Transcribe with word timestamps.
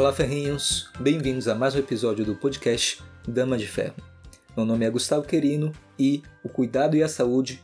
Olá, 0.00 0.14
ferrinhos! 0.14 0.88
Bem-vindos 0.98 1.46
a 1.46 1.54
mais 1.54 1.74
um 1.74 1.78
episódio 1.78 2.24
do 2.24 2.34
podcast 2.34 3.02
Dama 3.28 3.58
de 3.58 3.66
Ferro. 3.66 3.96
Meu 4.56 4.64
nome 4.64 4.86
é 4.86 4.90
Gustavo 4.90 5.26
Querino 5.26 5.72
e 5.98 6.22
o 6.42 6.48
cuidado 6.48 6.96
e 6.96 7.02
a 7.02 7.08
saúde 7.08 7.62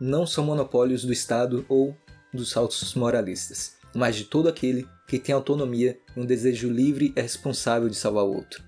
não 0.00 0.26
são 0.26 0.46
monopólios 0.46 1.04
do 1.04 1.12
Estado 1.12 1.62
ou 1.68 1.94
dos 2.32 2.56
altos 2.56 2.94
moralistas, 2.94 3.76
mas 3.94 4.16
de 4.16 4.24
todo 4.24 4.48
aquele 4.48 4.88
que 5.06 5.18
tem 5.18 5.34
autonomia 5.34 6.00
e 6.16 6.20
um 6.20 6.24
desejo 6.24 6.70
livre 6.70 7.12
e 7.14 7.20
responsável 7.20 7.90
de 7.90 7.96
salvar 7.96 8.24
o 8.24 8.32
outro. 8.34 8.64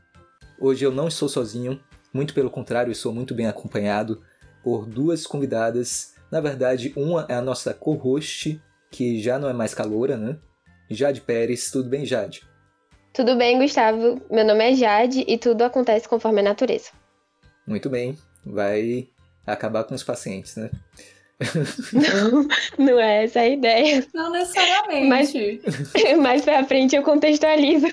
Hoje 0.60 0.84
eu 0.84 0.92
não 0.92 1.08
estou 1.08 1.26
sozinho, 1.26 1.80
muito 2.12 2.34
pelo 2.34 2.50
contrário, 2.50 2.92
estou 2.92 3.14
muito 3.14 3.34
bem 3.34 3.46
acompanhado 3.46 4.20
por 4.62 4.84
duas 4.84 5.26
convidadas. 5.26 6.12
Na 6.30 6.42
verdade, 6.42 6.92
uma 6.94 7.24
é 7.30 7.34
a 7.34 7.40
nossa 7.40 7.72
co-host, 7.72 8.60
que 8.90 9.22
já 9.22 9.38
não 9.38 9.48
é 9.48 9.54
mais 9.54 9.72
caloura, 9.72 10.18
né? 10.18 10.38
Jade 10.90 11.22
Pérez. 11.22 11.70
Tudo 11.70 11.88
bem, 11.88 12.04
Jade? 12.04 12.42
Tudo 13.16 13.34
bem, 13.34 13.58
Gustavo. 13.58 14.20
Meu 14.30 14.44
nome 14.44 14.72
é 14.72 14.74
Jade 14.74 15.24
e 15.26 15.38
tudo 15.38 15.62
acontece 15.62 16.06
conforme 16.06 16.40
a 16.40 16.44
natureza. 16.44 16.90
Muito 17.66 17.88
bem. 17.88 18.14
Vai 18.44 19.08
acabar 19.46 19.84
com 19.84 19.94
os 19.94 20.04
pacientes, 20.04 20.54
né? 20.56 20.70
Não, 21.94 22.46
não 22.78 23.00
é 23.00 23.24
essa 23.24 23.40
a 23.40 23.48
ideia. 23.48 24.06
Não 24.12 24.30
necessariamente. 24.30 25.08
Mas, 25.08 25.32
mais 26.20 26.42
pra 26.42 26.62
frente 26.64 26.94
eu 26.94 27.02
contextualizo. 27.02 27.86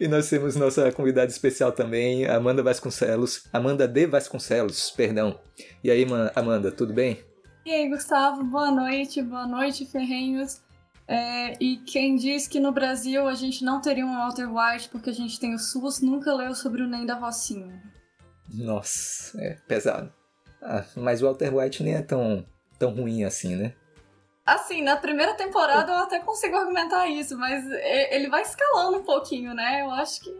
E 0.00 0.08
nós 0.08 0.30
temos 0.30 0.56
nossa 0.56 0.90
convidada 0.92 1.30
especial 1.30 1.70
também, 1.70 2.24
Amanda 2.26 2.62
Vasconcelos. 2.62 3.46
Amanda 3.52 3.86
de 3.86 4.06
Vasconcelos, 4.06 4.92
perdão. 4.92 5.38
E 5.84 5.90
aí, 5.90 6.06
Amanda, 6.34 6.72
tudo 6.72 6.94
bem? 6.94 7.18
E 7.66 7.70
aí, 7.70 7.86
Gustavo, 7.90 8.42
boa 8.44 8.70
noite, 8.70 9.20
boa 9.20 9.46
noite, 9.46 9.84
Ferrenhos. 9.84 10.62
É, 11.08 11.56
e 11.60 11.76
quem 11.78 12.16
diz 12.16 12.48
que 12.48 12.58
no 12.58 12.72
Brasil 12.72 13.28
a 13.28 13.34
gente 13.34 13.64
não 13.64 13.80
teria 13.80 14.04
um 14.04 14.16
Walter 14.16 14.48
White 14.52 14.88
porque 14.88 15.10
a 15.10 15.14
gente 15.14 15.38
tem 15.38 15.54
o 15.54 15.58
SUS, 15.58 16.00
nunca 16.00 16.34
leu 16.34 16.54
sobre 16.54 16.82
o 16.82 16.86
Ney 16.86 17.06
da 17.06 17.14
Rocinha. 17.14 17.80
Nossa, 18.52 19.40
é 19.40 19.54
pesado. 19.68 20.12
Ah, 20.60 20.84
mas 20.96 21.22
o 21.22 21.26
Walter 21.26 21.54
White 21.54 21.82
nem 21.82 21.94
é 21.94 22.02
tão, 22.02 22.44
tão 22.78 22.90
ruim 22.90 23.24
assim, 23.24 23.54
né? 23.54 23.74
Assim, 24.44 24.82
na 24.82 24.96
primeira 24.96 25.34
temporada 25.34 25.92
eu 25.92 25.98
até 25.98 26.20
consigo 26.20 26.56
argumentar 26.56 27.08
isso, 27.08 27.36
mas 27.36 27.64
ele 28.10 28.28
vai 28.28 28.42
escalando 28.42 28.98
um 28.98 29.02
pouquinho, 29.02 29.52
né? 29.54 29.82
Eu 29.82 29.90
acho 29.90 30.20
que. 30.20 30.32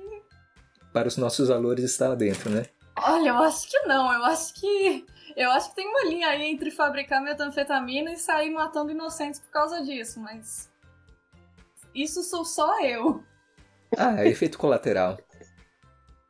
Para 0.93 1.09
os 1.09 1.17
nossos 1.17 1.49
valores 1.49 1.85
está 1.85 2.09
lá 2.09 2.15
dentro, 2.15 2.49
né? 2.49 2.65
Olha, 2.97 3.31
eu 3.31 3.37
acho 3.39 3.69
que 3.69 3.79
não. 3.81 4.13
Eu 4.13 4.25
acho 4.25 4.55
que. 4.55 5.05
Eu 5.37 5.51
acho 5.51 5.69
que 5.69 5.77
tem 5.77 5.87
uma 5.87 6.05
linha 6.05 6.29
aí 6.29 6.47
entre 6.47 6.71
fabricar 6.71 7.23
metanfetamina 7.23 8.11
e 8.11 8.17
sair 8.17 8.51
matando 8.51 8.91
inocentes 8.91 9.39
por 9.39 9.51
causa 9.51 9.83
disso, 9.83 10.19
mas. 10.19 10.71
Isso 11.95 12.23
sou 12.23 12.45
só 12.45 12.83
eu. 12.83 13.23
Ah, 13.97 14.25
é 14.25 14.29
efeito 14.29 14.57
colateral. 14.57 15.19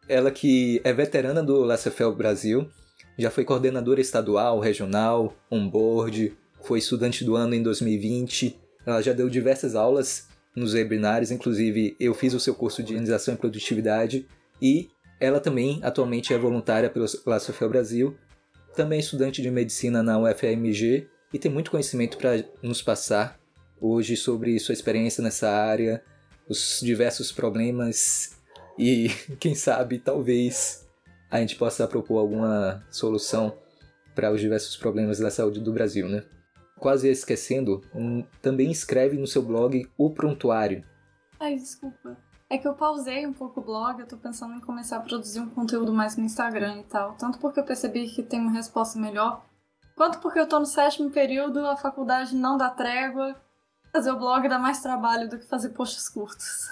Ela 0.09 0.31
que 0.31 0.81
é 0.84 0.93
veterana 0.93 1.43
do 1.43 1.62
Lacefel 1.62 2.15
Brasil, 2.15 2.69
já 3.17 3.31
foi 3.31 3.45
coordenadora 3.45 4.01
estadual, 4.01 4.59
regional, 4.59 5.34
on-board, 5.51 6.37
foi 6.62 6.81
estudante 6.81 7.25
do 7.25 7.37
ano 7.37 7.55
em 7.55 7.62
2020. 7.62 8.59
Ela 8.84 9.01
já 9.01 9.12
deu 9.12 9.29
diversas 9.29 9.75
aulas 9.75 10.29
nos 10.55 10.75
webinários, 10.75 11.31
inclusive 11.31 11.97
eu 11.99 12.12
fiz 12.12 12.34
o 12.34 12.41
seu 12.41 12.55
curso 12.55 12.83
de 12.83 12.93
Organização 12.93 13.34
e 13.34 13.37
Produtividade. 13.37 14.27
E 14.61 14.91
ela 15.21 15.41
também 15.41 15.81
atualmente 15.83 16.34
é 16.34 16.39
voluntária 16.39 16.91
pelo 16.91 17.07
La 17.25 17.41
Sofia 17.41 17.69
Brasil, 17.69 18.17
também 18.77 19.01
estudante 19.01 19.43
de 19.43 19.51
medicina 19.51 20.03
na 20.03 20.19
UFMG 20.19 21.09
e 21.33 21.39
tem 21.39 21.50
muito 21.50 21.71
conhecimento 21.71 22.17
para 22.17 22.45
nos 22.62 22.81
passar 22.81 23.41
hoje 23.81 24.17
sobre 24.17 24.59
sua 24.61 24.73
experiência 24.73 25.23
nessa 25.23 25.50
área, 25.50 26.03
os 26.49 26.81
diversos 26.81 27.33
problemas 27.33 28.37
e, 28.78 29.09
quem 29.41 29.55
sabe, 29.55 29.99
talvez 29.99 30.87
a 31.31 31.41
gente 31.41 31.56
possa 31.56 31.89
propor 31.89 32.19
alguma 32.19 32.87
solução 32.91 33.59
para 34.15 34.31
os 34.31 34.41
diversos 34.41 34.77
problemas 34.77 35.19
da 35.19 35.31
saúde 35.31 35.61
do 35.61 35.73
Brasil, 35.73 36.09
né? 36.09 36.23
quase 36.79 37.09
esquecendo, 37.09 37.83
um, 37.95 38.23
também 38.43 38.71
escreve 38.71 39.17
no 39.17 39.27
seu 39.27 39.43
blog 39.43 39.89
O 39.97 40.11
Prontuário. 40.11 40.84
Ai, 41.41 41.56
desculpa. 41.56 42.17
É 42.49 42.57
que 42.59 42.69
eu 42.69 42.75
pausei 42.75 43.27
um 43.27 43.33
pouco 43.33 43.61
o 43.61 43.65
blog, 43.65 43.99
eu 43.99 44.07
tô 44.07 44.17
pensando 44.17 44.55
em 44.55 44.61
começar 44.61 44.99
a 44.99 45.01
produzir 45.01 45.41
um 45.41 45.51
conteúdo 45.51 45.93
mais 45.93 46.17
no 46.17 46.25
Instagram 46.25 46.79
e 46.81 46.84
tal. 46.84 47.15
Tanto 47.15 47.39
porque 47.39 47.59
eu 47.59 47.65
percebi 47.65 48.09
que 48.09 48.23
tem 48.23 48.41
uma 48.41 48.53
resposta 48.53 48.99
melhor, 48.99 49.45
quanto 49.97 50.21
porque 50.21 50.39
eu 50.39 50.49
tô 50.49 50.61
no 50.61 50.67
sétimo 50.67 51.11
período, 51.11 51.67
a 51.67 51.77
faculdade 51.77 52.37
não 52.37 52.56
dá 52.56 52.71
trégua. 52.71 53.35
Fazer 53.93 54.12
o 54.12 54.19
blog 54.19 54.49
dá 54.49 54.59
mais 54.59 54.81
trabalho 54.81 55.29
do 55.29 55.39
que 55.39 55.47
fazer 55.47 55.71
posts 55.71 56.09
curtos. 56.09 56.69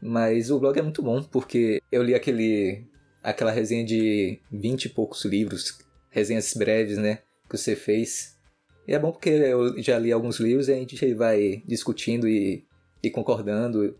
Mas 0.00 0.50
o 0.50 0.58
blog 0.58 0.78
é 0.78 0.82
muito 0.82 1.02
bom, 1.02 1.22
porque 1.22 1.82
eu 1.92 2.02
li 2.02 2.14
aquele 2.14 2.86
aquela 3.22 3.50
resenha 3.50 3.84
de 3.84 4.40
vinte 4.50 4.84
e 4.84 4.88
poucos 4.88 5.24
livros, 5.24 5.78
resenhas 6.08 6.54
breves, 6.54 6.96
né, 6.96 7.16
que 7.50 7.58
você 7.58 7.74
fez. 7.74 8.38
E 8.86 8.94
é 8.94 8.98
bom 8.98 9.10
porque 9.10 9.30
eu 9.30 9.82
já 9.82 9.98
li 9.98 10.12
alguns 10.12 10.38
livros 10.38 10.68
e 10.68 10.72
a 10.72 10.76
gente 10.76 11.12
vai 11.12 11.62
discutindo 11.66 12.28
e, 12.28 12.64
e 13.02 13.10
concordando. 13.10 13.98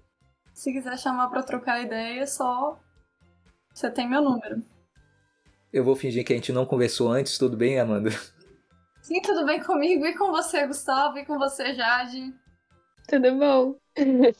Se 0.56 0.72
quiser 0.72 0.98
chamar 0.98 1.28
para 1.28 1.42
trocar 1.42 1.82
ideia, 1.82 2.22
é 2.22 2.26
só. 2.26 2.80
Você 3.74 3.90
tem 3.90 4.08
meu 4.08 4.22
número. 4.22 4.62
Eu 5.70 5.84
vou 5.84 5.94
fingir 5.94 6.24
que 6.24 6.32
a 6.32 6.36
gente 6.36 6.50
não 6.50 6.64
conversou 6.64 7.10
antes, 7.10 7.36
tudo 7.36 7.58
bem, 7.58 7.78
Amanda? 7.78 8.08
Sim, 9.02 9.20
tudo 9.20 9.44
bem 9.44 9.62
comigo. 9.62 10.06
E 10.06 10.16
com 10.16 10.32
você, 10.32 10.66
Gustavo? 10.66 11.18
E 11.18 11.26
com 11.26 11.38
você, 11.38 11.74
Jade? 11.74 12.34
Tudo 13.06 13.36
bom. 13.36 13.76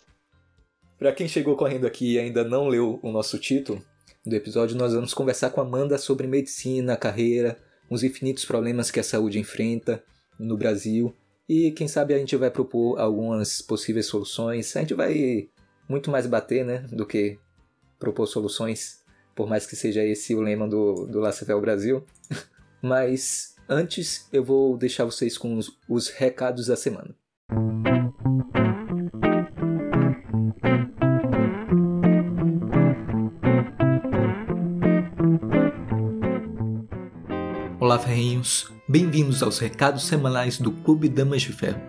para 0.98 1.12
quem 1.12 1.28
chegou 1.28 1.54
correndo 1.54 1.86
aqui 1.86 2.14
e 2.14 2.18
ainda 2.18 2.42
não 2.42 2.66
leu 2.66 2.98
o 3.02 3.12
nosso 3.12 3.38
título 3.38 3.84
do 4.24 4.34
episódio, 4.34 4.74
nós 4.74 4.94
vamos 4.94 5.12
conversar 5.12 5.50
com 5.50 5.60
a 5.60 5.64
Amanda 5.64 5.98
sobre 5.98 6.26
medicina, 6.26 6.96
carreira, 6.96 7.58
os 7.90 8.02
infinitos 8.02 8.46
problemas 8.46 8.90
que 8.90 9.00
a 9.00 9.04
saúde 9.04 9.38
enfrenta 9.38 10.02
no 10.40 10.56
Brasil 10.56 11.14
e 11.46 11.72
quem 11.72 11.86
sabe 11.86 12.14
a 12.14 12.18
gente 12.18 12.34
vai 12.36 12.50
propor 12.50 12.98
algumas 12.98 13.60
possíveis 13.60 14.06
soluções. 14.06 14.74
A 14.74 14.80
gente 14.80 14.94
vai 14.94 15.50
muito 15.88 16.10
mais 16.10 16.26
bater, 16.26 16.64
né, 16.64 16.78
do 16.90 17.06
que 17.06 17.38
propor 17.98 18.26
soluções, 18.26 19.02
por 19.34 19.48
mais 19.48 19.66
que 19.66 19.76
seja 19.76 20.04
esse 20.04 20.34
o 20.34 20.40
lema 20.40 20.68
do, 20.68 21.06
do 21.06 21.20
Lacefel 21.20 21.60
Brasil. 21.60 22.04
Mas 22.82 23.54
antes 23.68 24.28
eu 24.32 24.44
vou 24.44 24.76
deixar 24.76 25.04
vocês 25.04 25.38
com 25.38 25.56
os, 25.56 25.78
os 25.88 26.08
recados 26.08 26.66
da 26.66 26.76
semana. 26.76 27.14
Olá, 37.78 37.98
ferrinhos! 37.98 38.72
Bem-vindos 38.88 39.42
aos 39.42 39.58
recados 39.58 40.06
semanais 40.06 40.58
do 40.58 40.72
Clube 40.72 41.08
Damas 41.08 41.42
de 41.42 41.52
Ferro. 41.52 41.80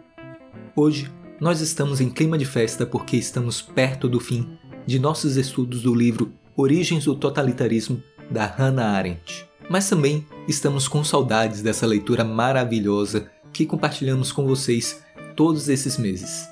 Hoje, 0.75 1.11
nós 1.39 1.61
estamos 1.61 2.01
em 2.01 2.09
clima 2.09 2.37
de 2.37 2.45
festa 2.45 2.85
porque 2.85 3.15
estamos 3.15 3.61
perto 3.61 4.09
do 4.09 4.19
fim 4.19 4.57
de 4.87 4.97
nossos 4.97 5.37
estudos 5.37 5.83
do 5.83 5.93
livro 5.93 6.33
Origens 6.55 7.05
do 7.05 7.13
Totalitarismo, 7.13 8.01
da 8.31 8.45
Hannah 8.45 8.91
Arendt. 8.91 9.45
Mas 9.69 9.87
também 9.87 10.25
estamos 10.47 10.87
com 10.87 11.03
saudades 11.03 11.61
dessa 11.61 11.85
leitura 11.85 12.23
maravilhosa 12.23 13.29
que 13.53 13.65
compartilhamos 13.65 14.31
com 14.31 14.47
vocês 14.47 15.03
todos 15.35 15.69
esses 15.69 15.97
meses. 15.97 16.49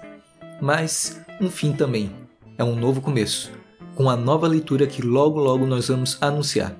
Mas 0.61 1.19
um 1.41 1.49
fim 1.49 1.71
também, 1.71 2.11
é 2.57 2.63
um 2.63 2.75
novo 2.75 3.01
começo, 3.01 3.51
com 3.95 4.09
a 4.09 4.15
nova 4.15 4.47
leitura 4.47 4.85
que 4.85 5.01
logo 5.01 5.39
logo 5.39 5.65
nós 5.65 5.87
vamos 5.87 6.17
anunciar. 6.21 6.77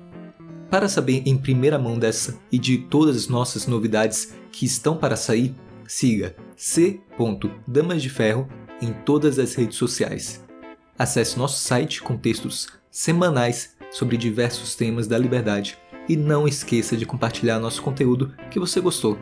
Para 0.70 0.88
saber 0.88 1.22
em 1.26 1.36
primeira 1.36 1.78
mão 1.78 1.98
dessa 1.98 2.38
e 2.52 2.58
de 2.58 2.78
todas 2.78 3.16
as 3.16 3.28
nossas 3.28 3.66
novidades 3.66 4.34
que 4.52 4.64
estão 4.64 4.96
para 4.96 5.16
sair, 5.16 5.54
siga 5.86 6.36
c. 6.56 7.00
Damas 7.66 8.02
de 8.02 8.10
Ferro 8.10 8.48
em 8.80 8.92
todas 8.92 9.38
as 9.38 9.54
redes 9.54 9.76
sociais. 9.76 10.44
Acesse 10.98 11.38
nosso 11.38 11.58
site 11.58 12.02
com 12.02 12.16
textos 12.16 12.68
semanais 12.90 13.76
sobre 13.90 14.16
diversos 14.16 14.74
temas 14.74 15.06
da 15.06 15.18
liberdade 15.18 15.78
e 16.08 16.16
não 16.16 16.46
esqueça 16.46 16.96
de 16.96 17.06
compartilhar 17.06 17.58
nosso 17.58 17.82
conteúdo 17.82 18.34
que 18.50 18.58
você 18.58 18.80
gostou. 18.80 19.18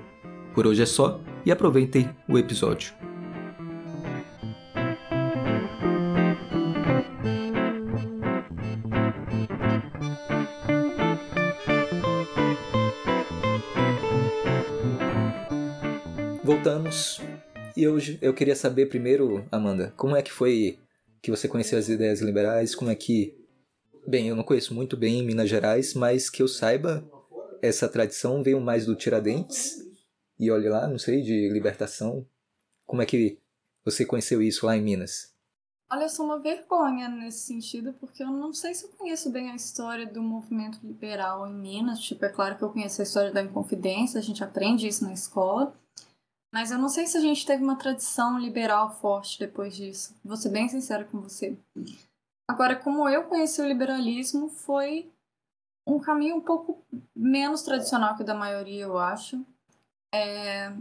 Por 0.55 0.67
hoje 0.67 0.83
é 0.83 0.87
só 0.87 1.21
e 1.45 1.51
aproveitem 1.51 2.11
o 2.29 2.39
episódio. 2.39 2.95
voltamos. 16.65 17.34
E 17.77 17.89
hoje 17.89 18.19
eu 18.23 18.33
queria 18.33 18.55
saber 18.55 18.87
primeiro, 18.87 19.45
Amanda, 19.51 19.93
como 19.97 20.15
é 20.15 20.23
que 20.23 20.31
foi 20.31 20.79
que 21.21 21.31
você 21.31 21.49
conheceu 21.49 21.77
as 21.77 21.89
ideias 21.89 22.21
liberais? 22.21 22.73
Como 22.75 22.91
é 22.91 22.95
que. 22.95 23.37
Bem, 24.07 24.29
eu 24.29 24.37
não 24.37 24.45
conheço 24.45 24.73
muito 24.73 24.97
bem 24.97 25.25
Minas 25.25 25.49
Gerais, 25.49 25.93
mas 25.93 26.31
que 26.31 26.41
eu 26.41 26.47
saiba, 26.47 27.05
essa 27.61 27.89
tradição 27.89 28.43
veio 28.45 28.61
mais 28.61 28.87
do 28.87 28.95
Tiradentes. 28.95 29.79
E 30.39 30.51
olhe 30.51 30.69
lá, 30.69 30.87
não 30.87 30.99
sei, 30.99 31.23
de 31.23 31.49
libertação. 31.49 32.25
Como 32.87 33.03
é 33.03 33.07
que 33.07 33.39
você 33.85 34.05
conheceu 34.05 34.41
isso 34.41 34.67
lá 34.67 34.77
em 34.77 34.83
Minas? 34.83 35.35
Olha, 35.91 36.05
eu 36.05 36.09
sou 36.09 36.27
uma 36.27 36.39
vergonha 36.39 37.09
nesse 37.09 37.47
sentido, 37.47 37.93
porque 37.95 38.23
eu 38.23 38.29
não 38.29 38.53
sei 38.53 38.75
se 38.75 38.85
eu 38.85 38.91
conheço 38.91 39.31
bem 39.31 39.51
a 39.51 39.57
história 39.57 40.07
do 40.07 40.23
movimento 40.23 40.79
liberal 40.85 41.47
em 41.47 41.55
Minas. 41.55 42.01
Tipo, 42.01 42.25
é 42.25 42.29
claro 42.29 42.57
que 42.57 42.63
eu 42.63 42.71
conheço 42.71 43.01
a 43.01 43.05
história 43.05 43.33
da 43.33 43.43
Inconfidência, 43.43 44.19
a 44.21 44.23
gente 44.23 44.45
aprende 44.45 44.87
isso 44.87 45.05
na 45.05 45.13
escola. 45.13 45.75
Mas 46.55 46.71
eu 46.71 46.79
não 46.79 46.89
sei 46.89 47.05
se 47.05 47.19
a 47.19 47.21
gente 47.21 47.45
teve 47.45 47.65
uma 47.65 47.75
tradição 47.75 48.39
liberal 48.39 48.89
forte 48.89 49.41
depois 49.41 49.75
disso. 49.75 50.15
Vou 50.25 50.37
ser 50.37 50.51
bem 50.51 50.69
sincera 50.69 51.05
com 51.05 51.21
você. 51.21 51.59
Agora, 52.49 52.77
como 52.77 53.09
eu 53.09 53.25
conheci 53.25 53.61
o 53.61 53.67
liberalismo, 53.67 54.49
foi 54.49 55.13
um 55.85 55.99
caminho 55.99 56.37
um 56.37 56.41
pouco 56.41 56.81
menos 57.13 57.63
tradicional 57.63 58.15
que 58.15 58.23
o 58.23 58.25
da 58.25 58.37
maioria, 58.37 58.85
eu 58.85 58.97
acho. 58.97 59.45
É... 60.15 60.73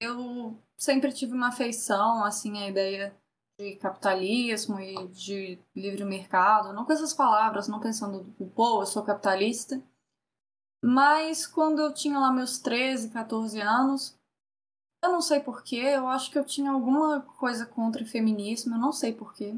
Eu 0.00 0.56
sempre 0.78 1.12
tive 1.12 1.32
uma 1.32 1.48
afeição, 1.48 2.22
assim, 2.22 2.56
à 2.56 2.68
ideia 2.68 3.12
de 3.58 3.74
capitalismo 3.74 4.78
e 4.78 5.08
de 5.08 5.58
livre 5.74 6.04
mercado, 6.04 6.72
não 6.72 6.84
com 6.84 6.92
essas 6.92 7.12
palavras, 7.12 7.66
não 7.66 7.80
pensando, 7.80 8.24
pô, 8.54 8.82
eu 8.82 8.86
sou 8.86 9.02
capitalista. 9.02 9.82
Mas 10.80 11.44
quando 11.44 11.80
eu 11.80 11.92
tinha 11.92 12.20
lá 12.20 12.30
meus 12.30 12.60
13, 12.60 13.10
14 13.10 13.60
anos, 13.60 14.15
eu 15.06 15.12
não 15.12 15.20
sei 15.20 15.40
porquê, 15.40 15.76
eu 15.76 16.06
acho 16.08 16.30
que 16.30 16.38
eu 16.38 16.44
tinha 16.44 16.70
alguma 16.70 17.20
coisa 17.22 17.66
contra 17.66 18.02
o 18.02 18.06
feminismo, 18.06 18.74
eu 18.74 18.78
não 18.78 18.92
sei 18.92 19.12
porquê. 19.12 19.54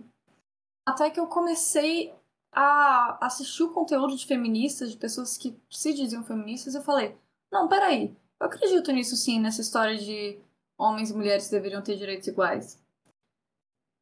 Até 0.86 1.10
que 1.10 1.20
eu 1.20 1.26
comecei 1.26 2.14
a 2.52 3.26
assistir 3.26 3.62
o 3.62 3.72
conteúdo 3.72 4.16
de 4.16 4.26
feministas, 4.26 4.90
de 4.90 4.96
pessoas 4.96 5.36
que 5.36 5.58
se 5.70 5.92
diziam 5.92 6.24
feministas, 6.24 6.74
eu 6.74 6.82
falei: 6.82 7.16
não, 7.52 7.68
peraí, 7.68 8.16
eu 8.40 8.46
acredito 8.46 8.92
nisso 8.92 9.16
sim, 9.16 9.40
nessa 9.40 9.60
história 9.60 9.98
de 9.98 10.38
homens 10.78 11.10
e 11.10 11.14
mulheres 11.14 11.50
deveriam 11.50 11.82
ter 11.82 11.96
direitos 11.96 12.28
iguais. 12.28 12.80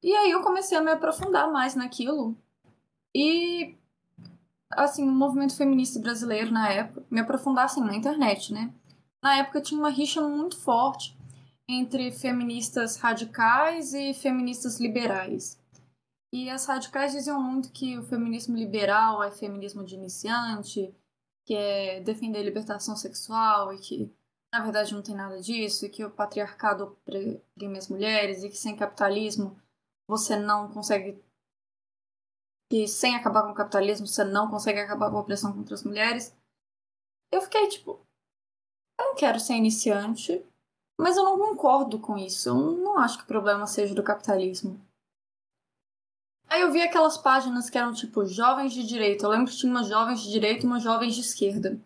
E 0.03 0.15
aí 0.15 0.31
eu 0.31 0.43
comecei 0.43 0.77
a 0.77 0.83
me 0.83 0.91
aprofundar 0.91 1.51
mais 1.51 1.75
naquilo. 1.75 2.37
E, 3.15 3.75
assim, 4.71 5.09
o 5.09 5.13
movimento 5.13 5.57
feminista 5.57 5.99
brasileiro 5.99 6.53
na 6.53 6.71
época, 6.71 7.05
me 7.11 7.21
aprofundar 7.21 7.65
assim 7.65 7.81
na 7.81 7.97
internet, 7.97 8.53
né? 8.53 8.73
Na 9.23 9.39
época 9.39 9.61
tinha 9.61 9.81
uma 9.81 9.91
rixa 9.91 10.21
muito 10.21 10.57
forte 10.59 11.16
entre 11.69 12.13
feministas 12.13 12.97
radicais 12.97 13.93
e 13.93 14.15
feministas 14.15 14.79
liberais. 14.79 15.61
E 16.33 16.51
as 16.51 16.67
radicais 16.67 17.13
diziam 17.13 17.41
muito 17.41 17.73
que 17.73 17.99
o 17.99 18.05
feminismo 18.05 18.57
liberal 18.57 19.23
é 19.23 19.31
feminismo 19.31 19.85
de 19.85 19.95
iniciante, 19.95 20.95
que 21.47 21.55
é 21.55 22.01
defender 22.01 22.43
libertação 22.43 22.97
sexual 22.97 23.73
e 23.73 23.79
que 23.79 24.13
na 24.53 24.63
verdade 24.63 24.95
não 24.95 25.03
tem 25.03 25.15
nada 25.15 25.41
disso, 25.41 25.87
e 25.87 25.91
que 25.91 26.05
o 26.05 26.11
patriarcado 26.11 26.85
oprime 26.85 27.79
as 27.79 27.89
mulheres 27.89 28.43
e 28.43 28.49
que 28.49 28.57
sem 28.57 28.77
capitalismo 28.77 29.61
você 30.09 30.37
não 30.37 30.73
consegue 30.73 31.23
que 32.71 32.89
sem 32.89 33.15
acabar 33.15 33.43
com 33.45 33.51
o 33.51 33.55
capitalismo 33.55 34.07
você 34.07 34.25
não 34.25 34.51
consegue 34.51 34.81
acabar 34.81 35.11
com 35.11 35.17
a 35.19 35.21
opressão 35.21 35.53
contra 35.53 35.75
as 35.75 35.85
mulheres. 35.85 36.37
Eu 37.31 37.41
fiquei 37.43 37.69
tipo, 37.69 38.01
eu 38.99 39.07
não 39.07 39.15
quero 39.15 39.39
ser 39.39 39.55
iniciante, 39.55 40.45
mas 40.99 41.17
eu 41.17 41.25
não 41.25 41.39
concordo 41.39 41.99
com 41.99 42.17
isso. 42.17 42.49
Eu 42.49 42.55
não 42.55 42.99
acho 42.99 43.19
que 43.19 43.25
o 43.25 43.29
problema 43.29 43.67
seja 43.67 43.95
do 43.95 44.03
capitalismo. 44.03 44.81
Aí 46.49 46.61
eu 46.61 46.73
vi 46.73 46.81
aquelas 46.81 47.19
páginas 47.19 47.69
que 47.69 47.77
eram 47.77 47.93
tipo 47.93 48.25
jovens 48.25 48.73
de 48.73 48.87
direita. 48.87 49.27
Eu 49.27 49.31
lembro 49.31 49.51
que 49.51 49.57
tinha 49.57 49.71
umas 49.71 49.89
jovens 49.89 50.21
de 50.23 50.31
direita 50.31 50.65
e 50.65 50.67
umas 50.67 50.83
jovens 50.83 51.15
de 51.15 51.21
esquerda. 51.21 51.81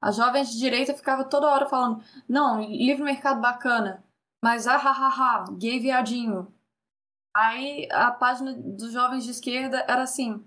As 0.00 0.16
jovens 0.16 0.50
de 0.50 0.58
direita 0.58 0.94
ficava 0.94 1.24
toda 1.24 1.48
hora 1.48 1.68
falando: 1.68 2.02
não, 2.28 2.60
livre 2.62 3.02
mercado 3.02 3.40
bacana, 3.40 4.04
mas 4.42 4.66
ah, 4.66 4.76
ha, 4.76 4.90
ha, 4.90 5.08
ha, 5.08 5.44
gay 5.52 5.78
viadinho. 5.78 6.52
Aí 7.34 7.88
a 7.92 8.10
página 8.10 8.52
dos 8.54 8.92
jovens 8.92 9.24
de 9.24 9.30
esquerda 9.30 9.84
era 9.88 10.02
assim: 10.02 10.44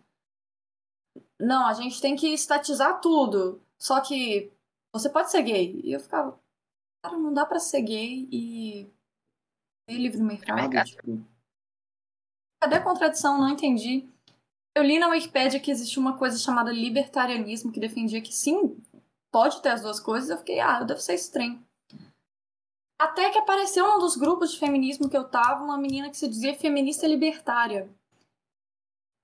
não, 1.39 1.67
a 1.67 1.73
gente 1.73 2.01
tem 2.01 2.15
que 2.15 2.33
estatizar 2.33 2.99
tudo. 3.01 3.61
Só 3.77 3.99
que 4.01 4.51
você 4.93 5.09
pode 5.09 5.31
ser 5.31 5.41
gay. 5.43 5.81
E 5.83 5.91
eu 5.91 5.99
ficava, 5.99 6.39
cara, 7.01 7.17
não 7.17 7.33
dá 7.33 7.45
pra 7.45 7.59
ser 7.59 7.81
gay 7.81 8.27
e 8.31 8.91
ter 9.87 9.97
livre 9.97 10.21
mercado. 10.21 10.83
Tipo, 10.83 11.25
Cadê 12.61 12.75
a 12.75 12.83
contradição? 12.83 13.37
Não 13.37 13.49
entendi. 13.49 14.07
Eu 14.75 14.83
li 14.83 14.99
na 14.99 15.09
Wikipedia 15.09 15.59
que 15.59 15.71
existe 15.71 15.99
uma 15.99 16.17
coisa 16.17 16.37
chamada 16.37 16.71
libertarianismo 16.71 17.71
que 17.71 17.79
defendia 17.79 18.21
que 18.21 18.33
sim, 18.33 18.77
pode 19.31 19.61
ter 19.61 19.69
as 19.69 19.81
duas 19.81 19.99
coisas. 19.99 20.29
Eu 20.29 20.37
fiquei, 20.37 20.59
ah, 20.59 20.83
deve 20.83 21.01
ser 21.01 21.15
estranho. 21.15 21.61
Até 22.99 23.31
que 23.31 23.39
apareceu 23.39 23.85
num 23.87 23.99
dos 23.99 24.15
grupos 24.15 24.51
de 24.51 24.59
feminismo 24.59 25.09
que 25.09 25.17
eu 25.17 25.27
tava 25.27 25.63
uma 25.63 25.77
menina 25.77 26.09
que 26.09 26.17
se 26.17 26.27
dizia 26.27 26.55
feminista 26.55 27.07
libertária. 27.07 27.89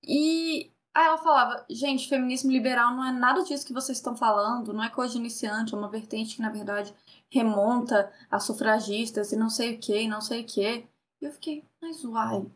E 0.02 0.70
aí 0.98 1.06
ela 1.06 1.18
falava, 1.18 1.64
gente, 1.70 2.08
feminismo 2.08 2.50
liberal 2.50 2.94
não 2.94 3.04
é 3.04 3.12
nada 3.12 3.42
disso 3.42 3.66
que 3.66 3.72
vocês 3.72 3.98
estão 3.98 4.16
falando, 4.16 4.72
não 4.72 4.82
é 4.82 4.90
coisa 4.90 5.12
de 5.14 5.18
iniciante, 5.18 5.74
é 5.74 5.78
uma 5.78 5.88
vertente 5.88 6.36
que 6.36 6.42
na 6.42 6.50
verdade 6.50 6.94
remonta 7.30 8.12
a 8.30 8.38
sufragistas 8.40 9.32
e 9.32 9.36
não 9.36 9.50
sei 9.50 9.74
o 9.74 9.78
que, 9.78 10.08
não 10.08 10.20
sei 10.20 10.42
o 10.42 10.46
que. 10.46 10.86
E 11.20 11.24
eu 11.24 11.32
fiquei, 11.32 11.64
mas 11.80 12.04
uai, 12.04 12.46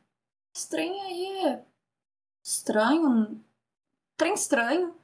Estranho 0.54 1.00
aí 1.02 1.46
é 1.46 1.64
estranho. 2.44 3.42
Trem 4.16 4.34
estranho. 4.34 4.94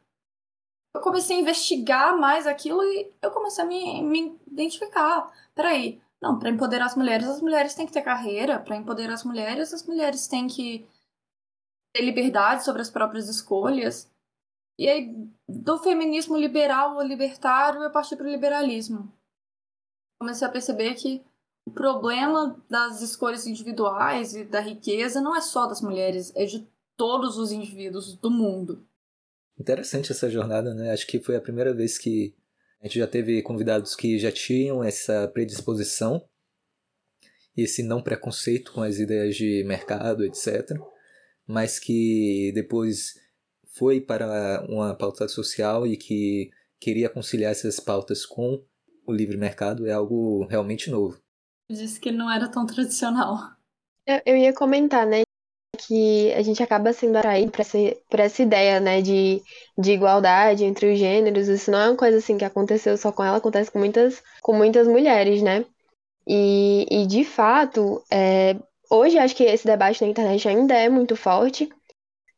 Eu 0.94 1.00
comecei 1.00 1.36
a 1.36 1.40
investigar 1.40 2.18
mais 2.18 2.46
aquilo 2.46 2.82
e 2.82 3.10
eu 3.22 3.30
comecei 3.30 3.64
a 3.64 3.66
me, 3.66 4.02
me 4.02 4.38
identificar. 4.46 5.32
Peraí, 5.54 6.00
não, 6.20 6.38
para 6.38 6.50
empoderar 6.50 6.86
as 6.86 6.96
mulheres, 6.96 7.26
as 7.28 7.40
mulheres 7.40 7.74
têm 7.74 7.86
que 7.86 7.92
ter 7.92 8.02
carreira. 8.02 8.58
Para 8.58 8.76
empoderar 8.76 9.14
as 9.14 9.24
mulheres, 9.24 9.72
as 9.72 9.86
mulheres 9.86 10.26
têm 10.26 10.46
que 10.46 10.86
ter 11.92 12.02
liberdade 12.02 12.64
sobre 12.64 12.82
as 12.82 12.90
próprias 12.90 13.28
escolhas. 13.28 14.10
E 14.78 14.88
aí, 14.88 15.12
do 15.48 15.78
feminismo 15.78 16.36
liberal 16.36 16.96
ou 16.96 17.02
libertário, 17.02 17.82
eu 17.82 17.90
parti 17.90 18.14
para 18.14 18.26
o 18.26 18.30
liberalismo. 18.30 19.12
Comecei 20.20 20.46
a 20.46 20.50
perceber 20.50 20.94
que 20.94 21.24
o 21.66 21.70
problema 21.70 22.62
das 22.68 23.02
escolhas 23.02 23.46
individuais 23.46 24.34
e 24.34 24.44
da 24.44 24.60
riqueza 24.60 25.20
não 25.20 25.36
é 25.36 25.40
só 25.40 25.66
das 25.66 25.82
mulheres, 25.82 26.32
é 26.34 26.44
de 26.44 26.66
todos 26.96 27.36
os 27.36 27.52
indivíduos 27.52 28.16
do 28.16 28.30
mundo. 28.30 28.86
Interessante 29.58 30.12
essa 30.12 30.30
jornada, 30.30 30.72
né? 30.72 30.92
Acho 30.92 31.06
que 31.06 31.20
foi 31.20 31.36
a 31.36 31.40
primeira 31.40 31.74
vez 31.74 31.98
que 31.98 32.34
a 32.80 32.86
gente 32.86 32.98
já 32.98 33.06
teve 33.06 33.42
convidados 33.42 33.96
que 33.96 34.18
já 34.18 34.30
tinham 34.30 34.82
essa 34.82 35.26
predisposição, 35.28 36.24
esse 37.56 37.82
não 37.82 38.00
preconceito 38.00 38.72
com 38.72 38.82
as 38.82 38.98
ideias 38.98 39.36
de 39.36 39.64
mercado, 39.64 40.24
etc., 40.24 40.78
mas 41.48 41.78
que 41.78 42.52
depois 42.54 43.14
foi 43.76 44.00
para 44.00 44.64
uma 44.68 44.94
pauta 44.94 45.26
social 45.26 45.86
e 45.86 45.96
que 45.96 46.50
queria 46.80 47.08
conciliar 47.08 47.50
essas 47.50 47.80
pautas 47.80 48.24
com 48.26 48.62
o 49.06 49.12
livre 49.12 49.36
mercado 49.36 49.86
é 49.86 49.92
algo 49.92 50.46
realmente 50.46 50.90
novo 50.90 51.18
disse 51.74 52.00
que 52.00 52.10
não 52.10 52.30
era 52.30 52.48
tão 52.48 52.66
tradicional. 52.66 53.36
Eu, 54.06 54.20
eu 54.24 54.36
ia 54.36 54.52
comentar, 54.52 55.06
né, 55.06 55.22
que 55.78 56.32
a 56.32 56.42
gente 56.42 56.62
acaba 56.62 56.92
sendo 56.92 57.16
atraído 57.16 57.52
por 57.52 57.60
essa, 57.60 57.78
por 58.08 58.20
essa 58.20 58.42
ideia, 58.42 58.80
né, 58.80 59.02
de, 59.02 59.42
de 59.76 59.92
igualdade 59.92 60.64
entre 60.64 60.92
os 60.92 60.98
gêneros. 60.98 61.48
Isso 61.48 61.70
não 61.70 61.78
é 61.78 61.88
uma 61.88 61.96
coisa 61.96 62.18
assim 62.18 62.38
que 62.38 62.44
aconteceu 62.44 62.96
só 62.96 63.12
com 63.12 63.22
ela, 63.22 63.36
acontece 63.36 63.70
com 63.70 63.78
muitas, 63.78 64.22
com 64.42 64.54
muitas 64.54 64.88
mulheres, 64.88 65.42
né? 65.42 65.64
E, 66.26 66.86
e 66.90 67.06
de 67.06 67.24
fato, 67.24 68.02
é, 68.10 68.56
hoje 68.90 69.18
acho 69.18 69.34
que 69.34 69.44
esse 69.44 69.66
debate 69.66 70.02
na 70.02 70.08
internet 70.08 70.48
ainda 70.48 70.74
é 70.74 70.88
muito 70.88 71.16
forte. 71.16 71.68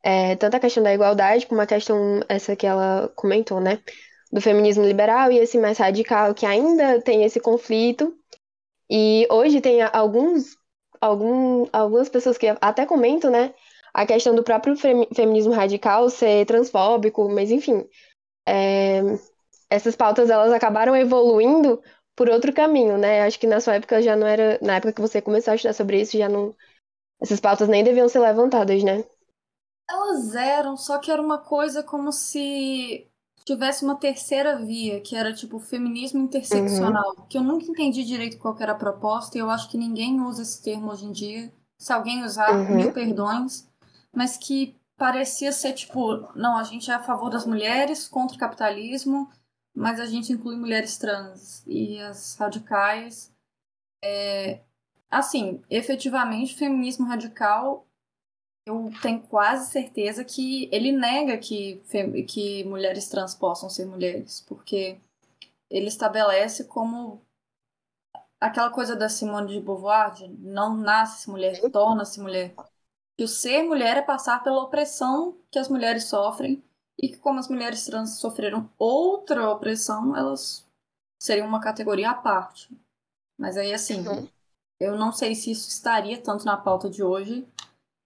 É, 0.03 0.35
tanto 0.35 0.55
a 0.55 0.59
questão 0.59 0.81
da 0.81 0.93
igualdade 0.93 1.45
como 1.45 1.61
a 1.61 1.67
questão 1.67 2.21
essa 2.27 2.55
que 2.55 2.65
ela 2.65 3.11
comentou, 3.15 3.59
né? 3.59 3.79
Do 4.31 4.41
feminismo 4.41 4.83
liberal 4.83 5.31
e 5.31 5.37
esse 5.37 5.57
mais 5.59 5.77
radical, 5.77 6.33
que 6.33 6.45
ainda 6.45 7.01
tem 7.01 7.23
esse 7.23 7.39
conflito 7.39 8.15
e 8.93 9.25
hoje 9.31 9.61
tem 9.61 9.81
alguns, 9.81 10.57
algum, 10.99 11.65
algumas 11.71 12.09
pessoas 12.09 12.37
que 12.37 12.47
até 12.59 12.85
comentam, 12.85 13.31
né, 13.31 13.53
a 13.93 14.05
questão 14.05 14.35
do 14.35 14.43
próprio 14.43 14.75
feminismo 14.75 15.53
radical 15.53 16.09
ser 16.09 16.45
transfóbico, 16.45 17.29
mas 17.29 17.51
enfim, 17.51 17.87
é, 18.45 19.01
essas 19.69 19.95
pautas 19.95 20.29
elas 20.29 20.51
acabaram 20.51 20.93
evoluindo 20.93 21.81
por 22.15 22.29
outro 22.29 22.53
caminho, 22.53 22.97
né? 22.97 23.23
Acho 23.23 23.39
que 23.39 23.47
na 23.47 23.59
sua 23.59 23.75
época 23.75 24.01
já 24.01 24.15
não 24.15 24.27
era, 24.27 24.59
na 24.61 24.75
época 24.75 24.93
que 24.93 25.01
você 25.01 25.21
começou 25.21 25.51
a 25.51 25.55
estudar 25.55 25.73
sobre 25.73 26.01
isso, 26.01 26.17
já 26.17 26.29
não, 26.29 26.55
essas 27.19 27.39
pautas 27.39 27.67
nem 27.67 27.83
deviam 27.83 28.09
ser 28.09 28.19
levantadas, 28.19 28.83
né? 28.83 29.03
Elas 29.89 30.35
eram, 30.35 30.77
só 30.77 30.97
que 30.99 31.11
era 31.11 31.21
uma 31.21 31.37
coisa 31.37 31.83
como 31.83 32.11
se 32.11 33.07
tivesse 33.43 33.83
uma 33.83 33.95
terceira 33.95 34.57
via, 34.57 35.01
que 35.01 35.15
era 35.15 35.33
tipo 35.33 35.59
feminismo 35.59 36.21
interseccional, 36.21 37.15
uhum. 37.17 37.25
que 37.27 37.37
eu 37.37 37.43
nunca 37.43 37.65
entendi 37.65 38.03
direito 38.03 38.37
qual 38.37 38.55
era 38.59 38.71
a 38.71 38.75
proposta, 38.77 39.37
e 39.37 39.41
eu 39.41 39.49
acho 39.49 39.69
que 39.69 39.77
ninguém 39.77 40.21
usa 40.21 40.43
esse 40.43 40.61
termo 40.61 40.91
hoje 40.91 41.05
em 41.05 41.11
dia. 41.11 41.51
Se 41.77 41.91
alguém 41.91 42.23
usar, 42.23 42.53
uhum. 42.53 42.75
mil 42.75 42.93
perdões, 42.93 43.67
mas 44.15 44.37
que 44.37 44.79
parecia 44.95 45.51
ser 45.51 45.73
tipo, 45.73 46.27
não, 46.35 46.57
a 46.57 46.63
gente 46.63 46.91
é 46.91 46.93
a 46.93 47.01
favor 47.01 47.29
das 47.29 47.45
mulheres, 47.45 48.07
contra 48.07 48.35
o 48.35 48.39
capitalismo, 48.39 49.27
mas 49.75 49.99
a 49.99 50.05
gente 50.05 50.33
inclui 50.33 50.55
mulheres 50.55 50.97
trans 50.97 51.63
e 51.67 51.99
as 51.99 52.35
radicais. 52.35 53.33
É... 54.03 54.61
Assim, 55.09 55.61
efetivamente, 55.69 56.55
o 56.55 56.57
feminismo 56.57 57.05
radical 57.05 57.85
eu 58.65 58.91
tenho 59.01 59.21
quase 59.23 59.71
certeza 59.71 60.23
que 60.23 60.69
ele 60.71 60.91
nega 60.91 61.37
que, 61.37 61.81
que 62.27 62.63
mulheres 62.65 63.09
trans 63.09 63.33
possam 63.33 63.69
ser 63.69 63.85
mulheres, 63.85 64.41
porque 64.41 64.99
ele 65.69 65.87
estabelece 65.87 66.65
como 66.65 67.21
aquela 68.39 68.69
coisa 68.69 68.95
da 68.95 69.09
Simone 69.09 69.53
de 69.53 69.61
Beauvoir, 69.61 70.13
de 70.13 70.27
não 70.27 70.75
nasce 70.75 71.29
mulher, 71.29 71.59
torna-se 71.71 72.19
mulher. 72.19 72.53
Que 73.17 73.23
o 73.23 73.27
ser 73.27 73.63
mulher 73.63 73.97
é 73.97 74.01
passar 74.01 74.43
pela 74.43 74.63
opressão 74.63 75.37
que 75.49 75.59
as 75.59 75.69
mulheres 75.69 76.05
sofrem 76.05 76.63
e 77.01 77.09
que 77.09 77.17
como 77.17 77.39
as 77.39 77.47
mulheres 77.47 77.85
trans 77.85 78.17
sofreram 78.17 78.69
outra 78.77 79.49
opressão, 79.49 80.15
elas 80.15 80.65
seriam 81.19 81.47
uma 81.47 81.59
categoria 81.59 82.11
à 82.11 82.13
parte. 82.13 82.69
Mas 83.37 83.57
aí, 83.57 83.73
assim, 83.73 84.07
uhum. 84.07 84.27
eu 84.79 84.97
não 84.97 85.11
sei 85.11 85.33
se 85.33 85.51
isso 85.51 85.67
estaria 85.67 86.21
tanto 86.21 86.45
na 86.45 86.55
pauta 86.57 86.89
de 86.89 87.03
hoje, 87.03 87.47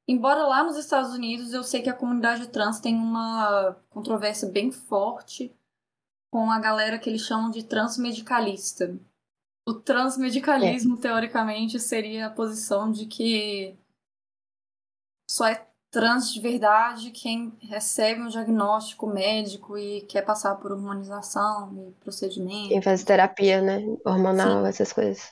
Embora 0.07 0.45
lá 0.45 0.63
nos 0.63 0.77
Estados 0.77 1.11
Unidos 1.13 1.51
eu 1.51 1.63
sei 1.63 1.81
que 1.81 1.89
a 1.89 1.93
comunidade 1.93 2.47
trans 2.49 2.79
tem 2.79 2.95
uma 2.95 3.75
controvérsia 3.89 4.47
bem 4.47 4.71
forte 4.71 5.51
com 6.31 6.51
a 6.51 6.59
galera 6.59 6.99
que 6.99 7.09
eles 7.09 7.21
chamam 7.21 7.49
de 7.49 7.63
transmedicalista. 7.63 8.95
O 9.67 9.73
transmedicalismo, 9.73 10.95
é. 10.95 11.01
teoricamente, 11.01 11.79
seria 11.79 12.27
a 12.27 12.29
posição 12.29 12.91
de 12.91 13.07
que 13.07 13.75
só 15.27 15.47
é 15.47 15.67
trans 15.95 16.33
de 16.33 16.41
verdade 16.41 17.09
quem 17.11 17.53
recebe 17.61 18.19
um 18.19 18.27
diagnóstico 18.27 19.07
médico 19.07 19.77
e 19.77 20.01
quer 20.01 20.23
passar 20.23 20.55
por 20.55 20.73
hormonização 20.73 21.87
e 21.87 22.03
procedimento. 22.03 22.67
Quem 22.67 22.81
faz 22.81 23.01
terapia, 23.01 23.61
né? 23.61 23.81
Hormonal, 24.03 24.63
Sim. 24.63 24.67
essas 24.67 24.91
coisas. 24.91 25.31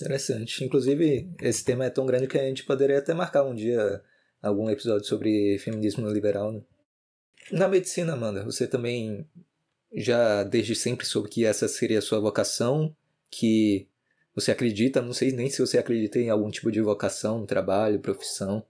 Interessante. 0.00 0.64
Inclusive, 0.64 1.28
esse 1.40 1.64
tema 1.64 1.86
é 1.86 1.90
tão 1.90 2.06
grande 2.06 2.28
que 2.28 2.38
a 2.38 2.46
gente 2.46 2.62
poderia 2.62 2.98
até 2.98 3.12
marcar 3.12 3.42
um 3.42 3.52
dia 3.52 4.00
algum 4.40 4.70
episódio 4.70 5.06
sobre 5.08 5.58
feminismo 5.58 6.08
liberal, 6.08 6.52
né? 6.52 6.60
Na 7.50 7.66
medicina, 7.66 8.12
Amanda, 8.12 8.44
você 8.44 8.68
também 8.68 9.28
já 9.92 10.44
desde 10.44 10.76
sempre 10.76 11.04
soube 11.04 11.28
que 11.28 11.44
essa 11.44 11.66
seria 11.66 11.98
a 11.98 12.02
sua 12.02 12.20
vocação, 12.20 12.94
que 13.28 13.88
você 14.36 14.52
acredita, 14.52 15.02
não 15.02 15.12
sei 15.12 15.32
nem 15.32 15.50
se 15.50 15.60
você 15.60 15.78
acredita 15.78 16.20
em 16.20 16.30
algum 16.30 16.48
tipo 16.48 16.70
de 16.70 16.80
vocação, 16.80 17.44
trabalho, 17.44 17.98
profissão. 17.98 18.64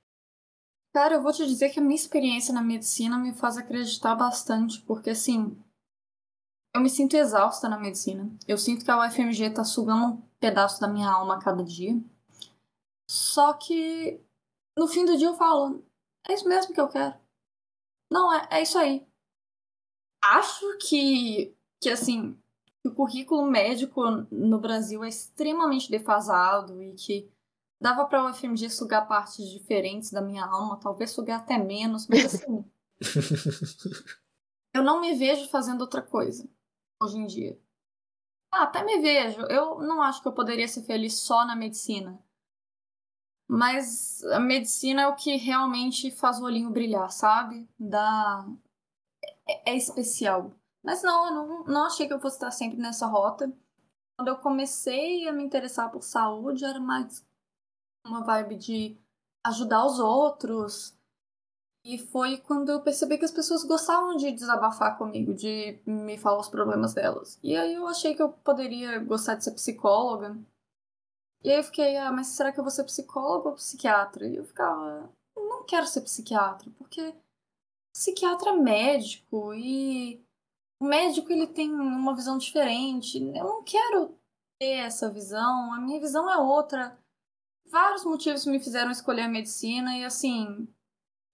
Cara, 0.94 1.14
eu 1.14 1.22
vou 1.22 1.32
te 1.32 1.44
dizer 1.44 1.70
que 1.70 1.80
a 1.80 1.82
minha 1.82 1.96
experiência 1.96 2.54
na 2.54 2.62
medicina 2.62 3.18
me 3.18 3.34
faz 3.34 3.58
acreditar 3.58 4.14
bastante, 4.14 4.80
porque 4.82 5.10
assim, 5.10 5.60
eu 6.72 6.80
me 6.80 6.88
sinto 6.88 7.16
exausta 7.16 7.68
na 7.68 7.76
medicina. 7.76 8.30
Eu 8.46 8.56
sinto 8.56 8.84
que 8.84 8.90
a 8.92 9.04
UFMG 9.04 9.50
tá 9.50 9.64
sugando 9.64 10.22
pedaço 10.38 10.80
da 10.80 10.86
minha 10.86 11.10
alma 11.10 11.34
a 11.34 11.40
cada 11.40 11.64
dia. 11.64 12.00
Só 13.10 13.54
que 13.54 14.20
no 14.78 14.86
fim 14.86 15.04
do 15.04 15.18
dia 15.18 15.26
eu 15.26 15.34
falo, 15.34 15.84
é 16.28 16.32
isso 16.32 16.48
mesmo 16.48 16.72
que 16.72 16.80
eu 16.80 16.88
quero. 16.88 17.16
Não, 18.08 18.32
é, 18.32 18.46
é 18.52 18.62
isso 18.62 18.78
aí. 18.78 19.04
Acho 20.22 20.78
que, 20.78 21.56
que 21.80 21.90
assim, 21.90 22.38
o 22.84 22.92
currículo 22.92 23.44
médico 23.50 24.00
no 24.30 24.60
Brasil 24.60 25.02
é 25.02 25.08
extremamente 25.08 25.90
defasado 25.90 26.80
e 26.80 26.94
que 26.94 27.33
dava 27.84 28.06
para 28.06 28.24
o 28.24 28.30
UFMG 28.30 28.70
sugar 28.70 29.06
partes 29.06 29.46
diferentes 29.46 30.10
da 30.10 30.22
minha 30.22 30.42
alma, 30.42 30.80
talvez 30.80 31.10
sugar 31.10 31.40
até 31.40 31.58
menos, 31.58 32.08
mas 32.08 32.34
assim. 32.34 32.64
eu 34.72 34.82
não 34.82 35.02
me 35.02 35.14
vejo 35.14 35.50
fazendo 35.50 35.82
outra 35.82 36.00
coisa 36.00 36.48
hoje 36.98 37.18
em 37.18 37.26
dia. 37.26 37.60
Ah, 38.50 38.62
até 38.62 38.82
me 38.82 39.02
vejo. 39.02 39.42
Eu 39.42 39.80
não 39.80 40.00
acho 40.00 40.22
que 40.22 40.28
eu 40.28 40.32
poderia 40.32 40.66
ser 40.66 40.82
feliz 40.84 41.12
só 41.12 41.44
na 41.44 41.54
medicina. 41.54 42.18
Mas 43.46 44.24
a 44.32 44.40
medicina 44.40 45.02
é 45.02 45.06
o 45.06 45.14
que 45.14 45.36
realmente 45.36 46.10
faz 46.10 46.40
o 46.40 46.44
olhinho 46.44 46.70
brilhar, 46.70 47.10
sabe? 47.10 47.68
Dá... 47.78 48.46
É, 49.46 49.72
é 49.72 49.76
especial. 49.76 50.52
Mas 50.82 51.02
não, 51.02 51.26
eu 51.26 51.34
não, 51.34 51.64
não 51.64 51.84
achei 51.84 52.06
que 52.06 52.14
eu 52.14 52.20
fosse 52.20 52.36
estar 52.36 52.50
sempre 52.50 52.78
nessa 52.78 53.06
rota. 53.06 53.52
Quando 54.16 54.28
eu 54.28 54.38
comecei 54.38 55.28
a 55.28 55.32
me 55.32 55.44
interessar 55.44 55.90
por 55.90 56.02
saúde, 56.02 56.64
era 56.64 56.80
mais 56.80 57.22
uma 58.04 58.22
vibe 58.22 58.56
de 58.56 58.96
ajudar 59.44 59.84
os 59.86 59.98
outros, 59.98 60.96
e 61.86 61.98
foi 61.98 62.38
quando 62.38 62.70
eu 62.70 62.80
percebi 62.80 63.18
que 63.18 63.26
as 63.26 63.30
pessoas 63.30 63.62
gostavam 63.62 64.16
de 64.16 64.32
desabafar 64.32 64.96
comigo, 64.96 65.34
de 65.34 65.78
me 65.84 66.16
falar 66.16 66.40
os 66.40 66.48
problemas 66.48 66.94
delas. 66.94 67.38
E 67.42 67.54
aí 67.54 67.74
eu 67.74 67.86
achei 67.86 68.14
que 68.14 68.22
eu 68.22 68.30
poderia 68.30 68.98
gostar 69.00 69.34
de 69.34 69.44
ser 69.44 69.52
psicóloga. 69.52 70.34
E 71.42 71.50
aí 71.50 71.58
eu 71.58 71.64
fiquei, 71.64 71.98
ah, 71.98 72.10
mas 72.10 72.28
será 72.28 72.50
que 72.50 72.58
eu 72.58 72.64
vou 72.64 72.70
ser 72.70 72.84
psicóloga 72.84 73.50
ou 73.50 73.54
psiquiatra? 73.54 74.26
E 74.26 74.36
eu 74.36 74.44
ficava, 74.46 75.12
não 75.36 75.64
quero 75.66 75.86
ser 75.86 76.00
psiquiatra, 76.00 76.70
porque 76.78 77.14
psiquiatra 77.94 78.50
é 78.50 78.56
médico 78.56 79.52
e 79.52 80.24
o 80.80 80.86
médico 80.86 81.30
ele 81.30 81.46
tem 81.46 81.70
uma 81.70 82.14
visão 82.14 82.38
diferente. 82.38 83.18
Eu 83.18 83.44
não 83.44 83.62
quero 83.62 84.18
ter 84.58 84.78
essa 84.78 85.10
visão, 85.10 85.74
a 85.74 85.80
minha 85.82 86.00
visão 86.00 86.32
é 86.32 86.38
outra. 86.38 86.98
Vários 87.66 88.04
motivos 88.04 88.46
me 88.46 88.60
fizeram 88.60 88.90
escolher 88.90 89.22
a 89.22 89.28
medicina 89.28 89.96
e 89.96 90.04
assim, 90.04 90.68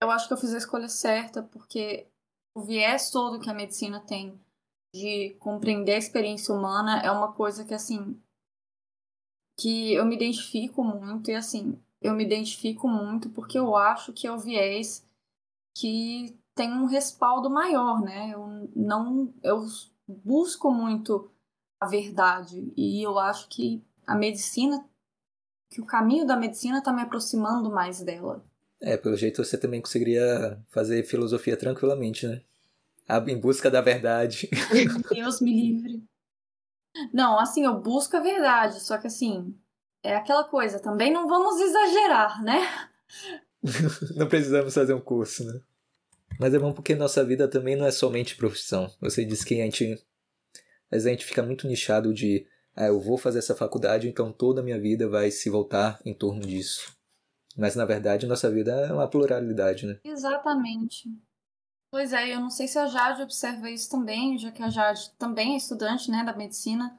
eu 0.01 0.11
acho 0.11 0.27
que 0.27 0.33
eu 0.33 0.39
fiz 0.39 0.55
a 0.55 0.59
escolha 0.59 0.89
certa, 0.89 1.43
porque 1.43 2.07
o 2.55 2.63
viés 2.63 3.11
todo 3.11 3.41
que 3.41 3.51
a 3.51 3.55
medicina 3.55 4.01
tem 4.01 4.41
de 4.95 5.37
compreender 5.39 5.95
a 5.95 5.99
experiência 5.99 6.55
humana 6.55 7.01
é 7.01 7.11
uma 7.11 7.33
coisa 7.33 7.65
que, 7.65 7.75
assim, 7.75 8.21
que 9.59 9.93
eu 9.93 10.05
me 10.05 10.17
identifico 10.17 10.83
muito, 10.83 11.31
e 11.31 11.35
assim, 11.35 11.79
eu 12.01 12.15
me 12.15 12.25
identifico 12.25 12.89
muito 12.89 13.29
porque 13.31 13.59
eu 13.59 13.77
acho 13.77 14.13
que 14.13 14.27
é 14.27 14.33
o 14.33 14.39
viés 14.39 15.07
que 15.77 16.37
tem 16.55 16.73
um 16.73 16.87
respaldo 16.87 17.49
maior, 17.49 18.01
né? 18.01 18.31
Eu 18.35 18.71
não. 18.75 19.33
Eu 19.43 19.65
busco 20.09 20.71
muito 20.71 21.31
a 21.81 21.87
verdade, 21.87 22.73
e 22.77 23.03
eu 23.03 23.19
acho 23.19 23.49
que 23.49 23.83
a 24.07 24.15
medicina, 24.15 24.85
que 25.71 25.81
o 25.81 25.87
caminho 25.87 26.27
da 26.27 26.37
medicina 26.37 26.79
está 26.79 26.93
me 26.93 27.01
aproximando 27.01 27.71
mais 27.71 28.03
dela. 28.03 28.45
É, 28.81 28.97
pelo 28.97 29.17
jeito 29.17 29.43
você 29.43 29.57
também 29.57 29.81
conseguiria 29.81 30.61
fazer 30.69 31.05
filosofia 31.05 31.57
tranquilamente, 31.57 32.27
né? 32.27 32.43
Em 33.27 33.39
busca 33.39 33.71
da 33.71 33.81
verdade. 33.81 34.49
Deus 35.11 35.41
me 35.41 35.53
livre. 35.53 36.05
Não, 37.13 37.39
assim, 37.39 37.65
eu 37.65 37.81
busco 37.81 38.17
a 38.17 38.21
verdade, 38.21 38.81
só 38.81 38.99
que 38.99 39.07
assim, 39.07 39.55
é 40.03 40.17
aquela 40.17 40.45
coisa, 40.45 40.81
também 40.81 41.13
não 41.13 41.29
vamos 41.29 41.61
exagerar, 41.61 42.43
né? 42.43 42.61
não 44.17 44.29
precisamos 44.29 44.75
fazer 44.75 44.95
um 44.95 45.01
curso, 45.01 45.45
né? 45.45 45.61
Mas 46.39 46.55
é 46.55 46.59
bom 46.59 46.73
porque 46.73 46.95
nossa 46.95 47.25
vida 47.25 47.47
também 47.47 47.77
não 47.77 47.85
é 47.85 47.91
somente 47.91 48.37
profissão. 48.37 48.91
Você 49.01 49.25
disse 49.25 49.45
que 49.45 49.61
a 49.61 49.65
gente. 49.65 50.03
Mas 50.91 51.07
a 51.07 51.11
gente 51.11 51.27
fica 51.27 51.43
muito 51.43 51.69
nichado 51.69 52.15
de. 52.15 52.47
Ah, 52.77 52.87
eu 52.87 53.01
vou 53.01 53.19
fazer 53.19 53.41
essa 53.41 53.55
faculdade, 53.55 54.09
então 54.09 54.33
toda 54.33 54.61
a 54.61 54.65
minha 54.65 54.81
vida 54.81 55.09
vai 55.09 55.31
se 55.31 55.51
voltar 55.51 56.01
em 56.05 56.15
torno 56.15 56.41
disso. 56.41 56.97
Mas 57.57 57.75
na 57.75 57.85
verdade 57.85 58.27
nossa 58.27 58.51
vida 58.51 58.73
é 58.73 58.93
uma 58.93 59.09
pluralidade, 59.09 59.87
né? 59.87 59.99
Exatamente. 60.05 61.11
Pois 61.91 62.13
é, 62.13 62.33
eu 62.33 62.41
não 62.41 62.51
sei 62.51 62.69
se 62.69 62.79
a 62.79 62.87
Jade 62.87 63.23
observa 63.23 63.69
isso 63.69 63.91
também, 63.91 64.39
já 64.39 64.53
que 64.53 64.63
a 64.63 64.71
Jade 64.71 65.11
também 65.19 65.55
é 65.55 65.57
estudante 65.57 66.11
né, 66.11 66.23
da 66.23 66.37
medicina. 66.37 66.97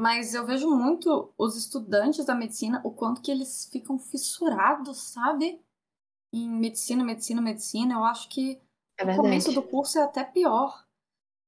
Mas 0.00 0.34
eu 0.34 0.44
vejo 0.44 0.68
muito 0.68 1.32
os 1.38 1.56
estudantes 1.56 2.24
da 2.24 2.34
medicina, 2.34 2.80
o 2.84 2.90
quanto 2.90 3.22
que 3.22 3.30
eles 3.30 3.68
ficam 3.70 3.96
fissurados, 3.96 4.98
sabe? 4.98 5.60
Em 6.32 6.50
medicina, 6.50 7.04
medicina, 7.04 7.40
medicina. 7.40 7.94
Eu 7.94 8.04
acho 8.04 8.28
que 8.28 8.60
é 8.98 9.04
o 9.04 9.16
começo 9.16 9.52
do 9.52 9.62
curso 9.62 9.98
é 9.98 10.02
até 10.02 10.24
pior. 10.24 10.83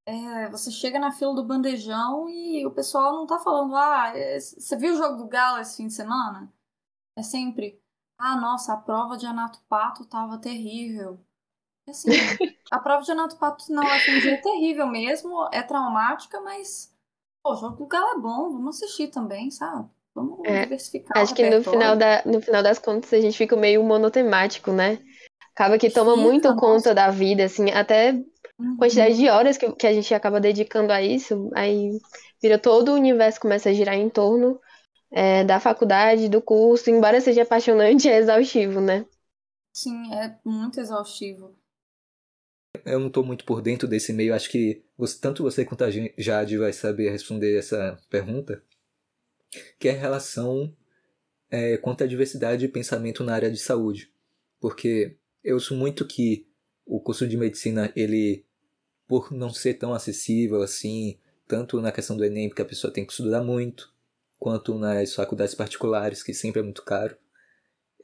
É, 0.09 0.49
você 0.51 0.71
chega 0.71 1.01
na 1.01 1.11
fila 1.11 1.35
do 1.35 1.45
bandejão 1.45 2.29
e 2.29 2.65
o 2.65 2.71
pessoal 2.71 3.13
não 3.13 3.27
tá 3.27 3.41
falando, 3.41 3.75
ah, 3.75 4.13
é, 4.15 4.39
você 4.39 4.77
viu 4.77 4.95
o 4.95 4.97
jogo 4.97 5.17
do 5.17 5.27
Galo 5.27 5.61
esse 5.61 5.77
fim 5.79 5.89
de 5.89 5.95
semana? 5.95 6.53
É 7.17 7.23
sempre, 7.23 7.81
ah, 8.17 8.37
nossa, 8.37 8.73
a 8.73 8.77
prova 8.77 9.17
de 9.17 9.27
anatopato 9.27 10.05
tava 10.05 10.39
terrível. 10.39 11.19
Assim, 11.89 12.11
a 12.71 12.79
prova 12.79 13.03
de 13.03 13.11
anatopato 13.11 13.73
na 13.73 13.83
UFMG 13.83 14.29
é 14.29 14.37
terrível 14.41 14.87
mesmo, 14.87 15.49
é 15.53 15.63
traumática, 15.63 16.41
mas 16.41 16.95
pô, 17.43 17.53
o 17.53 17.57
jogo 17.57 17.77
do 17.77 17.87
Galo 17.87 18.19
é 18.19 18.21
bom, 18.21 18.53
vamos 18.53 18.77
assistir 18.77 19.09
também, 19.09 19.51
sabe? 19.51 19.89
Vamos 20.15 20.39
é, 20.45 20.63
diversificar. 20.63 21.19
Acho 21.19 21.35
que 21.35 21.51
no 21.51 21.63
final, 21.63 21.97
da, 21.97 22.23
no 22.25 22.41
final 22.41 22.63
das 22.63 22.79
contas 22.79 23.13
a 23.13 23.21
gente 23.21 23.37
fica 23.37 23.57
meio 23.57 23.83
monotemático, 23.83 24.73
né? 24.73 24.99
Acaba 25.55 25.79
que 25.79 25.91
toma 25.91 26.17
muito 26.17 26.49
nossa. 26.49 26.61
conta 26.61 26.95
da 26.95 27.11
vida, 27.11 27.45
assim, 27.45 27.71
até. 27.71 28.23
Quantidade 28.79 29.17
de 29.17 29.29
horas 29.29 29.57
que, 29.57 29.71
que 29.73 29.87
a 29.87 29.93
gente 29.93 30.15
acaba 30.15 30.41
dedicando 30.41 30.93
a 30.93 31.03
isso, 31.03 31.51
aí 31.55 31.99
vira 32.41 32.59
todo 32.59 32.91
o 32.91 32.95
universo 32.95 33.41
começa 33.41 33.71
a 33.71 33.73
girar 33.73 33.95
em 33.95 34.09
torno 34.09 34.61
é, 35.11 35.45
da 35.45 35.61
faculdade, 35.61 36.29
do 36.29 36.41
curso, 36.43 36.91
embora 36.91 37.21
seja 37.21 37.43
apaixonante, 37.43 38.09
é 38.09 38.19
exaustivo, 38.19 38.81
né? 38.81 39.05
Sim, 39.73 40.15
é 40.15 40.39
muito 40.45 40.81
exaustivo. 40.81 41.55
Eu 42.85 43.01
não 43.01 43.09
estou 43.09 43.25
muito 43.25 43.45
por 43.45 43.63
dentro 43.63 43.89
desse 43.89 44.13
meio, 44.13 44.35
acho 44.35 44.51
que 44.51 44.85
você, 44.97 45.19
tanto 45.21 45.43
você 45.43 45.65
quanto 45.65 45.85
a 45.85 45.89
Jade 45.91 46.59
vai 46.59 46.73
saber 46.73 47.11
responder 47.11 47.59
essa 47.59 47.99
pergunta, 48.09 48.63
que 49.79 49.89
é 49.89 49.93
a 49.93 49.99
relação 49.99 50.75
é, 51.51 51.77
quanto 51.79 52.05
à 52.05 52.07
diversidade 52.07 52.61
de 52.61 52.69
pensamento 52.69 53.25
na 53.25 53.35
área 53.35 53.51
de 53.51 53.59
saúde. 53.59 54.13
porque 54.61 55.17
eu 55.45 55.55
ouço 55.55 55.75
muito 55.77 56.07
que 56.07 56.49
o 56.87 57.01
curso 57.01 57.27
de 57.27 57.37
medicina, 57.37 57.93
ele, 57.97 58.46
por 59.07 59.33
não 59.33 59.51
ser 59.51 59.75
tão 59.75 59.95
acessível 59.95 60.63
assim, 60.63 61.19
tanto 61.47 61.81
na 61.81 61.93
questão 61.93 62.17
do 62.17 62.25
Enem, 62.25 62.49
porque 62.49 62.63
a 62.63 62.67
pessoa 62.67 62.93
tem 62.93 63.05
que 63.05 63.13
estudar 63.13 63.43
muito, 63.43 63.93
quanto 64.39 64.79
nas 64.79 65.15
faculdades 65.15 65.55
particulares, 65.55 66.23
que 66.23 66.35
sempre 66.35 66.61
é 66.61 66.63
muito 66.63 66.83
caro, 66.83 67.17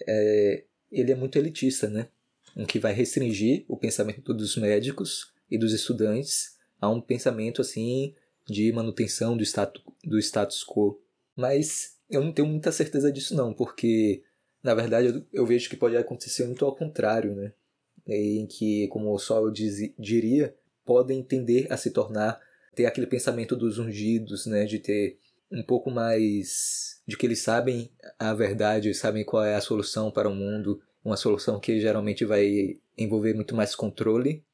é, 0.06 0.64
ele 0.90 1.12
é 1.12 1.14
muito 1.14 1.36
elitista, 1.36 1.88
né? 1.88 2.08
O 2.56 2.66
que 2.66 2.78
vai 2.78 2.92
restringir 2.92 3.64
o 3.68 3.76
pensamento 3.76 4.32
dos 4.34 4.56
médicos 4.56 5.32
e 5.50 5.56
dos 5.56 5.72
estudantes 5.72 6.58
a 6.80 6.88
um 6.88 7.00
pensamento 7.00 7.60
assim 7.60 8.14
de 8.46 8.72
manutenção 8.72 9.36
do 9.36 9.42
status, 9.42 9.82
do 10.04 10.18
status 10.18 10.64
quo. 10.64 11.00
Mas 11.34 11.96
eu 12.10 12.22
não 12.22 12.32
tenho 12.32 12.48
muita 12.48 12.70
certeza 12.70 13.10
disso 13.10 13.34
não, 13.34 13.54
porque 13.54 14.22
na 14.62 14.74
verdade 14.74 15.08
eu, 15.08 15.26
eu 15.32 15.46
vejo 15.46 15.70
que 15.70 15.76
pode 15.76 15.96
acontecer 15.96 16.44
muito 16.44 16.64
ao 16.64 16.76
contrário, 16.76 17.34
né? 17.34 17.52
Em 18.06 18.46
que, 18.46 18.88
como 18.88 19.12
o 19.12 19.18
Sol 19.18 19.50
diz, 19.50 19.94
diria, 19.96 20.54
podem 20.84 21.22
tender 21.22 21.72
a 21.72 21.76
se 21.76 21.90
tornar 21.90 22.40
ter 22.74 22.86
aquele 22.86 23.06
pensamento 23.06 23.54
dos 23.54 23.78
ungidos, 23.78 24.46
né? 24.46 24.64
De 24.64 24.78
ter 24.78 25.18
um 25.50 25.62
pouco 25.62 25.90
mais 25.90 27.00
de 27.06 27.16
que 27.16 27.26
eles 27.26 27.40
sabem 27.40 27.90
a 28.18 28.32
verdade, 28.32 28.94
sabem 28.94 29.24
qual 29.24 29.44
é 29.44 29.54
a 29.54 29.60
solução 29.60 30.10
para 30.10 30.28
o 30.28 30.34
mundo, 30.34 30.80
uma 31.04 31.16
solução 31.16 31.60
que 31.60 31.80
geralmente 31.80 32.24
vai 32.24 32.80
envolver 32.96 33.34
muito 33.34 33.54
mais 33.54 33.74
controle 33.74 34.44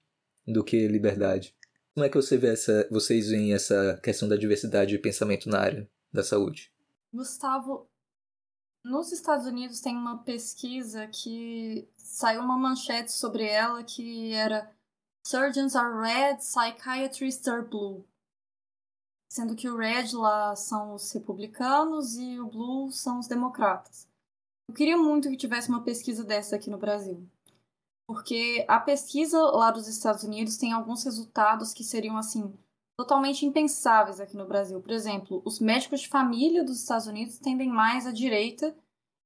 do 0.46 0.64
que 0.64 0.88
liberdade. 0.88 1.54
Como 1.94 2.04
é 2.04 2.08
que 2.08 2.16
você 2.16 2.36
vê 2.36 2.48
essa, 2.48 2.88
vocês 2.90 3.28
veem 3.28 3.52
essa 3.52 3.98
questão 4.02 4.28
da 4.28 4.36
diversidade 4.36 4.90
de 4.90 4.98
pensamento 4.98 5.48
na 5.48 5.58
área 5.58 5.88
da 6.12 6.22
saúde? 6.22 6.72
Gustavo, 7.12 7.88
nos 8.84 9.12
Estados 9.12 9.46
Unidos 9.46 9.80
tem 9.80 9.96
uma 9.96 10.18
pesquisa 10.18 11.06
que 11.08 11.88
saiu 11.96 12.40
uma 12.40 12.56
manchete 12.56 13.12
sobre 13.12 13.44
ela 13.44 13.82
que 13.82 14.32
era 14.32 14.70
Surgeons 15.28 15.76
are 15.76 15.92
red, 15.94 16.38
psychiatrists 16.38 17.46
are 17.46 17.60
blue. 17.60 18.02
Sendo 19.30 19.54
que 19.54 19.68
o 19.68 19.76
red 19.76 20.14
lá 20.14 20.56
são 20.56 20.94
os 20.94 21.12
republicanos 21.12 22.16
e 22.16 22.40
o 22.40 22.46
blue 22.46 22.90
são 22.90 23.18
os 23.18 23.28
democratas. 23.28 24.08
Eu 24.66 24.74
queria 24.74 24.96
muito 24.96 25.28
que 25.28 25.36
tivesse 25.36 25.68
uma 25.68 25.82
pesquisa 25.82 26.24
dessa 26.24 26.56
aqui 26.56 26.70
no 26.70 26.78
Brasil. 26.78 27.28
Porque 28.06 28.64
a 28.66 28.80
pesquisa 28.80 29.38
lá 29.38 29.70
dos 29.70 29.86
Estados 29.86 30.22
Unidos 30.24 30.56
tem 30.56 30.72
alguns 30.72 31.04
resultados 31.04 31.74
que 31.74 31.84
seriam, 31.84 32.16
assim, 32.16 32.58
totalmente 32.98 33.44
impensáveis 33.44 34.20
aqui 34.20 34.34
no 34.34 34.48
Brasil. 34.48 34.80
Por 34.80 34.92
exemplo, 34.92 35.42
os 35.44 35.60
médicos 35.60 36.00
de 36.00 36.08
família 36.08 36.64
dos 36.64 36.80
Estados 36.80 37.06
Unidos 37.06 37.38
tendem 37.38 37.68
mais 37.68 38.06
à 38.06 38.12
direita, 38.12 38.74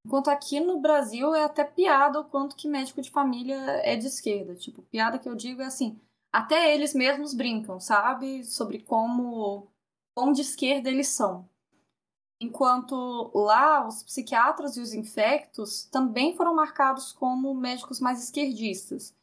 enquanto 0.05 0.29
aqui 0.29 0.61
no 0.61 0.81
Brasil 0.81 1.35
é 1.35 1.45
até 1.45 1.65
piada 1.65 2.21
o 2.21 2.25
quanto 2.25 2.57
que 2.57 2.69
médico 2.69 3.01
de 3.01 3.11
família 3.11 3.57
é 3.85 3.97
de 3.97 4.07
esquerda. 4.07 4.55
Tipo, 4.55 4.83
piada 4.83 5.19
que 5.19 5.29
eu 5.29 5.35
digo 5.35 5.63
é 5.63 5.67
assim, 5.67 5.99
até 6.33 6.75
eles 6.75 6.95
mesmos 6.95 7.35
brincam, 7.35 7.79
sabe? 7.79 8.45
Sobre 8.45 8.81
como, 8.81 9.69
como 10.15 10.33
de 10.33 10.43
esquerda 10.43 10.91
eles 10.91 11.09
são. 11.09 11.49
Enquanto 12.41 13.31
lá, 13.35 13.87
os 13.87 14.03
psiquiatras 14.03 14.77
e 14.77 14.81
os 14.81 14.93
infectos 14.93 15.85
também 15.85 16.35
foram 16.35 16.55
marcados 16.55 17.13
como 17.13 17.55
médicos 17.55 18.01
mais 18.01 18.23
esquerdistas. 18.23 19.15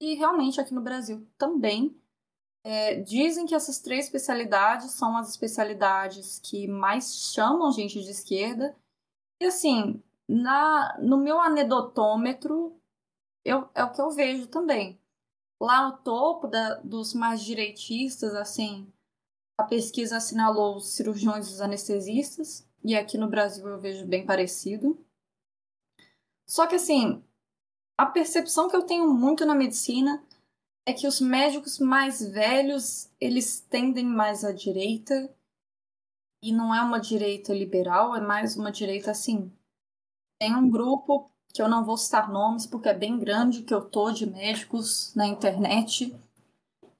E 0.00 0.14
realmente 0.14 0.60
aqui 0.60 0.72
no 0.72 0.80
Brasil 0.80 1.26
também. 1.36 1.96
É, 2.64 3.00
dizem 3.00 3.46
que 3.46 3.54
essas 3.54 3.80
três 3.80 4.04
especialidades 4.04 4.90
são 4.90 5.16
as 5.16 5.30
especialidades 5.30 6.38
que 6.38 6.68
mais 6.68 7.32
chamam 7.32 7.72
gente 7.72 8.02
de 8.02 8.10
esquerda. 8.10 8.76
E 9.40 9.46
assim, 9.46 10.02
na, 10.28 10.98
no 11.00 11.16
meu 11.16 11.40
anedotômetro, 11.40 12.78
eu, 13.44 13.68
é 13.74 13.82
o 13.82 13.90
que 13.90 14.00
eu 14.00 14.10
vejo 14.10 14.46
também. 14.48 15.00
Lá 15.60 15.88
no 15.88 15.96
topo 15.98 16.46
da, 16.46 16.74
dos 16.76 17.14
mais 17.14 17.42
direitistas, 17.42 18.34
assim, 18.34 18.92
a 19.58 19.64
pesquisa 19.64 20.18
assinalou 20.18 20.76
os 20.76 20.88
cirurgiões 20.90 21.48
e 21.48 21.54
os 21.54 21.60
anestesistas, 21.60 22.68
e 22.84 22.94
aqui 22.94 23.16
no 23.16 23.28
Brasil 23.28 23.66
eu 23.66 23.80
vejo 23.80 24.06
bem 24.06 24.24
parecido. 24.24 25.04
Só 26.46 26.66
que 26.66 26.76
assim, 26.76 27.24
a 27.96 28.06
percepção 28.06 28.68
que 28.68 28.76
eu 28.76 28.84
tenho 28.84 29.12
muito 29.12 29.44
na 29.44 29.54
medicina 29.54 30.22
é 30.86 30.92
que 30.92 31.08
os 31.08 31.20
médicos 31.20 31.78
mais 31.78 32.22
velhos, 32.26 33.10
eles 33.20 33.60
tendem 33.60 34.06
mais 34.06 34.44
à 34.44 34.52
direita, 34.52 35.34
e 36.40 36.52
não 36.52 36.72
é 36.72 36.80
uma 36.80 37.00
direita 37.00 37.52
liberal, 37.52 38.14
é 38.14 38.20
mais 38.20 38.56
uma 38.56 38.70
direita 38.70 39.10
assim. 39.10 39.52
Tem 40.40 40.54
um 40.54 40.70
grupo 40.70 41.30
que 41.52 41.60
eu 41.60 41.68
não 41.68 41.84
vou 41.84 41.96
citar 41.96 42.30
nomes 42.30 42.66
porque 42.66 42.88
é 42.88 42.94
bem 42.94 43.18
grande 43.18 43.62
que 43.62 43.74
eu 43.74 43.84
tô 43.84 44.10
de 44.12 44.26
médicos 44.26 45.14
na 45.14 45.26
internet 45.26 46.14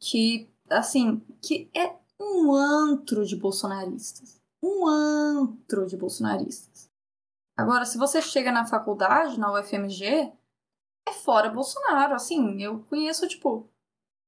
que 0.01 0.49
assim, 0.71 1.21
que 1.41 1.69
é 1.75 1.97
um 2.21 2.53
antro 2.53 3.25
de 3.25 3.37
bolsonaristas 3.37 4.39
um 4.63 4.87
antro 4.87 5.87
de 5.87 5.97
bolsonaristas. 5.97 6.91
Agora, 7.57 7.85
se 7.85 7.99
você 7.99 8.23
chega 8.23 8.53
na 8.53 8.67
faculdade, 8.67 9.39
na 9.39 9.53
UFMG, 9.53 10.33
é 11.09 11.13
fora 11.13 11.51
Bolsonaro. 11.51 12.15
Assim, 12.15 12.63
eu 12.63 12.85
conheço, 12.85 13.27
tipo, 13.27 13.69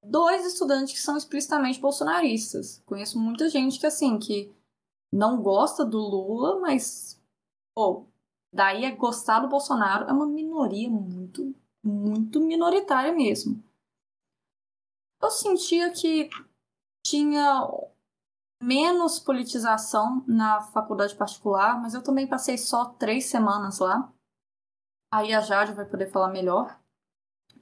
dois 0.04 0.44
estudantes 0.44 0.94
que 0.94 1.00
são 1.00 1.16
explicitamente 1.16 1.80
bolsonaristas. 1.80 2.82
Conheço 2.86 3.18
muita 3.18 3.48
gente 3.48 3.78
que, 3.78 3.86
assim, 3.86 4.18
que 4.18 4.52
não 5.12 5.42
gosta 5.42 5.84
do 5.84 5.98
Lula, 5.98 6.60
mas, 6.60 7.20
pô, 7.74 8.06
daí 8.52 8.84
é 8.84 8.90
gostar 8.90 9.40
do 9.40 9.48
Bolsonaro 9.48 10.08
é 10.08 10.12
uma 10.12 10.26
minoria 10.26 10.88
muito, 10.88 11.54
muito 11.82 12.40
minoritária 12.40 13.12
mesmo. 13.12 13.62
Eu 15.22 15.30
sentia 15.30 15.90
que 15.92 16.28
tinha 17.04 17.68
menos 18.62 19.18
politização 19.18 20.24
na 20.26 20.62
faculdade 20.62 21.14
particular, 21.14 21.80
mas 21.80 21.94
eu 21.94 22.02
também 22.02 22.26
passei 22.26 22.58
só 22.58 22.86
três 22.86 23.26
semanas 23.26 23.78
lá. 23.78 24.12
Aí 25.12 25.32
a 25.32 25.40
Jade 25.40 25.72
vai 25.72 25.84
poder 25.84 26.10
falar 26.10 26.28
melhor. 26.28 26.78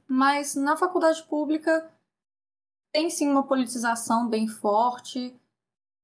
Mas 0.06 0.54
na 0.54 0.76
faculdade 0.76 1.22
pública 1.24 1.92
tem 2.92 3.10
sim 3.10 3.28
uma 3.28 3.46
politização 3.46 4.28
bem 4.28 4.48
forte, 4.48 5.38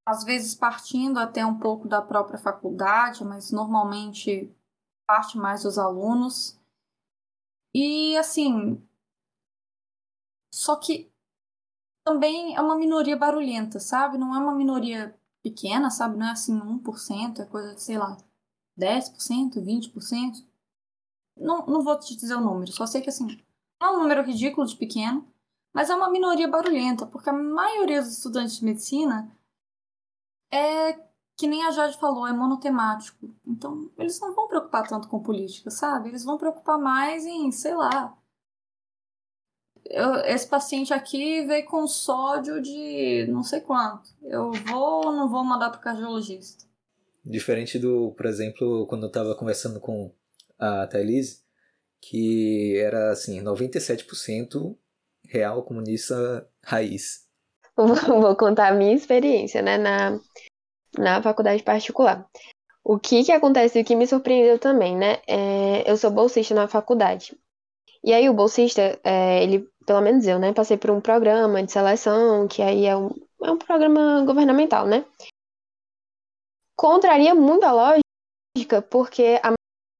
às 0.06 0.22
vezes 0.22 0.54
partindo 0.54 1.18
até 1.18 1.44
um 1.44 1.58
pouco 1.58 1.88
da 1.88 2.02
própria 2.02 2.38
faculdade, 2.38 3.24
mas 3.24 3.50
normalmente 3.50 4.54
parte 5.06 5.38
mais 5.38 5.62
dos 5.62 5.78
alunos. 5.78 6.58
E 7.74 8.16
assim, 8.16 8.80
só 10.52 10.76
que 10.76 11.10
também 12.04 12.54
é 12.54 12.60
uma 12.60 12.76
minoria 12.76 13.16
barulhenta, 13.16 13.80
sabe? 13.80 14.18
Não 14.18 14.34
é 14.34 14.38
uma 14.38 14.54
minoria 14.54 15.18
pequena, 15.42 15.90
sabe? 15.90 16.16
Não 16.16 16.26
é 16.26 16.30
assim 16.30 16.58
1%, 16.58 17.40
é 17.40 17.46
coisa 17.46 17.74
de, 17.74 17.82
sei 17.82 17.98
lá, 17.98 18.16
10%, 18.78 19.60
20%. 19.60 20.46
Não, 21.36 21.66
não 21.66 21.82
vou 21.82 21.98
te 21.98 22.16
dizer 22.16 22.36
o 22.36 22.40
número, 22.40 22.70
só 22.72 22.86
sei 22.86 23.00
que 23.00 23.08
assim, 23.08 23.26
não 23.80 23.88
é 23.88 23.90
um 23.90 24.00
número 24.00 24.22
ridículo 24.22 24.66
de 24.66 24.76
pequeno, 24.76 25.26
mas 25.72 25.90
é 25.90 25.94
uma 25.94 26.08
minoria 26.08 26.46
barulhenta, 26.46 27.06
porque 27.06 27.28
a 27.28 27.32
maioria 27.32 28.00
dos 28.00 28.16
estudantes 28.16 28.58
de 28.58 28.64
medicina 28.64 29.36
é 30.52 30.92
que 31.36 31.46
nem 31.46 31.64
a 31.64 31.70
Jade 31.70 31.98
falou, 31.98 32.26
é 32.26 32.32
monotemático. 32.32 33.28
Então, 33.46 33.90
eles 33.98 34.20
não 34.20 34.34
vão 34.34 34.46
preocupar 34.46 34.86
tanto 34.86 35.08
com 35.08 35.22
política, 35.22 35.70
sabe? 35.70 36.08
Eles 36.08 36.24
vão 36.24 36.38
preocupar 36.38 36.78
mais 36.78 37.26
em, 37.26 37.50
sei 37.50 37.74
lá, 37.74 38.16
eu, 39.86 40.14
esse 40.20 40.46
paciente 40.46 40.94
aqui 40.94 41.44
veio 41.46 41.64
com 41.66 41.86
sódio 41.86 42.60
de 42.60 43.26
não 43.28 43.42
sei 43.42 43.60
quanto. 43.60 44.10
Eu 44.22 44.50
vou 44.52 45.06
ou 45.06 45.12
não 45.12 45.28
vou 45.28 45.44
mandar 45.44 45.70
para 45.70 45.78
o 45.78 45.82
cardiologista? 45.82 46.64
Diferente 47.24 47.78
do, 47.78 48.12
por 48.12 48.26
exemplo, 48.26 48.86
quando 48.86 49.04
eu 49.04 49.08
estava 49.08 49.34
conversando 49.34 49.80
com 49.80 50.10
a 50.58 50.86
Thailise, 50.86 51.42
que 52.00 52.76
era 52.78 53.10
assim, 53.10 53.42
97% 53.42 54.76
real 55.26 55.62
comunista 55.62 56.46
raiz. 56.62 57.24
Vou 57.76 58.36
contar 58.36 58.68
a 58.68 58.74
minha 58.74 58.94
experiência, 58.94 59.62
né, 59.62 59.78
na, 59.78 60.20
na 60.98 61.22
faculdade 61.22 61.62
particular. 61.62 62.26
O 62.82 62.98
que 62.98 63.24
que 63.24 63.32
acontece, 63.32 63.80
o 63.80 63.84
que 63.84 63.96
me 63.96 64.06
surpreendeu 64.06 64.58
também, 64.58 64.96
né, 64.96 65.18
é, 65.26 65.90
eu 65.90 65.96
sou 65.96 66.10
bolsista 66.10 66.54
na 66.54 66.68
faculdade. 66.68 67.36
E 68.02 68.12
aí 68.12 68.28
o 68.28 68.34
bolsista, 68.34 69.00
é, 69.02 69.42
ele 69.42 69.66
pelo 69.86 70.00
menos 70.00 70.26
eu, 70.26 70.38
né? 70.38 70.52
Passei 70.52 70.76
por 70.76 70.90
um 70.90 71.00
programa 71.00 71.62
de 71.62 71.70
seleção, 71.70 72.48
que 72.48 72.62
aí 72.62 72.86
é 72.86 72.96
um, 72.96 73.10
é 73.42 73.50
um 73.50 73.58
programa 73.58 74.24
governamental, 74.24 74.86
né? 74.86 75.04
Contraria 76.76 77.34
muito 77.34 77.64
a 77.64 77.72
lógica, 77.72 78.82
porque 78.82 79.40
a 79.42 79.52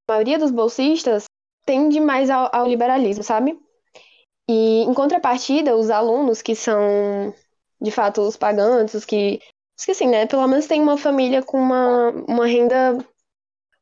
maioria 0.09 0.37
dos 0.37 0.51
bolsistas 0.51 1.25
tende 1.65 1.99
mais 1.99 2.29
ao, 2.29 2.49
ao 2.53 2.67
liberalismo, 2.67 3.23
sabe? 3.23 3.59
E 4.49 4.81
em 4.81 4.93
contrapartida, 4.93 5.75
os 5.75 5.89
alunos 5.89 6.41
que 6.41 6.55
são, 6.55 7.33
de 7.81 7.91
fato, 7.91 8.21
os 8.21 8.37
pagantes, 8.37 8.93
os 8.93 9.05
que, 9.05 9.39
os 9.77 9.85
que 9.85 9.91
assim, 9.91 10.07
né? 10.07 10.25
Pelo 10.25 10.47
menos 10.47 10.67
tem 10.67 10.81
uma 10.81 10.97
família 10.97 11.43
com 11.43 11.57
uma, 11.57 12.09
uma 12.27 12.45
renda 12.45 12.97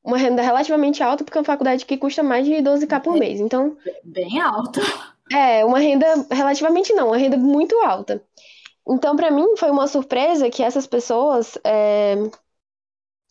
uma 0.03 0.17
renda 0.17 0.41
relativamente 0.41 1.01
alta, 1.01 1.23
porque 1.23 1.37
é 1.37 1.41
uma 1.41 1.45
faculdade 1.45 1.85
que 1.85 1.97
custa 1.97 2.21
mais 2.21 2.45
de 2.45 2.55
12k 2.55 3.01
por 3.01 3.17
mês. 3.17 3.39
Então. 3.39 3.77
Bem 4.03 4.39
alta. 4.41 4.81
É, 5.31 5.63
uma 5.63 5.79
renda 5.79 6.05
relativamente 6.29 6.93
não, 6.93 7.07
uma 7.07 7.17
renda 7.17 7.37
muito 7.37 7.75
alta. 7.77 8.21
Então, 8.87 9.15
para 9.15 9.31
mim, 9.31 9.55
foi 9.55 9.71
uma 9.71 9.87
surpresa 9.87 10.49
que 10.49 10.61
essas 10.61 10.85
pessoas 10.85 11.57
é, 11.63 12.15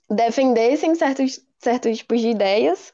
defendessem 0.09 0.95
certos, 0.95 1.41
certos 1.59 1.99
tipos 1.99 2.21
de 2.21 2.29
ideias 2.29 2.93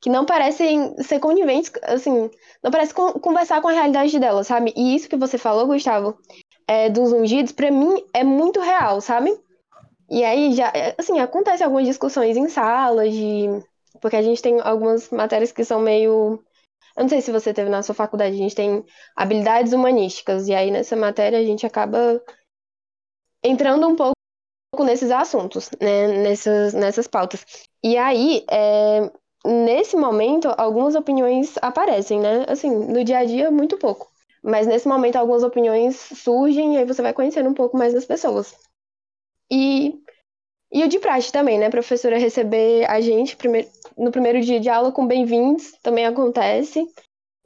que 0.00 0.10
não 0.10 0.26
parecem 0.26 1.00
ser 1.00 1.20
coniventes, 1.20 1.70
assim, 1.84 2.28
não 2.60 2.72
parece 2.72 2.92
conversar 2.92 3.62
com 3.62 3.68
a 3.68 3.72
realidade 3.72 4.18
delas, 4.18 4.48
sabe? 4.48 4.74
E 4.76 4.96
isso 4.96 5.08
que 5.08 5.16
você 5.16 5.38
falou, 5.38 5.68
Gustavo, 5.68 6.18
é, 6.72 6.88
dos 6.88 7.12
ungidos, 7.12 7.52
para 7.52 7.70
mim 7.70 8.02
é 8.14 8.24
muito 8.24 8.60
real, 8.60 9.00
sabe? 9.00 9.30
E 10.10 10.24
aí 10.24 10.52
já, 10.54 10.68
é, 10.74 10.94
assim, 10.98 11.20
acontece 11.20 11.62
algumas 11.62 11.86
discussões 11.86 12.36
em 12.36 12.48
salas 12.48 13.12
de 13.12 13.46
porque 14.00 14.16
a 14.16 14.22
gente 14.22 14.42
tem 14.42 14.60
algumas 14.60 15.10
matérias 15.10 15.52
que 15.52 15.64
são 15.64 15.80
meio 15.80 16.42
eu 16.96 17.02
não 17.02 17.08
sei 17.08 17.22
se 17.22 17.32
você 17.32 17.54
teve 17.54 17.70
na 17.70 17.82
sua 17.82 17.94
faculdade, 17.94 18.34
a 18.34 18.38
gente 18.38 18.54
tem 18.54 18.84
habilidades 19.16 19.72
humanísticas, 19.72 20.46
e 20.48 20.54
aí 20.54 20.70
nessa 20.70 20.94
matéria 20.94 21.38
a 21.38 21.44
gente 21.44 21.64
acaba 21.64 22.20
entrando 23.42 23.88
um 23.88 23.96
pouco 23.96 24.14
nesses 24.84 25.10
assuntos, 25.10 25.70
né, 25.80 26.08
nessas, 26.08 26.74
nessas 26.74 27.06
pautas. 27.06 27.44
E 27.82 27.96
aí, 27.96 28.44
é, 28.50 29.10
nesse 29.46 29.96
momento, 29.96 30.48
algumas 30.58 30.94
opiniões 30.94 31.54
aparecem, 31.62 32.20
né? 32.20 32.44
Assim, 32.46 32.70
no 32.70 33.02
dia 33.02 33.18
a 33.18 33.24
dia, 33.24 33.50
muito 33.50 33.78
pouco. 33.78 34.11
Mas 34.42 34.66
nesse 34.66 34.88
momento, 34.88 35.16
algumas 35.16 35.42
opiniões 35.42 35.96
surgem 35.96 36.74
e 36.74 36.78
aí 36.78 36.84
você 36.84 37.00
vai 37.00 37.12
conhecendo 37.12 37.48
um 37.48 37.54
pouco 37.54 37.76
mais 37.76 37.94
das 37.94 38.04
pessoas. 38.04 38.54
E, 39.50 40.02
e 40.72 40.82
o 40.82 40.88
de 40.88 40.98
praxe 40.98 41.30
também, 41.30 41.58
né? 41.58 41.66
A 41.66 41.70
professora 41.70 42.18
receber 42.18 42.84
a 42.90 43.00
gente 43.00 43.36
primeiro, 43.36 43.68
no 43.96 44.10
primeiro 44.10 44.40
dia 44.40 44.58
de 44.58 44.68
aula 44.68 44.90
com 44.90 45.06
bem-vindos 45.06 45.72
também 45.82 46.06
acontece. 46.06 46.84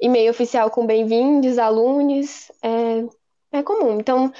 E-mail 0.01 0.31
oficial 0.31 0.71
com 0.71 0.87
bem-vindos, 0.87 1.59
alunos, 1.59 2.51
é, 2.63 3.59
é 3.59 3.63
comum. 3.63 3.99
Então, 3.99 4.33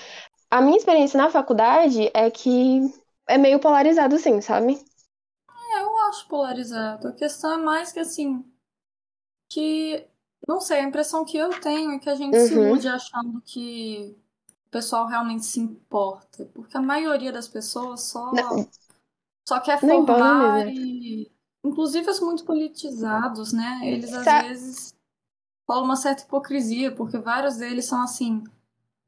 a 0.51 0.61
minha 0.61 0.77
experiência 0.77 1.19
na 1.19 1.31
faculdade 1.31 2.11
é 2.15 2.31
que 2.31 2.81
é 3.29 3.37
meio 3.37 3.59
polarizado, 3.59 4.19
sim, 4.19 4.41
sabe? 4.41 4.79
É, 5.75 5.83
eu 5.83 5.97
acho 6.09 6.29
polarizado. 6.29 7.09
A 7.09 7.13
questão 7.13 7.55
é 7.55 7.57
mais 7.57 7.93
que 7.93 8.01
assim. 8.01 8.45
Que. 9.51 10.07
Não 10.47 10.61
sei, 10.61 10.81
a 10.81 10.85
impressão 10.85 11.25
que 11.25 11.37
eu 11.37 11.51
tenho 11.61 11.93
é 11.93 11.99
que 11.99 12.09
a 12.09 12.15
gente 12.15 12.37
uhum. 12.37 12.47
se 12.47 12.55
ilude 12.55 12.89
achando 12.89 13.43
que 13.45 14.17
o 14.69 14.71
pessoal 14.71 15.07
realmente 15.07 15.45
se 15.45 15.59
importa. 15.59 16.49
Porque 16.55 16.77
a 16.77 16.83
maioria 16.83 17.33
das 17.33 17.49
pessoas 17.49 18.03
só. 18.03 18.33
Não. 18.33 18.69
Só 19.45 19.61
quer 19.61 19.79
formar 19.79 20.69
e 20.69 21.31
inclusive 21.65 22.09
os 22.11 22.21
muito 22.21 22.45
politizados, 22.45 23.53
né? 23.53 23.81
Eles 23.83 24.13
às 24.13 24.25
Sa 24.25 24.43
vezes 24.43 24.95
falam 25.67 25.85
uma 25.85 25.97
certa 25.97 26.23
hipocrisia, 26.23 26.93
porque 26.95 27.19
vários 27.19 27.57
deles 27.57 27.85
são 27.85 28.03
assim: 28.03 28.43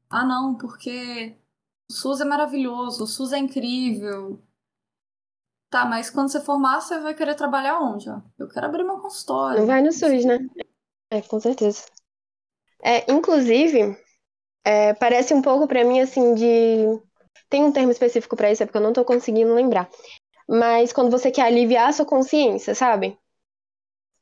ah, 0.09 0.25
não, 0.25 0.55
porque 0.55 1.35
o 1.89 1.93
SUS 1.93 2.21
é 2.21 2.25
maravilhoso, 2.25 3.03
o 3.03 3.07
SUS 3.07 3.33
é 3.33 3.37
incrível. 3.37 4.41
Tá, 5.69 5.85
mas 5.85 6.09
quando 6.09 6.29
você 6.29 6.39
formar, 6.41 6.81
você 6.81 6.99
vai 6.99 7.13
querer 7.13 7.35
trabalhar 7.35 7.79
onde? 7.79 8.09
Ó? 8.09 8.19
Eu 8.39 8.47
quero 8.47 8.65
abrir 8.65 8.83
meu 8.83 8.97
consultório. 8.97 9.59
Não 9.59 9.67
vai 9.67 9.81
no 9.81 9.91
SUS, 9.91 10.25
né? 10.25 10.39
É, 11.11 11.21
com 11.21 11.39
certeza. 11.39 11.85
É, 12.83 13.11
inclusive, 13.11 13.97
é, 14.65 14.93
parece 14.95 15.33
um 15.33 15.41
pouco 15.41 15.67
para 15.67 15.83
mim 15.85 15.99
assim 16.01 16.35
de. 16.35 17.01
Tem 17.49 17.63
um 17.65 17.71
termo 17.71 17.91
específico 17.91 18.35
para 18.37 18.51
isso, 18.51 18.63
é 18.63 18.65
porque 18.67 18.77
eu 18.77 18.83
não 18.83 18.93
tô 18.93 19.05
conseguindo 19.05 19.53
lembrar 19.55 19.89
mas 20.49 20.93
quando 20.93 21.11
você 21.11 21.31
quer 21.31 21.43
aliviar 21.43 21.89
a 21.89 21.93
sua 21.93 22.05
consciência, 22.05 22.75
sabe? 22.75 23.17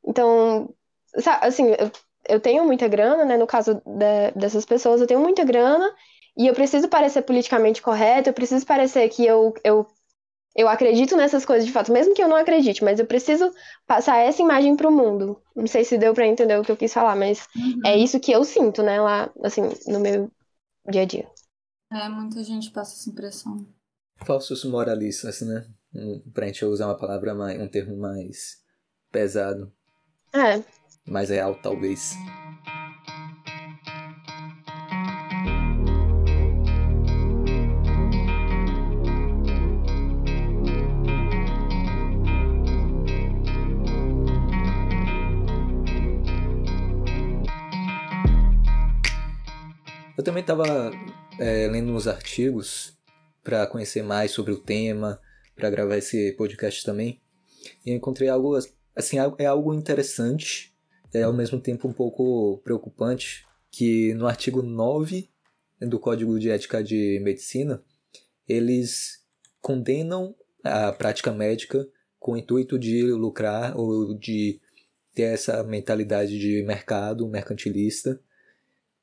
Então, 0.05 0.73
assim, 1.41 1.65
eu, 2.27 2.39
tenho 2.39 2.65
muita 2.65 2.87
grana, 2.87 3.25
né? 3.25 3.37
No 3.37 3.47
caso 3.47 3.75
de, 3.85 4.31
dessas 4.35 4.65
pessoas, 4.65 5.01
eu 5.01 5.07
tenho 5.07 5.19
muita 5.19 5.43
grana 5.43 5.93
e 6.37 6.47
eu 6.47 6.53
preciso 6.53 6.87
parecer 6.89 7.23
politicamente 7.23 7.81
correto, 7.81 8.29
eu 8.29 8.33
preciso 8.33 8.65
parecer 8.65 9.09
que 9.09 9.25
eu, 9.25 9.53
eu, 9.63 9.87
eu 10.57 10.67
acredito 10.67 11.15
nessas 11.15 11.45
coisas 11.45 11.67
de 11.67 11.71
fato, 11.71 11.91
mesmo 11.91 12.15
que 12.15 12.21
eu 12.21 12.27
não 12.27 12.35
acredite, 12.35 12.83
mas 12.83 12.99
eu 12.99 13.05
preciso 13.05 13.53
passar 13.85 14.17
essa 14.17 14.41
imagem 14.41 14.75
para 14.75 14.87
o 14.87 14.91
mundo. 14.91 15.39
Não 15.55 15.67
sei 15.67 15.83
se 15.83 15.99
deu 15.99 16.15
para 16.15 16.25
entender 16.25 16.59
o 16.59 16.63
que 16.63 16.71
eu 16.71 16.75
quis 16.75 16.91
falar, 16.91 17.15
mas 17.15 17.47
uhum. 17.55 17.81
é 17.85 17.95
isso 17.95 18.19
que 18.19 18.31
eu 18.31 18.43
sinto, 18.43 18.81
né? 18.81 18.99
Lá, 18.99 19.31
assim, 19.43 19.61
no 19.85 19.99
meu 19.99 20.31
dia 20.89 21.03
a 21.03 21.05
dia. 21.05 21.29
É, 21.93 22.09
muita 22.09 22.43
gente 22.43 22.71
passa 22.71 22.95
essa 22.95 23.07
impressão. 23.07 23.67
Falsos 24.25 24.65
moralistas, 24.65 25.41
né? 25.41 25.63
pra 26.33 26.47
gente 26.47 26.65
usar 26.65 26.87
uma 26.87 26.97
palavra 26.97 27.33
mais, 27.33 27.59
um 27.61 27.67
termo 27.67 27.95
mais 27.95 28.57
pesado. 29.11 29.71
É. 30.33 30.63
Mais 31.05 31.29
real, 31.29 31.55
talvez. 31.61 32.13
Eu 50.17 50.23
também 50.23 50.41
estava 50.41 50.65
é, 51.39 51.67
lendo 51.67 51.91
uns 51.91 52.07
artigos 52.07 52.97
para 53.43 53.67
conhecer 53.67 54.01
mais 54.01 54.31
sobre 54.31 54.51
o 54.51 54.57
tema, 54.57 55.21
para 55.55 55.69
gravar 55.69 55.95
esse 55.95 56.31
podcast 56.31 56.83
também. 56.83 57.21
E 57.85 57.91
encontrei 57.91 58.27
algo, 58.27 58.57
assim, 58.95 59.17
é 59.37 59.45
algo 59.45 59.75
interessante, 59.75 60.73
e 61.13 61.21
ao 61.21 61.31
mesmo 61.31 61.59
tempo 61.59 61.87
um 61.87 61.93
pouco 61.93 62.59
preocupante, 62.63 63.45
que 63.69 64.15
no 64.15 64.25
artigo 64.27 64.63
9 64.63 65.29
do 65.81 65.99
Código 65.99 66.39
de 66.39 66.49
Ética 66.49 66.83
de 66.83 67.19
Medicina, 67.23 67.83
eles 68.47 69.23
condenam 69.61 70.35
a 70.63 70.91
prática 70.91 71.31
médica 71.31 71.87
com 72.17 72.31
o 72.31 72.37
intuito 72.37 72.79
de 72.79 73.03
lucrar 73.03 73.77
ou 73.77 74.17
de 74.17 74.59
ter 75.13 75.33
essa 75.33 75.63
mentalidade 75.63 76.39
de 76.39 76.63
mercado 76.63 77.27
mercantilista 77.29 78.19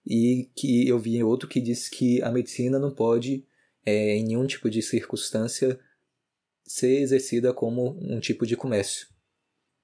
e 0.06 0.50
que 0.54 0.86
eu 0.86 0.98
vi 0.98 1.22
outro 1.22 1.48
que 1.48 1.60
diz 1.60 1.88
que 1.88 2.22
a 2.22 2.30
medicina 2.30 2.78
não 2.78 2.94
pode 2.94 3.46
é, 3.84 4.16
em 4.16 4.24
nenhum 4.24 4.46
tipo 4.46 4.68
de 4.68 4.82
circunstância 4.82 5.78
ser 6.64 7.00
exercida 7.00 7.52
como 7.52 7.96
um 8.00 8.20
tipo 8.20 8.46
de 8.46 8.56
comércio. 8.56 9.08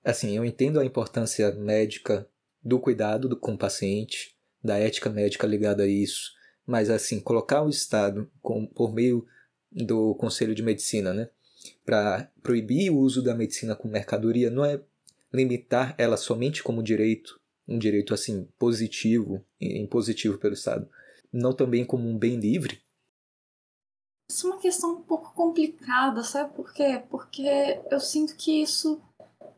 Assim, 0.02 0.36
eu 0.36 0.44
entendo 0.44 0.80
a 0.80 0.84
importância 0.84 1.52
médica 1.52 2.28
do 2.62 2.78
cuidado 2.78 3.36
com 3.36 3.52
o 3.52 3.58
paciente, 3.58 4.36
da 4.62 4.78
ética 4.78 5.10
médica 5.10 5.46
ligada 5.46 5.82
a 5.82 5.86
isso, 5.86 6.32
mas 6.66 6.90
assim, 6.90 7.20
colocar 7.20 7.62
o 7.62 7.68
Estado 7.68 8.30
com, 8.40 8.66
por 8.66 8.92
meio 8.92 9.26
do 9.70 10.14
Conselho 10.14 10.54
de 10.54 10.62
Medicina, 10.62 11.12
né, 11.12 11.28
para 11.84 12.30
proibir 12.42 12.90
o 12.90 12.98
uso 12.98 13.22
da 13.22 13.34
medicina 13.34 13.76
como 13.76 13.92
mercadoria 13.92 14.50
não 14.50 14.64
é 14.64 14.80
limitar 15.32 15.94
ela 15.98 16.16
somente 16.16 16.62
como 16.62 16.82
direito, 16.82 17.40
um 17.68 17.78
direito 17.78 18.14
assim 18.14 18.48
positivo, 18.58 19.44
impositivo 19.60 20.38
pelo 20.38 20.54
Estado, 20.54 20.88
não 21.32 21.52
também 21.52 21.84
como 21.84 22.08
um 22.08 22.18
bem 22.18 22.38
livre, 22.38 22.82
isso 24.30 24.46
é 24.46 24.50
uma 24.50 24.60
questão 24.60 24.92
um 24.92 25.02
pouco 25.02 25.34
complicada, 25.34 26.22
sabe 26.22 26.54
por 26.54 26.72
quê? 26.72 27.02
Porque 27.10 27.42
eu 27.90 27.98
sinto 27.98 28.36
que 28.36 28.62
isso 28.62 29.02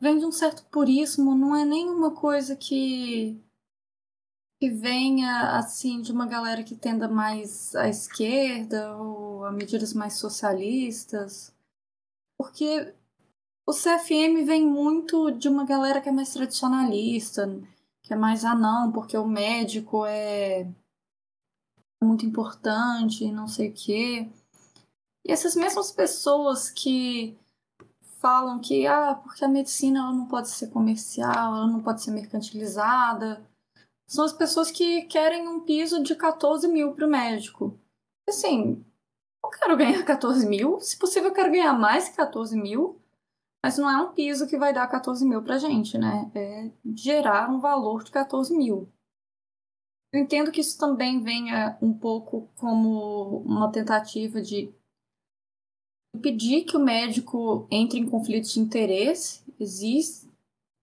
vem 0.01 0.19
de 0.19 0.25
um 0.25 0.33
certo 0.33 0.65
purismo, 0.71 1.35
não 1.35 1.55
é 1.55 1.63
nenhuma 1.63 2.15
coisa 2.15 2.57
que 2.57 3.39
que 4.59 4.71
venha 4.71 5.59
assim 5.59 6.01
de 6.01 6.13
uma 6.13 6.25
galera 6.25 6.63
que 6.63 6.77
tenda 6.77 7.09
mais 7.09 7.75
à 7.75 7.89
esquerda 7.89 8.97
ou 8.97 9.45
a 9.45 9.51
medidas 9.51 9.93
mais 9.93 10.15
socialistas. 10.15 11.53
Porque 12.39 12.95
o 13.69 13.73
CFM 13.73 14.47
vem 14.47 14.65
muito 14.65 15.33
de 15.33 15.49
uma 15.49 15.67
galera 15.67 16.01
que 16.01 16.09
é 16.09 16.13
mais 16.13 16.33
tradicionalista, 16.33 17.47
que 18.03 18.13
é 18.13 18.17
mais 18.17 18.45
ah 18.45 18.55
não, 18.55 18.91
porque 18.93 19.17
o 19.17 19.27
médico 19.27 20.05
é 20.05 20.67
muito 22.03 22.27
importante, 22.27 23.31
não 23.31 23.47
sei 23.47 23.71
o 23.71 23.73
quê. 23.73 24.29
E 25.25 25.31
essas 25.31 25.55
mesmas 25.55 25.93
pessoas 25.93 26.71
que 26.71 27.39
falam 28.21 28.61
que 28.61 28.87
ah, 28.87 29.15
porque 29.15 29.45
a 29.45 29.49
medicina 29.49 30.01
ela 30.01 30.13
não 30.13 30.27
pode 30.27 30.49
ser 30.49 30.69
comercial, 30.69 31.57
ela 31.57 31.67
não 31.67 31.81
pode 31.83 32.03
ser 32.03 32.11
mercantilizada, 32.13 33.45
são 34.07 34.25
as 34.25 34.33
pessoas 34.33 34.71
que 34.71 35.03
querem 35.03 35.49
um 35.49 35.61
piso 35.61 36.03
de 36.03 36.15
14 36.15 36.69
mil 36.69 36.93
para 36.93 37.07
o 37.07 37.11
médico. 37.11 37.79
Assim, 38.29 38.85
eu 39.45 39.51
quero 39.51 39.77
ganhar 39.77 40.05
14 40.05 40.47
mil, 40.47 40.81
se 40.81 40.99
possível 40.99 41.31
eu 41.31 41.35
quero 41.35 41.51
ganhar 41.51 41.73
mais 41.73 42.09
que 42.09 42.17
14 42.17 42.57
mil, 42.57 43.02
mas 43.65 43.79
não 43.79 43.89
é 43.89 43.97
um 44.03 44.13
piso 44.13 44.49
que 44.49 44.59
vai 44.59 44.73
dar 44.73 44.89
14 44.89 45.25
mil 45.25 45.43
para 45.43 45.59
gente, 45.59 45.97
né? 45.97 46.31
É 46.35 46.71
gerar 46.95 47.49
um 47.49 47.61
valor 47.61 48.03
de 48.03 48.11
14 48.11 48.57
mil. 48.57 48.89
Eu 50.13 50.21
entendo 50.21 50.51
que 50.51 50.61
isso 50.61 50.79
também 50.79 51.23
venha 51.23 51.79
um 51.81 51.93
pouco 51.93 52.51
como 52.57 53.39
uma 53.39 53.71
tentativa 53.71 54.43
de 54.43 54.75
impedir 56.15 56.65
que 56.65 56.77
o 56.77 56.81
médico 56.81 57.67
entre 57.71 57.99
em 57.99 58.09
conflito 58.09 58.49
de 58.49 58.61
interesse. 58.61 59.43
existe. 59.59 60.31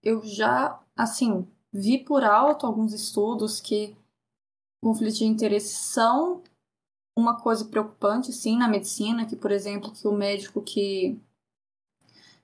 Eu 0.02 0.24
já, 0.24 0.82
assim, 0.96 1.46
vi 1.72 2.04
por 2.04 2.24
alto 2.24 2.66
alguns 2.66 2.94
estudos 2.94 3.60
que 3.60 3.96
conflitos 4.82 5.18
de 5.18 5.26
interesse 5.26 5.76
são 5.76 6.42
uma 7.18 7.40
coisa 7.40 7.66
preocupante, 7.66 8.32
sim, 8.32 8.58
na 8.58 8.68
medicina, 8.68 9.26
que, 9.26 9.36
por 9.36 9.52
exemplo, 9.52 9.92
que 9.92 10.08
o 10.08 10.14
médico 10.14 10.62
que 10.62 11.20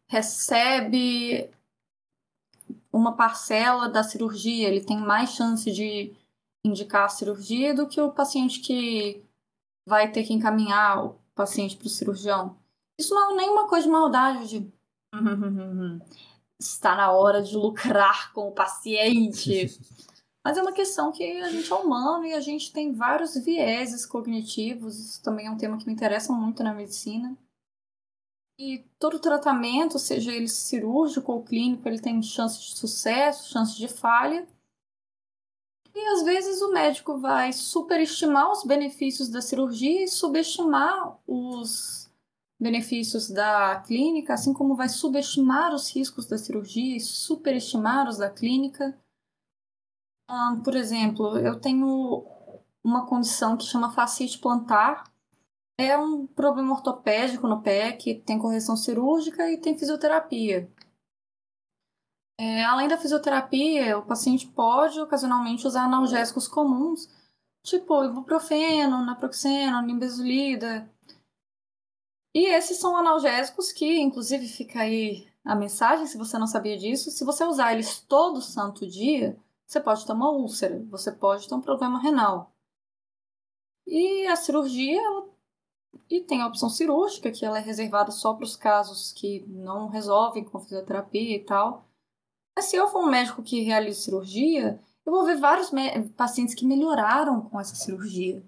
recebe 0.07 1.49
uma 2.91 3.13
parcela 3.13 3.89
da 3.89 4.03
cirurgia, 4.03 4.67
ele 4.67 4.83
tem 4.83 4.97
mais 4.97 5.31
chance 5.31 5.71
de 5.71 6.13
indicar 6.63 7.05
a 7.05 7.09
cirurgia 7.09 7.73
do 7.73 7.87
que 7.87 7.99
o 7.99 8.11
paciente 8.11 8.59
que 8.59 9.23
vai 9.87 10.11
ter 10.11 10.23
que 10.23 10.33
encaminhar 10.33 11.05
o 11.05 11.15
paciente 11.35 11.77
para 11.77 11.87
o 11.87 11.89
cirurgião. 11.89 12.57
Isso 12.99 13.13
não 13.13 13.33
é 13.33 13.35
nenhuma 13.35 13.67
coisa 13.67 13.85
de 13.85 13.91
maldade 13.91 14.47
de 14.47 14.75
está 16.59 16.95
na 16.95 17.11
hora 17.11 17.41
de 17.41 17.55
lucrar 17.55 18.31
com 18.33 18.47
o 18.47 18.51
paciente. 18.51 19.67
Mas 20.43 20.57
é 20.57 20.61
uma 20.61 20.71
questão 20.71 21.11
que 21.11 21.23
a 21.41 21.49
gente 21.49 21.71
é 21.71 21.75
humano 21.75 22.23
e 22.25 22.33
a 22.33 22.39
gente 22.39 22.71
tem 22.71 22.93
vários 22.93 23.35
vieses 23.35 24.05
cognitivos. 24.05 24.99
Isso 24.99 25.23
também 25.23 25.47
é 25.47 25.51
um 25.51 25.57
tema 25.57 25.77
que 25.77 25.87
me 25.87 25.93
interessa 25.93 26.31
muito 26.31 26.63
na 26.63 26.73
medicina. 26.73 27.35
E 28.57 28.85
todo 28.97 29.19
tratamento, 29.19 29.99
seja 29.99 30.31
ele 30.31 30.47
cirúrgico 30.47 31.31
ou 31.31 31.43
clínico, 31.43 31.87
ele 31.89 31.99
tem 31.99 32.21
chance 32.21 32.59
de 32.59 32.77
sucesso, 32.77 33.49
chance 33.49 33.77
de 33.77 33.87
falha. 33.87 34.47
E 35.93 36.07
às 36.07 36.23
vezes 36.23 36.61
o 36.61 36.71
médico 36.71 37.17
vai 37.17 37.53
superestimar 37.53 38.51
os 38.51 38.63
benefícios 38.63 39.29
da 39.29 39.41
cirurgia 39.41 40.03
e 40.03 40.07
subestimar 40.07 41.17
os 41.25 42.09
benefícios 42.59 43.29
da 43.29 43.81
clínica, 43.81 44.33
assim 44.33 44.53
como 44.53 44.75
vai 44.75 44.89
subestimar 44.89 45.73
os 45.73 45.93
riscos 45.93 46.25
da 46.25 46.37
cirurgia 46.37 46.97
e 46.97 47.01
superestimar 47.01 48.07
os 48.07 48.17
da 48.17 48.29
clínica. 48.29 48.97
Ah, 50.27 50.59
por 50.63 50.75
exemplo, 50.75 51.37
eu 51.37 51.59
tenho 51.59 52.25
uma 52.83 53.05
condição 53.05 53.55
que 53.57 53.63
chama 53.63 53.91
fascite 53.91 54.39
plantar. 54.39 55.11
É 55.77 55.97
um 55.97 56.25
problema 56.25 56.73
ortopédico 56.73 57.47
no 57.47 57.61
pé 57.61 57.91
que 57.91 58.15
tem 58.15 58.39
correção 58.39 58.77
cirúrgica 58.77 59.51
e 59.51 59.59
tem 59.59 59.77
fisioterapia. 59.77 60.71
É, 62.39 62.63
além 62.63 62.87
da 62.87 62.97
fisioterapia, 62.97 63.97
o 63.97 64.05
paciente 64.05 64.47
pode 64.47 64.99
ocasionalmente 64.99 65.65
usar 65.65 65.85
analgésicos 65.85 66.47
comuns, 66.47 67.09
tipo 67.63 68.03
ibuprofeno, 68.03 69.05
naproxeno, 69.05 69.81
nimbezolida. 69.81 70.89
E 72.33 72.47
esses 72.47 72.77
são 72.77 72.97
analgésicos 72.97 73.71
que, 73.71 73.99
inclusive, 73.99 74.47
fica 74.47 74.81
aí 74.81 75.27
a 75.45 75.55
mensagem, 75.55 76.05
se 76.07 76.17
você 76.17 76.37
não 76.37 76.47
sabia 76.47 76.77
disso, 76.77 77.11
se 77.11 77.23
você 77.23 77.45
usar 77.45 77.73
eles 77.73 78.01
todo 78.01 78.41
santo 78.41 78.85
dia, 78.85 79.37
você 79.65 79.79
pode 79.79 80.05
ter 80.05 80.11
uma 80.11 80.31
úlcera, 80.31 80.83
você 80.89 81.11
pode 81.11 81.47
ter 81.47 81.55
um 81.55 81.61
problema 81.61 81.99
renal. 81.99 82.51
E 83.87 84.25
a 84.27 84.35
cirurgia, 84.35 85.01
e 86.09 86.21
tem 86.21 86.41
a 86.41 86.47
opção 86.47 86.69
cirúrgica, 86.69 87.31
que 87.31 87.45
ela 87.45 87.57
é 87.57 87.61
reservada 87.61 88.11
só 88.11 88.33
para 88.33 88.43
os 88.43 88.55
casos 88.55 89.11
que 89.11 89.45
não 89.47 89.87
resolvem 89.87 90.43
com 90.43 90.59
fisioterapia 90.59 91.35
e 91.35 91.43
tal. 91.43 91.87
Mas 92.55 92.65
se 92.65 92.75
eu 92.75 92.87
for 92.87 93.03
um 93.03 93.09
médico 93.09 93.43
que 93.43 93.63
realiza 93.63 94.01
cirurgia, 94.01 94.79
eu 95.05 95.11
vou 95.11 95.25
ver 95.25 95.37
vários 95.37 95.71
pacientes 96.15 96.55
que 96.55 96.65
melhoraram 96.65 97.41
com 97.41 97.59
essa 97.59 97.75
cirurgia. 97.75 98.43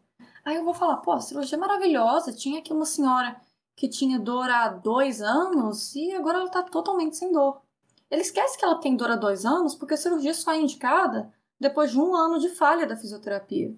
Aí 0.46 0.56
eu 0.56 0.64
vou 0.64 0.74
falar, 0.74 0.98
pô, 0.98 1.12
a 1.12 1.20
cirurgia 1.20 1.58
é 1.58 1.60
maravilhosa, 1.60 2.34
tinha 2.34 2.60
aqui 2.60 2.72
uma 2.72 2.86
senhora 2.86 3.40
que 3.76 3.88
tinha 3.88 4.18
dor 4.18 4.50
há 4.50 4.70
dois 4.70 5.22
anos 5.22 5.94
e 5.96 6.14
agora 6.14 6.38
ela 6.38 6.48
está 6.48 6.64
totalmente 6.64 7.18
sem 7.18 7.32
dor. 7.32 7.62
Ele 8.10 8.22
esquece 8.22 8.58
que 8.58 8.64
ela 8.64 8.80
tem 8.80 8.96
dor 8.96 9.12
há 9.12 9.16
dois 9.16 9.46
anos 9.46 9.76
porque 9.76 9.94
a 9.94 9.98
cirurgia 9.98 10.34
só 10.34 10.54
é 10.54 10.62
indicada 10.62 11.32
depois 11.60 11.92
de 11.92 12.00
um 12.00 12.16
ano 12.16 12.40
de 12.40 12.50
falha 12.50 12.88
da 12.88 12.96
fisioterapia. 12.96 13.76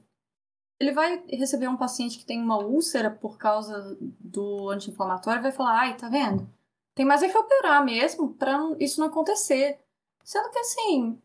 Ele 0.80 0.92
vai 0.94 1.24
receber 1.28 1.68
um 1.68 1.78
paciente 1.78 2.18
que 2.18 2.26
tem 2.26 2.42
uma 2.42 2.58
úlcera 2.64 3.12
por 3.12 3.38
causa 3.38 3.98
do 4.00 4.70
anti-inflamatório 4.70 5.40
e 5.40 5.44
vai 5.44 5.52
falar: 5.52 5.80
ai, 5.80 5.98
tá 5.98 6.08
vendo? 6.08 6.50
Tem 6.96 7.06
mais 7.06 7.22
é 7.22 7.30
que 7.30 7.38
operar 7.38 7.84
mesmo 7.84 8.34
para 8.34 8.58
isso 8.80 9.00
não 9.00 9.08
acontecer. 9.08 9.80
Sendo 10.24 10.50
que 10.50 10.60
assim, 10.60 11.22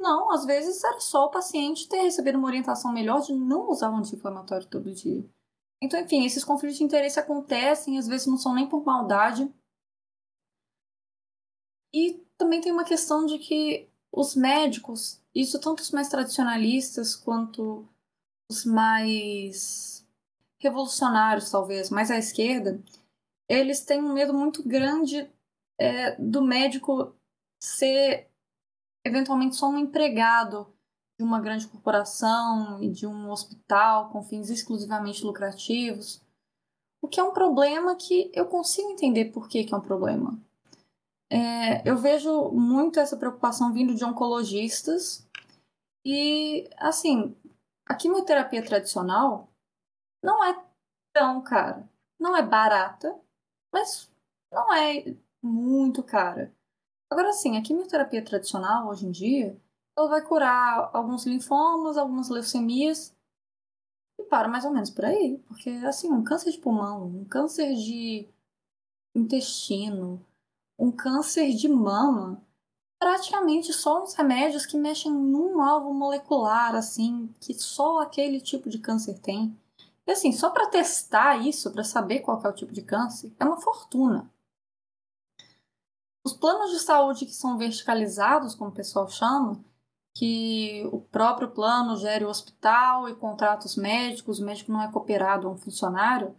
não, 0.00 0.30
às 0.30 0.44
vezes 0.44 0.82
era 0.84 1.00
só 1.00 1.26
o 1.26 1.30
paciente 1.30 1.88
ter 1.88 2.02
recebido 2.02 2.38
uma 2.38 2.48
orientação 2.48 2.92
melhor 2.92 3.20
de 3.20 3.34
não 3.34 3.68
usar 3.70 3.90
o 3.90 3.96
anti-inflamatório 3.96 4.66
todo 4.66 4.94
dia. 4.94 5.24
Então, 5.82 6.00
enfim, 6.00 6.24
esses 6.24 6.44
conflitos 6.44 6.78
de 6.78 6.84
interesse 6.84 7.20
acontecem, 7.20 7.98
às 7.98 8.06
vezes 8.06 8.26
não 8.26 8.36
são 8.36 8.54
nem 8.54 8.68
por 8.68 8.84
maldade, 8.84 9.52
e 11.92 12.22
também 12.36 12.60
tem 12.60 12.72
uma 12.72 12.84
questão 12.84 13.24
de 13.24 13.38
que 13.38 13.88
os 14.12 14.34
médicos, 14.34 15.20
isso 15.34 15.58
tanto 15.58 15.80
os 15.80 15.90
mais 15.90 16.08
tradicionalistas 16.08 17.14
quanto 17.14 17.88
mais 18.64 20.06
revolucionários, 20.58 21.50
talvez, 21.50 21.90
mais 21.90 22.10
à 22.10 22.16
esquerda, 22.16 22.80
eles 23.48 23.84
têm 23.84 24.02
um 24.02 24.12
medo 24.12 24.32
muito 24.32 24.66
grande 24.66 25.30
é, 25.78 26.16
do 26.16 26.42
médico 26.42 27.14
ser 27.60 28.28
eventualmente 29.04 29.56
só 29.56 29.68
um 29.68 29.78
empregado 29.78 30.66
de 31.18 31.24
uma 31.24 31.40
grande 31.40 31.66
corporação 31.66 32.82
e 32.82 32.90
de 32.90 33.06
um 33.06 33.30
hospital 33.30 34.10
com 34.10 34.22
fins 34.22 34.50
exclusivamente 34.50 35.24
lucrativos, 35.24 36.20
o 37.00 37.08
que 37.08 37.20
é 37.20 37.22
um 37.22 37.32
problema 37.32 37.94
que 37.96 38.30
eu 38.34 38.46
consigo 38.46 38.90
entender 38.90 39.26
por 39.26 39.48
que, 39.48 39.64
que 39.64 39.72
é 39.72 39.76
um 39.76 39.80
problema. 39.80 40.38
É, 41.30 41.88
eu 41.88 41.96
vejo 41.96 42.50
muito 42.50 43.00
essa 43.00 43.16
preocupação 43.16 43.72
vindo 43.72 43.94
de 43.94 44.04
oncologistas. 44.04 45.26
E, 46.04 46.68
assim, 46.76 47.34
a 47.86 47.94
quimioterapia 47.94 48.64
tradicional 48.64 49.48
não 50.22 50.44
é 50.44 50.60
tão 51.12 51.42
cara. 51.42 51.88
Não 52.18 52.36
é 52.36 52.42
barata, 52.42 53.18
mas 53.72 54.10
não 54.50 54.72
é 54.74 55.14
muito 55.42 56.02
cara. 56.02 56.52
Agora, 57.10 57.32
sim, 57.32 57.56
a 57.56 57.62
quimioterapia 57.62 58.24
tradicional, 58.24 58.88
hoje 58.88 59.06
em 59.06 59.10
dia, 59.12 59.56
ela 59.96 60.08
vai 60.08 60.22
curar 60.22 60.90
alguns 60.92 61.24
linfomas, 61.24 61.96
algumas 61.96 62.28
leucemias, 62.28 63.14
e 64.18 64.24
para 64.24 64.48
mais 64.48 64.64
ou 64.64 64.72
menos 64.72 64.90
por 64.90 65.04
aí. 65.04 65.38
Porque, 65.46 65.70
assim, 65.86 66.10
um 66.12 66.24
câncer 66.24 66.50
de 66.50 66.58
pulmão, 66.58 67.06
um 67.06 67.24
câncer 67.24 67.74
de 67.74 68.28
intestino, 69.14 70.24
um 70.78 70.90
câncer 70.90 71.52
de 71.54 71.68
mama, 71.68 72.42
praticamente 73.06 73.72
só 73.72 74.02
uns 74.02 74.14
remédios 74.14 74.66
que 74.66 74.76
mexem 74.76 75.12
num 75.12 75.62
alvo 75.62 75.94
molecular, 75.94 76.74
assim, 76.74 77.32
que 77.40 77.54
só 77.54 78.00
aquele 78.00 78.40
tipo 78.40 78.68
de 78.68 78.80
câncer 78.80 79.20
tem. 79.20 79.56
E 80.04 80.10
assim, 80.10 80.32
só 80.32 80.50
para 80.50 80.66
testar 80.66 81.36
isso, 81.36 81.70
para 81.70 81.84
saber 81.84 82.18
qual 82.18 82.42
é 82.42 82.48
o 82.48 82.52
tipo 82.52 82.72
de 82.72 82.82
câncer, 82.82 83.32
é 83.38 83.44
uma 83.44 83.58
fortuna. 83.58 84.28
Os 86.24 86.32
planos 86.32 86.72
de 86.72 86.80
saúde 86.80 87.26
que 87.26 87.32
são 87.32 87.56
verticalizados, 87.56 88.56
como 88.56 88.70
o 88.70 88.74
pessoal 88.74 89.08
chama, 89.08 89.64
que 90.12 90.84
o 90.90 91.00
próprio 91.00 91.52
plano 91.52 91.96
gere 91.96 92.24
o 92.24 92.28
hospital 92.28 93.08
e 93.08 93.14
contrata 93.14 93.66
os 93.66 93.76
médicos, 93.76 94.40
o 94.40 94.44
médico 94.44 94.72
não 94.72 94.82
é 94.82 94.90
cooperado 94.90 95.46
a 95.46 95.50
um 95.52 95.56
funcionário, 95.56 96.34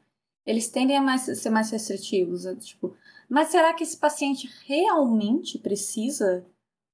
eles 0.45 0.69
tendem 0.69 0.97
a 0.97 1.01
mais, 1.01 1.21
ser 1.21 1.49
mais 1.49 1.71
restritivos. 1.71 2.45
É, 2.45 2.53
tipo, 2.55 2.93
mas 3.29 3.47
será 3.47 3.73
que 3.73 3.83
esse 3.83 3.95
paciente 3.95 4.49
realmente 4.65 5.57
precisa 5.57 6.45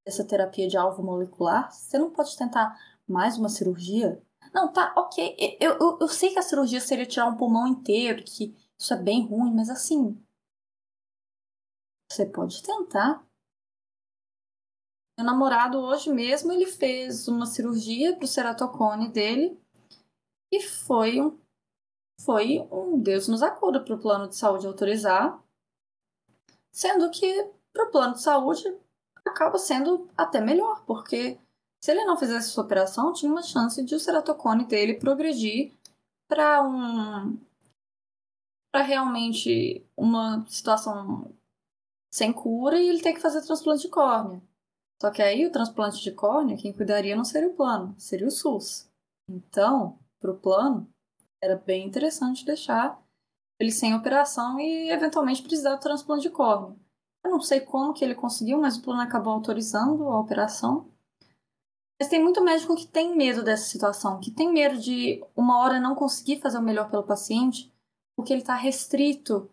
dessa 0.05 0.25
terapia 0.25 0.67
de 0.67 0.77
alvo 0.77 1.03
molecular? 1.03 1.71
Você 1.71 1.97
não 1.97 2.11
pode 2.11 2.37
tentar 2.37 2.77
mais 3.07 3.37
uma 3.37 3.49
cirurgia? 3.49 4.21
Não, 4.53 4.71
tá, 4.71 4.93
ok. 4.95 5.35
Eu, 5.59 5.77
eu, 5.79 5.97
eu 6.01 6.07
sei 6.07 6.31
que 6.31 6.39
a 6.39 6.43
cirurgia 6.43 6.79
seria 6.79 7.05
tirar 7.05 7.27
um 7.27 7.37
pulmão 7.37 7.67
inteiro, 7.67 8.23
que 8.23 8.55
isso 8.77 8.93
é 8.93 8.97
bem 8.97 9.25
ruim, 9.25 9.53
mas 9.53 9.69
assim. 9.69 10.17
Você 12.11 12.25
pode 12.25 12.61
tentar. 12.61 13.25
Meu 15.17 15.25
namorado 15.25 15.79
hoje 15.79 16.11
mesmo 16.11 16.51
ele 16.51 16.65
fez 16.65 17.27
uma 17.27 17.45
cirurgia 17.45 18.15
para 18.15 18.25
o 18.25 18.27
ceratocone 18.27 19.09
dele 19.09 19.59
e 20.51 20.59
foi 20.61 21.21
um 21.21 21.39
foi 22.19 22.59
um 22.71 22.99
Deus 22.99 23.27
nos 23.27 23.43
acuda 23.43 23.83
para 23.83 23.95
o 23.95 23.99
plano 23.99 24.27
de 24.27 24.35
saúde 24.35 24.65
autorizar 24.65 25.43
Sendo 26.73 27.11
que 27.11 27.51
para 27.71 27.87
o 27.87 27.91
plano 27.91 28.15
de 28.15 28.21
saúde 28.21 28.63
acaba 29.25 29.57
sendo 29.57 30.07
até 30.17 30.41
melhor, 30.41 30.83
porque 30.85 31.37
se 31.83 31.91
ele 31.91 32.05
não 32.05 32.17
fizesse 32.17 32.49
essa 32.49 32.61
operação, 32.61 33.13
tinha 33.13 33.31
uma 33.31 33.41
chance 33.41 33.83
de 33.83 33.95
o 33.95 33.99
ceratocone 33.99 34.65
dele 34.65 34.95
progredir 34.95 35.73
para 36.29 36.63
um 36.63 37.37
para 38.73 38.83
realmente 38.83 39.85
uma 39.95 40.43
situação 40.47 41.31
sem 42.11 42.33
cura 42.33 42.79
e 42.79 42.89
ele 42.89 43.01
ter 43.01 43.13
que 43.13 43.19
fazer 43.19 43.41
transplante 43.41 43.83
de 43.83 43.89
córnea. 43.89 44.41
Só 44.99 45.11
que 45.11 45.21
aí 45.21 45.45
o 45.45 45.51
transplante 45.51 46.01
de 46.01 46.11
córnea, 46.11 46.57
quem 46.57 46.73
cuidaria 46.73 47.15
não 47.15 47.23
seria 47.23 47.49
o 47.49 47.53
plano, 47.53 47.93
seria 47.99 48.25
o 48.25 48.31
SUS. 48.31 48.89
Então, 49.29 49.99
para 50.19 50.31
o 50.31 50.37
plano, 50.37 50.87
era 51.41 51.55
bem 51.55 51.85
interessante 51.85 52.45
deixar 52.45 52.99
ele 53.59 53.71
sem 53.71 53.93
operação 53.93 54.59
e 54.59 54.89
eventualmente 54.89 55.43
precisar 55.43 55.75
do 55.75 55.81
transplante 55.81 56.23
de 56.23 56.29
córnea. 56.29 56.75
Eu 57.23 57.31
não 57.31 57.41
sei 57.41 57.61
como 57.61 57.93
que 57.93 58.03
ele 58.03 58.15
conseguiu, 58.15 58.59
mas 58.59 58.77
o 58.77 58.81
plano 58.81 59.01
acabou 59.01 59.33
autorizando 59.33 60.07
a 60.09 60.19
operação. 60.19 60.91
Mas 61.99 62.09
tem 62.09 62.21
muito 62.21 62.43
médico 62.43 62.75
que 62.75 62.85
tem 62.85 63.15
medo 63.15 63.43
dessa 63.43 63.63
situação, 63.63 64.19
que 64.19 64.29
tem 64.29 64.51
medo 64.51 64.77
de 64.77 65.23
uma 65.35 65.59
hora 65.59 65.79
não 65.79 65.95
conseguir 65.95 66.41
fazer 66.41 66.57
o 66.57 66.61
melhor 66.61 66.89
pelo 66.89 67.03
paciente, 67.03 67.71
porque 68.15 68.33
ele 68.33 68.41
está 68.41 68.55
restrito 68.55 69.49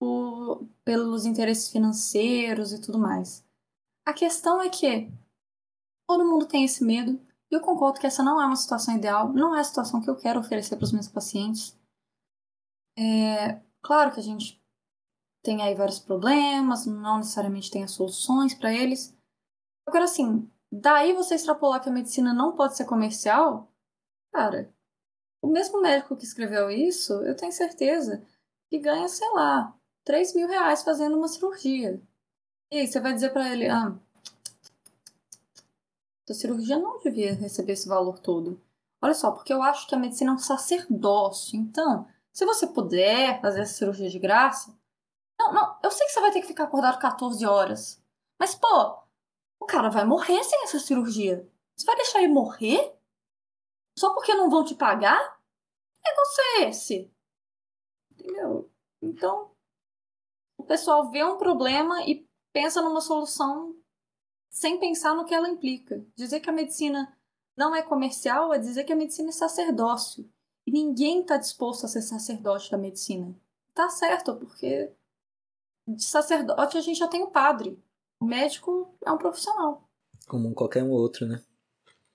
por, 0.00 0.66
pelos 0.84 1.26
interesses 1.26 1.68
financeiros 1.68 2.72
e 2.72 2.80
tudo 2.80 2.98
mais. 2.98 3.44
A 4.06 4.12
questão 4.12 4.62
é 4.62 4.68
que 4.68 5.10
todo 6.08 6.24
mundo 6.24 6.46
tem 6.46 6.64
esse 6.64 6.82
medo, 6.82 7.20
e 7.50 7.54
eu 7.54 7.60
concordo 7.60 8.00
que 8.00 8.06
essa 8.06 8.22
não 8.22 8.40
é 8.40 8.46
uma 8.46 8.56
situação 8.56 8.96
ideal, 8.96 9.32
não 9.32 9.54
é 9.54 9.60
a 9.60 9.64
situação 9.64 10.00
que 10.00 10.08
eu 10.08 10.16
quero 10.16 10.40
oferecer 10.40 10.76
para 10.76 10.84
os 10.84 10.92
meus 10.92 11.08
pacientes. 11.08 11.78
É, 12.98 13.60
claro 13.82 14.12
que 14.12 14.20
a 14.20 14.22
gente 14.22 14.62
tem 15.44 15.62
aí 15.62 15.74
vários 15.74 15.98
problemas, 15.98 16.86
não 16.86 17.18
necessariamente 17.18 17.70
tem 17.70 17.84
as 17.84 17.92
soluções 17.92 18.54
para 18.54 18.72
eles. 18.72 19.14
Agora, 19.86 20.04
assim, 20.04 20.50
daí 20.72 21.12
você 21.12 21.34
extrapolar 21.34 21.82
que 21.82 21.90
a 21.90 21.92
medicina 21.92 22.32
não 22.32 22.56
pode 22.56 22.76
ser 22.76 22.86
comercial, 22.86 23.70
cara, 24.32 24.72
o 25.42 25.46
mesmo 25.46 25.82
médico 25.82 26.16
que 26.16 26.24
escreveu 26.24 26.70
isso, 26.70 27.12
eu 27.24 27.36
tenho 27.36 27.52
certeza 27.52 28.24
que 28.70 28.78
ganha, 28.78 29.06
sei 29.06 29.28
lá, 29.32 29.76
3 30.04 30.34
mil 30.34 30.48
reais 30.48 30.82
fazendo 30.82 31.18
uma 31.18 31.28
cirurgia. 31.28 32.00
E 32.72 32.78
aí 32.78 32.86
você 32.86 32.98
vai 32.98 33.12
dizer 33.12 33.30
para 33.30 33.52
ele, 33.52 33.68
ah, 33.68 33.94
a 36.28 36.34
cirurgia 36.34 36.78
não 36.78 36.98
devia 37.00 37.34
receber 37.34 37.74
esse 37.74 37.86
valor 37.86 38.18
todo. 38.18 38.58
Olha 39.02 39.12
só, 39.12 39.30
porque 39.30 39.52
eu 39.52 39.62
acho 39.62 39.86
que 39.86 39.94
a 39.94 39.98
medicina 39.98 40.30
é 40.30 40.34
um 40.34 40.38
sacerdócio. 40.38 41.58
Então, 41.58 42.08
se 42.32 42.46
você 42.46 42.66
puder 42.66 43.42
fazer 43.42 43.60
essa 43.60 43.74
cirurgia 43.74 44.08
de 44.08 44.18
graça, 44.18 44.74
não, 45.38 45.52
não, 45.52 45.78
eu 45.82 45.90
sei 45.90 46.06
que 46.06 46.12
você 46.12 46.20
vai 46.20 46.32
ter 46.32 46.40
que 46.40 46.46
ficar 46.46 46.64
acordado 46.64 47.00
14 47.00 47.44
horas. 47.46 48.02
Mas, 48.38 48.54
pô, 48.54 49.04
o 49.60 49.66
cara 49.66 49.88
vai 49.88 50.04
morrer 50.04 50.42
sem 50.44 50.62
essa 50.62 50.78
cirurgia. 50.78 51.48
Você 51.76 51.86
vai 51.86 51.96
deixar 51.96 52.22
ele 52.22 52.32
morrer? 52.32 52.96
Só 53.98 54.12
porque 54.12 54.34
não 54.34 54.50
vão 54.50 54.64
te 54.64 54.74
pagar? 54.74 55.40
Que 56.02 56.10
negócio 56.10 56.42
é 56.42 56.68
esse? 56.68 57.14
Entendeu? 58.12 58.70
Então, 59.02 59.50
o 60.58 60.64
pessoal 60.64 61.10
vê 61.10 61.24
um 61.24 61.36
problema 61.36 62.02
e 62.04 62.26
pensa 62.52 62.80
numa 62.80 63.00
solução 63.00 63.76
sem 64.50 64.78
pensar 64.78 65.14
no 65.14 65.24
que 65.24 65.34
ela 65.34 65.48
implica. 65.48 66.04
Dizer 66.14 66.40
que 66.40 66.48
a 66.48 66.52
medicina 66.52 67.16
não 67.56 67.74
é 67.74 67.82
comercial 67.82 68.52
é 68.52 68.58
dizer 68.58 68.84
que 68.84 68.92
a 68.92 68.96
medicina 68.96 69.30
é 69.30 69.32
sacerdócio. 69.32 70.30
E 70.66 70.70
ninguém 70.70 71.20
está 71.20 71.36
disposto 71.36 71.84
a 71.84 71.88
ser 71.88 72.02
sacerdote 72.02 72.70
da 72.70 72.78
medicina. 72.78 73.34
Tá 73.74 73.88
certo, 73.88 74.36
porque 74.36 74.92
de 75.86 76.04
sacerdote 76.04 76.76
a 76.76 76.80
gente 76.80 76.98
já 76.98 77.08
tem 77.08 77.22
o 77.22 77.30
padre. 77.30 77.78
O 78.20 78.24
médico 78.24 78.94
é 79.04 79.10
um 79.10 79.18
profissional. 79.18 79.88
Como 80.26 80.54
qualquer 80.54 80.82
um 80.82 80.90
outro, 80.90 81.26
né? 81.26 81.42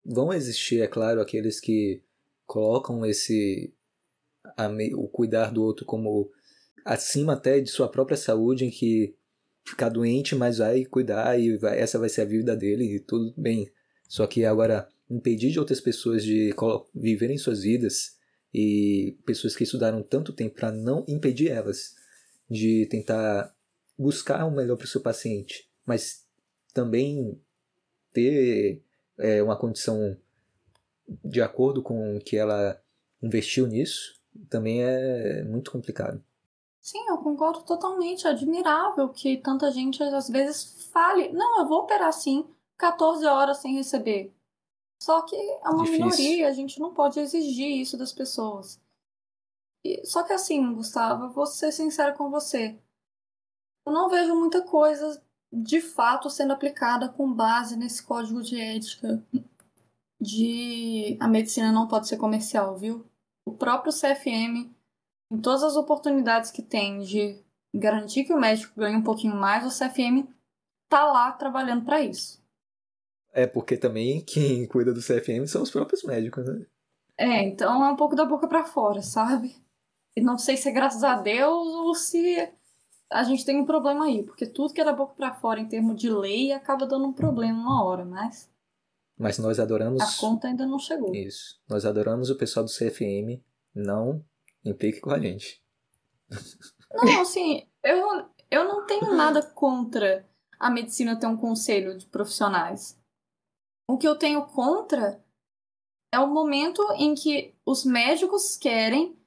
Vão 0.03 0.33
existir, 0.33 0.81
é 0.81 0.87
claro, 0.87 1.21
aqueles 1.21 1.59
que 1.59 2.01
colocam 2.45 3.05
esse 3.05 3.73
o 4.95 5.07
cuidar 5.07 5.51
do 5.51 5.61
outro 5.61 5.85
como 5.85 6.31
acima 6.83 7.33
até 7.33 7.59
de 7.59 7.69
sua 7.69 7.87
própria 7.87 8.17
saúde, 8.17 8.65
em 8.65 8.71
que 8.71 9.15
ficar 9.63 9.89
doente, 9.89 10.35
mas 10.35 10.57
vai 10.57 10.83
cuidar 10.85 11.39
e 11.39 11.55
vai, 11.57 11.79
essa 11.79 11.99
vai 11.99 12.09
ser 12.09 12.21
a 12.21 12.25
vida 12.25 12.55
dele 12.55 12.95
e 12.95 12.99
tudo 12.99 13.33
bem. 13.37 13.71
Só 14.07 14.25
que 14.25 14.43
agora 14.43 14.87
impedir 15.09 15.51
de 15.51 15.59
outras 15.59 15.79
pessoas 15.79 16.23
de 16.23 16.53
viverem 16.95 17.37
suas 17.37 17.61
vidas 17.61 18.17
e 18.53 19.17
pessoas 19.25 19.55
que 19.55 19.63
estudaram 19.63 20.01
tanto 20.01 20.33
tempo 20.33 20.55
para 20.55 20.71
não 20.71 21.05
impedir 21.07 21.49
elas 21.49 21.95
de 22.49 22.87
tentar 22.87 23.53
buscar 23.99 24.45
o 24.45 24.51
melhor 24.51 24.77
para 24.77 24.85
o 24.85 24.87
seu 24.87 25.01
paciente, 25.01 25.69
mas 25.85 26.25
também 26.73 27.37
ter 28.13 28.81
é, 29.17 29.43
uma 29.43 29.57
condição 29.57 30.17
de 31.25 31.41
acordo 31.41 31.83
com 31.83 32.15
o 32.15 32.19
que 32.21 32.37
ela 32.37 32.81
investiu 33.21 33.67
nisso, 33.67 34.17
também 34.49 34.81
é 34.81 35.43
muito 35.43 35.69
complicado. 35.69 36.23
Sim, 36.81 37.05
eu 37.09 37.17
concordo 37.17 37.61
totalmente. 37.63 38.25
É 38.25 38.29
admirável 38.29 39.09
que 39.09 39.37
tanta 39.37 39.69
gente 39.69 40.01
às 40.01 40.29
vezes 40.29 40.87
fale: 40.93 41.29
não, 41.33 41.59
eu 41.59 41.67
vou 41.67 41.79
operar 41.79 42.13
sim, 42.13 42.47
14 42.77 43.25
horas 43.25 43.57
sem 43.57 43.75
receber. 43.75 44.33
Só 45.01 45.21
que 45.23 45.35
é 45.35 45.69
uma 45.69 45.83
Difícil. 45.83 46.05
minoria, 46.05 46.47
a 46.47 46.51
gente 46.51 46.79
não 46.79 46.93
pode 46.93 47.19
exigir 47.19 47.81
isso 47.81 47.97
das 47.97 48.13
pessoas. 48.13 48.79
E, 49.83 50.05
só 50.05 50.23
que 50.23 50.33
assim, 50.33 50.73
Gustavo, 50.73 51.33
vou 51.33 51.45
ser 51.45 51.71
sincera 51.71 52.13
com 52.13 52.29
você 52.29 52.77
eu 53.89 53.93
não 53.93 54.07
vejo 54.07 54.35
muita 54.35 54.61
coisa 54.61 55.21
de 55.51 55.81
fato 55.81 56.29
sendo 56.29 56.53
aplicada 56.53 57.09
com 57.09 57.33
base 57.33 57.75
nesse 57.75 58.03
código 58.03 58.41
de 58.43 58.61
ética 58.61 59.21
de 60.21 61.17
a 61.19 61.27
medicina 61.27 61.71
não 61.71 61.87
pode 61.87 62.07
ser 62.07 62.17
comercial, 62.17 62.77
viu? 62.77 63.05
O 63.45 63.53
próprio 63.53 63.91
CFM, 63.91 64.69
em 65.31 65.41
todas 65.41 65.63
as 65.63 65.75
oportunidades 65.75 66.51
que 66.51 66.61
tem 66.61 66.99
de 66.99 67.41
garantir 67.73 68.25
que 68.25 68.33
o 68.33 68.39
médico 68.39 68.79
ganhe 68.79 68.95
um 68.95 69.03
pouquinho 69.03 69.35
mais, 69.35 69.65
o 69.65 69.75
CFM 69.75 70.27
tá 70.87 71.05
lá 71.05 71.31
trabalhando 71.31 71.83
para 71.83 72.01
isso. 72.01 72.39
É, 73.31 73.47
porque 73.47 73.75
também 73.75 74.21
quem 74.21 74.67
cuida 74.67 74.93
do 74.93 75.01
CFM 75.01 75.47
são 75.47 75.63
os 75.63 75.71
próprios 75.71 76.03
médicos, 76.03 76.45
né? 76.45 76.65
É, 77.17 77.43
então 77.43 77.83
é 77.83 77.91
um 77.91 77.95
pouco 77.95 78.15
da 78.15 78.25
boca 78.25 78.47
para 78.47 78.65
fora, 78.65 79.01
sabe? 79.01 79.55
E 80.15 80.21
não 80.21 80.37
sei 80.37 80.57
se 80.57 80.69
é 80.69 80.71
graças 80.71 81.03
a 81.03 81.15
Deus 81.15 81.67
ou 81.67 81.95
se 81.95 82.51
a 83.11 83.23
gente 83.23 83.43
tem 83.43 83.59
um 83.59 83.65
problema 83.65 84.05
aí, 84.05 84.23
porque 84.23 84.45
tudo 84.45 84.73
que 84.73 84.81
é 84.81 84.85
da 84.85 84.93
boca 84.93 85.15
para 85.15 85.33
fora 85.33 85.59
em 85.59 85.67
termos 85.67 85.99
de 85.99 86.09
lei 86.09 86.51
acaba 86.51 86.85
dando 86.85 87.07
um 87.07 87.13
problema 87.13 87.59
uma 87.59 87.83
hora, 87.83 88.05
mas. 88.05 88.49
Mas 89.17 89.37
nós 89.39 89.59
adoramos. 89.59 90.01
A 90.01 90.19
conta 90.19 90.47
ainda 90.47 90.65
não 90.65 90.79
chegou. 90.79 91.13
Isso. 91.13 91.59
Nós 91.67 91.85
adoramos 91.85 92.29
o 92.29 92.37
pessoal 92.37 92.63
do 92.63 92.71
CFM. 92.71 93.43
Não 93.73 94.23
implique 94.63 95.01
com 95.01 95.11
a 95.11 95.19
gente. 95.19 95.61
Não, 96.91 97.21
assim, 97.21 97.67
eu, 97.83 98.29
eu 98.49 98.63
não 98.65 98.85
tenho 98.85 99.13
nada 99.15 99.41
contra 99.41 100.27
a 100.59 100.69
medicina 100.69 101.19
ter 101.19 101.27
um 101.27 101.37
conselho 101.37 101.97
de 101.97 102.05
profissionais. 102.07 102.97
O 103.87 103.97
que 103.97 104.07
eu 104.07 104.15
tenho 104.15 104.45
contra 104.45 105.23
é 106.11 106.19
o 106.19 106.27
momento 106.27 106.81
em 106.93 107.13
que 107.13 107.55
os 107.65 107.83
médicos 107.83 108.55
querem 108.55 109.17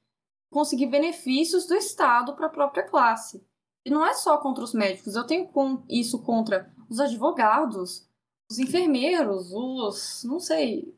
conseguir 0.51 0.87
benefícios 0.87 1.67
do 1.67 1.75
Estado 1.75 2.35
para 2.35 2.47
a 2.47 2.51
própria 2.51 2.83
classe. 2.83 3.45
E 3.85 3.91
não 3.91 4.05
é 4.07 4.15
só 4.15 4.39
contra 4.39 4.63
os 4.63 4.73
médicos, 4.73 5.17
eu 5.17 5.27
tenho 5.27 5.51
isso 5.89 6.23
contra 6.23 6.73
os 6.89 7.01
advogados, 7.01 8.09
os 8.51 8.59
enfermeiros, 8.59 9.53
os. 9.53 10.25
não 10.25 10.39
sei. 10.39 10.97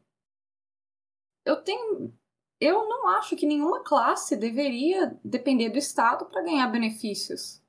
Eu 1.44 1.62
tenho. 1.62 2.12
Eu 2.60 2.88
não 2.88 3.08
acho 3.08 3.36
que 3.36 3.46
nenhuma 3.46 3.82
classe 3.82 4.36
deveria 4.36 5.18
depender 5.24 5.70
do 5.70 5.78
Estado 5.78 6.26
para 6.26 6.42
ganhar 6.42 6.66
benefícios. 6.68 7.62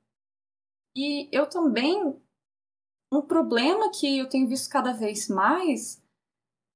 E 0.96 1.28
eu 1.32 1.48
também. 1.48 2.20
Um 3.12 3.22
problema 3.22 3.90
que 3.90 4.18
eu 4.18 4.28
tenho 4.28 4.48
visto 4.48 4.68
cada 4.68 4.92
vez 4.92 5.28
mais 5.28 6.02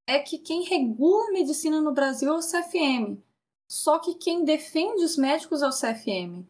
é 0.07 0.21
que 0.21 0.39
quem 0.39 0.63
regula 0.63 1.29
a 1.29 1.33
medicina 1.33 1.81
no 1.81 1.93
Brasil 1.93 2.33
é 2.33 2.37
o 2.37 2.41
CFM. 2.41 3.21
Só 3.69 3.99
que 3.99 4.15
quem 4.15 4.45
defende 4.45 5.05
os 5.05 5.17
médicos 5.17 5.63
é 5.63 5.67
o 5.67 5.71
CFM. 5.71 6.47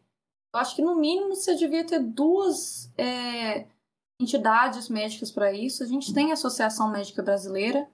Eu 0.52 0.60
acho 0.60 0.74
que 0.74 0.82
no 0.82 0.96
mínimo 0.96 1.34
você 1.34 1.54
devia 1.54 1.86
ter 1.86 2.00
duas 2.00 2.92
é, 2.98 3.66
entidades 4.20 4.88
médicas 4.88 5.30
para 5.30 5.52
isso. 5.52 5.82
A 5.82 5.86
gente 5.86 6.12
tem 6.12 6.30
a 6.30 6.34
Associação 6.34 6.90
Médica 6.90 7.22
Brasileira, 7.22 7.88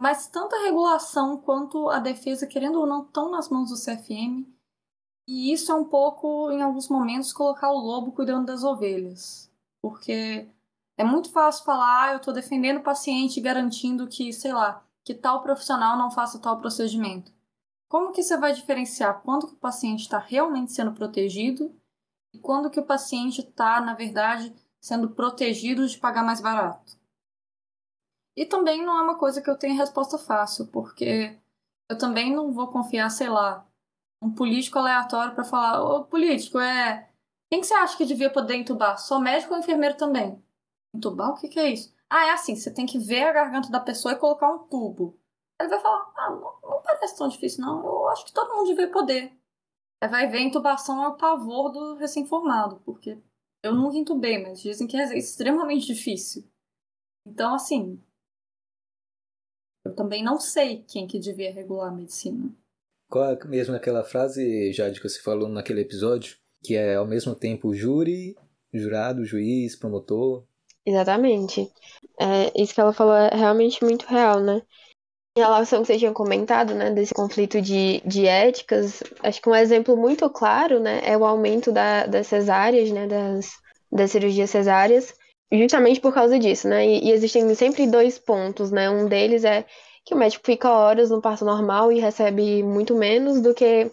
mas 0.00 0.28
tanto 0.28 0.54
a 0.54 0.62
regulação 0.62 1.36
quanto 1.38 1.90
a 1.90 1.98
defesa, 1.98 2.46
querendo 2.46 2.78
ou 2.80 2.86
não, 2.86 3.02
estão 3.02 3.30
nas 3.30 3.48
mãos 3.48 3.70
do 3.70 3.76
CFM. 3.76 4.46
E 5.28 5.52
isso 5.52 5.70
é 5.70 5.74
um 5.74 5.84
pouco, 5.84 6.50
em 6.50 6.62
alguns 6.62 6.88
momentos, 6.88 7.32
colocar 7.32 7.70
o 7.70 7.78
lobo 7.78 8.12
cuidando 8.12 8.46
das 8.46 8.64
ovelhas. 8.64 9.50
Porque 9.82 10.48
é 10.96 11.04
muito 11.04 11.30
fácil 11.30 11.64
falar, 11.64 12.04
ah, 12.04 12.12
eu 12.12 12.16
estou 12.18 12.32
defendendo 12.32 12.78
o 12.78 12.82
paciente 12.82 13.40
garantindo 13.40 14.06
que, 14.06 14.32
sei 14.32 14.52
lá, 14.52 14.84
que 15.04 15.14
tal 15.14 15.42
profissional 15.42 15.98
não 15.98 16.10
faça 16.10 16.38
tal 16.38 16.58
procedimento. 16.58 17.32
Como 17.88 18.12
que 18.12 18.22
você 18.22 18.36
vai 18.36 18.52
diferenciar 18.52 19.20
quando 19.22 19.44
o 19.44 19.56
paciente 19.56 20.00
está 20.00 20.18
realmente 20.18 20.72
sendo 20.72 20.92
protegido 20.92 21.74
e 22.32 22.38
quando 22.38 22.70
que 22.70 22.80
o 22.80 22.86
paciente 22.86 23.40
está, 23.40 23.80
na 23.80 23.94
verdade, 23.94 24.54
sendo 24.80 25.10
protegido 25.10 25.86
de 25.86 25.98
pagar 25.98 26.22
mais 26.22 26.40
barato? 26.40 26.98
E 28.36 28.46
também 28.46 28.84
não 28.84 28.98
é 28.98 29.02
uma 29.02 29.18
coisa 29.18 29.42
que 29.42 29.50
eu 29.50 29.58
tenha 29.58 29.74
resposta 29.74 30.16
fácil, 30.16 30.66
porque 30.68 31.38
eu 31.90 31.98
também 31.98 32.34
não 32.34 32.52
vou 32.52 32.68
confiar, 32.68 33.10
sei 33.10 33.28
lá, 33.28 33.66
um 34.22 34.30
político 34.32 34.78
aleatório 34.78 35.34
para 35.34 35.44
falar: 35.44 35.82
Ô 35.82 36.04
político, 36.04 36.58
é. 36.58 37.08
Quem 37.50 37.60
que 37.60 37.66
você 37.66 37.74
acha 37.74 37.96
que 37.96 38.06
devia 38.06 38.30
poder 38.30 38.54
entubar? 38.54 38.96
Só 38.98 39.18
médico 39.18 39.52
ou 39.52 39.60
enfermeiro 39.60 39.96
também? 39.96 40.42
Entubar? 40.94 41.30
O 41.30 41.34
que, 41.34 41.48
que 41.48 41.58
é 41.58 41.70
isso? 41.70 41.92
Ah, 42.08 42.26
é 42.28 42.30
assim: 42.32 42.54
você 42.54 42.72
tem 42.72 42.86
que 42.86 42.98
ver 42.98 43.24
a 43.24 43.32
garganta 43.32 43.70
da 43.70 43.80
pessoa 43.80 44.14
e 44.14 44.18
colocar 44.18 44.50
um 44.50 44.58
tubo. 44.68 45.18
Ele 45.60 45.68
vai 45.68 45.80
falar: 45.80 46.12
ah, 46.16 46.30
não, 46.30 46.70
não 46.70 46.82
parece 46.82 47.16
tão 47.16 47.28
difícil, 47.28 47.64
não. 47.64 47.84
Eu 47.84 48.08
acho 48.08 48.24
que 48.24 48.32
todo 48.32 48.54
mundo 48.54 48.68
devia 48.68 48.90
poder 48.90 49.39
vai 50.08 50.28
ver, 50.28 50.40
intubação 50.40 51.02
é 51.04 51.08
o 51.08 51.16
pavor 51.16 51.70
do 51.70 51.94
recém-formado, 51.96 52.80
porque 52.84 53.18
Eu 53.62 53.74
nunca 53.74 53.96
entubei, 53.96 54.38
mas 54.38 54.62
dizem 54.62 54.86
que 54.86 54.96
é 54.96 55.18
extremamente 55.18 55.86
difícil. 55.86 56.44
Então, 57.26 57.54
assim, 57.54 58.02
eu 59.84 59.94
também 59.94 60.22
não 60.22 60.38
sei 60.40 60.82
quem 60.88 61.06
que 61.06 61.18
devia 61.18 61.52
regular 61.52 61.88
a 61.88 61.94
medicina. 61.94 62.50
Qual 63.10 63.24
é 63.32 63.44
mesmo 63.44 63.74
aquela 63.74 64.02
frase, 64.02 64.72
Jade, 64.72 65.00
que 65.00 65.08
você 65.08 65.20
falou 65.20 65.48
naquele 65.48 65.80
episódio? 65.80 66.38
Que 66.62 66.76
é 66.76 66.94
ao 66.94 67.06
mesmo 67.06 67.34
tempo 67.34 67.74
júri, 67.74 68.34
jurado, 68.72 69.24
juiz, 69.24 69.76
promotor. 69.76 70.44
Exatamente. 70.86 71.70
É, 72.18 72.62
isso 72.62 72.74
que 72.74 72.80
ela 72.80 72.92
falou 72.92 73.14
é 73.14 73.34
realmente 73.34 73.84
muito 73.84 74.06
real, 74.06 74.40
né? 74.40 74.62
Em 75.40 75.42
relação 75.42 75.80
que 75.80 75.86
você 75.86 75.96
tinha 75.96 76.12
comentado, 76.12 76.74
né, 76.74 76.90
desse 76.90 77.14
conflito 77.14 77.62
de, 77.62 78.02
de 78.04 78.26
éticas, 78.26 79.02
acho 79.22 79.40
que 79.40 79.48
um 79.48 79.54
exemplo 79.54 79.96
muito 79.96 80.28
claro, 80.28 80.78
né, 80.78 81.00
é 81.02 81.16
o 81.16 81.24
aumento 81.24 81.72
da, 81.72 82.04
das 82.04 82.26
cesáreas, 82.26 82.90
né, 82.90 83.06
das, 83.06 83.52
das 83.90 84.10
cirurgias 84.10 84.50
cesáreas, 84.50 85.14
justamente 85.50 85.98
por 85.98 86.12
causa 86.12 86.38
disso, 86.38 86.68
né, 86.68 86.86
e, 86.86 87.06
e 87.06 87.10
existem 87.10 87.54
sempre 87.54 87.86
dois 87.86 88.18
pontos, 88.18 88.70
né, 88.70 88.90
um 88.90 89.06
deles 89.06 89.42
é 89.42 89.64
que 90.04 90.14
o 90.14 90.18
médico 90.18 90.44
fica 90.44 90.70
horas 90.70 91.08
no 91.08 91.22
parto 91.22 91.42
normal 91.42 91.90
e 91.90 92.00
recebe 92.00 92.62
muito 92.62 92.94
menos 92.94 93.40
do 93.40 93.54
que 93.54 93.90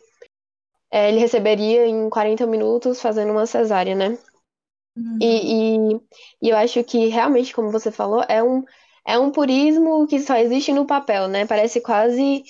é, 0.92 1.10
ele 1.10 1.20
receberia 1.20 1.86
em 1.88 2.10
40 2.10 2.46
minutos 2.46 3.02
fazendo 3.02 3.32
uma 3.32 3.46
cesárea, 3.46 3.96
né? 3.96 4.18
Uhum. 4.98 5.18
E, 5.22 5.54
e, 5.54 6.02
e, 6.42 6.50
eu 6.50 6.58
acho 6.58 6.84
que 6.84 7.08
realmente, 7.08 7.54
como 7.54 7.72
você 7.72 7.92
falou, 7.92 8.24
é 8.28 8.42
um, 8.42 8.66
é 9.08 9.18
um 9.18 9.32
purismo 9.32 10.06
que 10.06 10.20
só 10.20 10.36
existe 10.36 10.74
no 10.74 10.86
papel, 10.86 11.30
né? 11.30 11.46
Parece 11.46 11.80
quase 11.80 12.44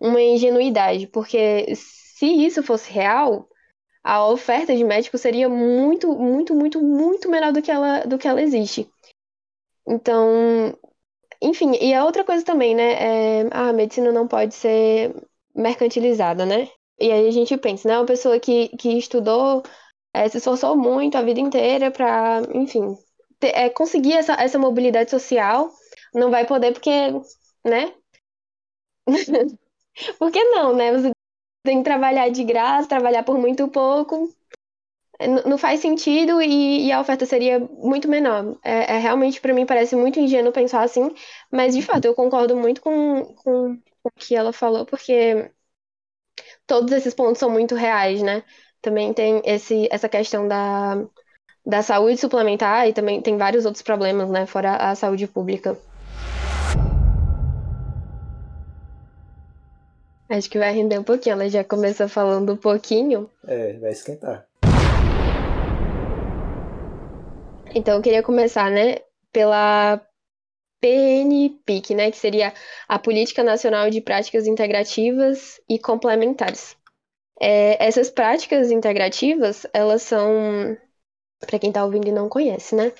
uma 0.00 0.22
ingenuidade, 0.22 1.08
porque 1.08 1.74
se 1.74 2.26
isso 2.26 2.62
fosse 2.62 2.92
real, 2.92 3.48
a 4.02 4.24
oferta 4.28 4.76
de 4.76 4.84
médico 4.84 5.18
seria 5.18 5.48
muito, 5.48 6.12
muito, 6.14 6.54
muito, 6.54 6.80
muito 6.80 7.28
menor 7.28 7.52
do 7.52 7.60
que 7.60 7.70
ela, 7.70 8.04
do 8.04 8.16
que 8.16 8.28
ela 8.28 8.40
existe. 8.40 8.88
Então, 9.86 10.78
enfim, 11.42 11.72
e 11.80 11.92
a 11.92 12.04
outra 12.04 12.22
coisa 12.22 12.44
também, 12.44 12.76
né? 12.76 12.92
É, 12.92 13.48
a 13.50 13.72
medicina 13.72 14.12
não 14.12 14.28
pode 14.28 14.54
ser 14.54 15.14
mercantilizada, 15.54 16.46
né? 16.46 16.68
E 17.00 17.10
aí 17.10 17.26
a 17.26 17.32
gente 17.32 17.56
pensa, 17.56 17.88
né? 17.88 17.98
Uma 17.98 18.06
pessoa 18.06 18.38
que, 18.38 18.68
que 18.76 18.96
estudou 18.96 19.64
é, 20.14 20.28
se 20.28 20.38
esforçou 20.38 20.76
muito 20.76 21.18
a 21.18 21.22
vida 21.22 21.40
inteira 21.40 21.90
para, 21.90 22.42
enfim, 22.54 22.96
ter, 23.40 23.48
é, 23.48 23.68
conseguir 23.68 24.12
essa, 24.12 24.34
essa 24.34 24.58
mobilidade 24.58 25.10
social. 25.10 25.70
Não 26.14 26.30
vai 26.30 26.46
poder 26.46 26.72
porque, 26.72 26.90
né? 27.64 27.94
por 30.18 30.30
que 30.30 30.42
não, 30.44 30.74
né? 30.74 30.92
Você 30.92 31.10
tem 31.64 31.78
que 31.78 31.84
trabalhar 31.84 32.28
de 32.28 32.44
graça, 32.44 32.88
trabalhar 32.88 33.22
por 33.24 33.38
muito 33.38 33.68
pouco. 33.68 34.32
É, 35.18 35.28
não 35.28 35.58
faz 35.58 35.80
sentido 35.80 36.42
e, 36.42 36.86
e, 36.86 36.92
a 36.92 37.00
oferta 37.00 37.26
seria 37.26 37.58
muito 37.60 38.08
menor. 38.08 38.58
É, 38.64 38.96
é 38.96 38.98
realmente, 38.98 39.40
para 39.40 39.54
mim, 39.54 39.66
parece 39.66 39.96
muito 39.96 40.18
ingênuo 40.20 40.52
pensar 40.52 40.82
assim, 40.82 41.10
mas 41.50 41.74
de 41.74 41.82
fato 41.82 42.04
eu 42.04 42.14
concordo 42.14 42.56
muito 42.56 42.80
com, 42.82 43.24
com, 43.36 43.76
com 43.76 44.08
o 44.08 44.10
que 44.16 44.34
ela 44.34 44.52
falou, 44.52 44.84
porque 44.86 45.50
todos 46.66 46.92
esses 46.92 47.14
pontos 47.14 47.38
são 47.38 47.50
muito 47.50 47.74
reais, 47.74 48.22
né? 48.22 48.42
também 48.84 49.14
tem 49.14 49.40
esse, 49.46 49.88
essa 49.90 50.08
questão 50.08 50.46
da, 50.46 51.02
da 51.64 51.82
saúde 51.82 52.18
suplementar 52.18 52.86
e 52.86 52.92
também 52.92 53.22
tem 53.22 53.38
vários 53.38 53.64
outros 53.64 53.82
problemas, 53.82 54.30
né, 54.30 54.44
fora 54.44 54.76
a 54.76 54.94
saúde 54.94 55.26
pública. 55.26 55.76
Acho 60.28 60.48
que 60.48 60.58
vai 60.58 60.72
render 60.72 60.98
um 60.98 61.04
pouquinho, 61.04 61.34
ela 61.34 61.48
já 61.48 61.62
começou 61.62 62.08
falando 62.08 62.54
um 62.54 62.56
pouquinho. 62.56 63.30
É, 63.46 63.74
vai 63.74 63.92
esquentar. 63.92 64.46
Então 67.74 67.96
eu 67.96 68.02
queria 68.02 68.22
começar, 68.22 68.70
né, 68.70 68.96
pela 69.32 70.00
PNPIC, 70.80 71.94
né, 71.94 72.10
que 72.10 72.16
seria 72.16 72.54
a 72.88 72.98
Política 72.98 73.42
Nacional 73.42 73.90
de 73.90 74.00
Práticas 74.00 74.46
Integrativas 74.46 75.60
e 75.68 75.78
Complementares. 75.78 76.76
É, 77.40 77.84
essas 77.84 78.08
práticas 78.08 78.70
integrativas, 78.70 79.66
elas 79.74 80.02
são, 80.02 80.76
para 81.40 81.58
quem 81.58 81.70
está 81.70 81.84
ouvindo 81.84 82.08
e 82.08 82.12
não 82.12 82.28
conhece, 82.28 82.76
né? 82.76 82.92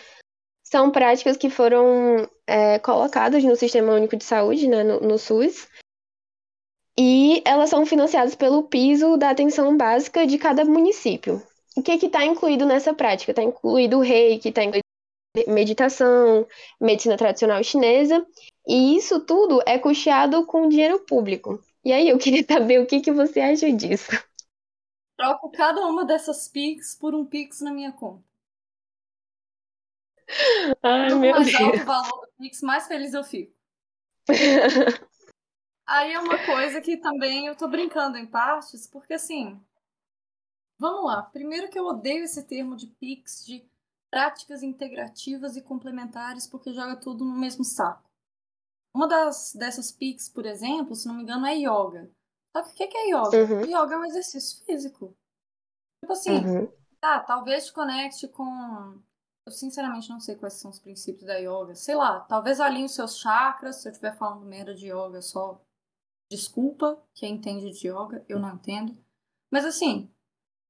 São 0.65 0.91
práticas 0.91 1.37
que 1.37 1.49
foram 1.49 2.29
é, 2.47 2.79
colocadas 2.81 3.45
no 3.45 3.55
Sistema 3.55 3.93
Único 3.93 4.17
de 4.17 4.25
Saúde, 4.25 4.67
né, 4.67 4.83
no, 4.83 5.01
no 5.01 5.19
SUS, 5.19 5.69
e 6.99 7.43
elas 7.45 7.71
são 7.71 7.85
financiadas 7.87 8.35
pelo 8.35 8.65
piso 8.65 9.17
da 9.17 9.31
atenção 9.31 9.77
básica 9.77 10.27
de 10.27 10.39
cada 10.39 10.65
município. 10.65 11.43
O 11.77 11.83
que 11.83 11.93
está 11.93 12.25
incluído 12.25 12.65
nessa 12.67 12.95
prática? 12.95 13.33
Está 13.33 13.43
incluído 13.43 13.99
o 13.99 14.01
reiki, 14.01 14.49
está 14.51 14.63
incluído 14.63 14.85
meditação, 15.49 16.47
medicina 16.81 17.17
tradicional 17.17 17.63
chinesa, 17.65 18.25
e 18.67 18.97
isso 18.97 19.21
tudo 19.21 19.61
é 19.67 19.79
custeado 19.79 20.47
com 20.47 20.69
dinheiro 20.69 21.01
público. 21.01 21.63
E 21.85 21.93
aí, 21.93 22.09
eu 22.09 22.19
queria 22.19 22.45
saber 22.49 22.81
o 22.81 22.87
que, 22.87 23.01
que 23.01 23.13
você 23.13 23.41
acha 23.41 23.73
disso. 23.73 24.11
Troco 25.17 25.51
cada 25.51 25.85
uma 25.89 26.05
dessas 26.05 26.47
Pix 26.47 26.95
por 26.95 27.17
um 27.17 27.27
Pix 27.27 27.61
na 27.61 27.73
minha 27.73 27.91
conta. 27.93 28.23
Ai, 30.83 31.11
Quanto 31.11 31.17
meu 31.17 31.31
mais 31.31 31.47
Deus. 31.47 31.55
alto 31.55 31.83
o 31.83 31.85
valor 31.85 32.21
do 32.27 32.33
Pix, 32.39 32.63
mais 32.63 32.87
feliz 32.87 33.15
eu 33.15 33.25
fico. 33.25 33.53
Aí 35.87 36.13
é 36.13 36.19
uma 36.19 36.45
coisa 36.47 36.81
que 36.81 36.97
também 36.97 37.47
eu 37.47 37.55
tô 37.55 37.69
brincando 37.69 38.17
em 38.17 38.27
partes, 38.27 38.87
porque 38.87 39.15
assim. 39.15 39.61
Vamos 40.79 41.05
lá. 41.05 41.23
Primeiro 41.23 41.69
que 41.69 41.79
eu 41.79 41.87
odeio 41.87 42.25
esse 42.25 42.43
termo 42.43 42.77
de 42.77 42.87
Pix, 42.87 43.45
de 43.45 43.65
práticas 44.11 44.63
integrativas 44.63 45.57
e 45.57 45.63
complementares, 45.63 46.47
porque 46.47 46.73
joga 46.73 46.95
tudo 46.95 47.25
no 47.25 47.37
mesmo 47.37 47.65
saco. 47.65 48.09
Uma 48.95 49.09
das, 49.09 49.53
dessas 49.57 49.91
PICs, 49.91 50.29
por 50.29 50.47
exemplo, 50.47 50.95
se 50.95 51.09
não 51.09 51.17
me 51.17 51.23
engano, 51.25 51.47
é 51.47 51.57
yoga. 51.57 52.09
Só 52.57 52.63
que 52.63 52.71
o 52.71 52.89
que 52.89 52.97
é 52.97 53.09
yoga? 53.09 53.37
Uhum. 53.37 53.63
Yoga 53.63 53.95
é 53.95 53.99
um 53.99 54.05
exercício 54.05 54.65
físico. 54.65 55.17
Tipo 56.01 56.13
assim, 56.13 56.47
uhum. 56.47 56.73
tá, 57.01 57.19
talvez 57.21 57.67
te 57.67 57.73
conecte 57.73 58.29
com. 58.29 59.01
Eu 59.45 59.53
sinceramente 59.53 60.09
não 60.09 60.21
sei 60.21 60.37
quais 60.37 60.55
são 60.55 60.71
os 60.71 60.79
princípios 60.79 61.27
da 61.27 61.35
yoga. 61.35 61.75
Sei 61.75 61.97
lá, 61.97 62.21
talvez 62.21 62.61
alinhe 62.61 62.85
os 62.85 62.95
seus 62.95 63.19
chakras. 63.19 63.77
Se 63.77 63.89
eu 63.89 63.91
estiver 63.91 64.17
falando 64.17 64.47
merda 64.47 64.73
de 64.73 64.87
yoga, 64.87 65.21
só 65.21 65.61
desculpa 66.35 67.03
quem 67.15 67.35
entende 67.35 67.71
de 67.71 67.89
yoga, 67.89 68.25
eu 68.29 68.39
não 68.39 68.55
entendo. 68.55 68.97
Mas 69.51 69.65
assim, 69.65 70.11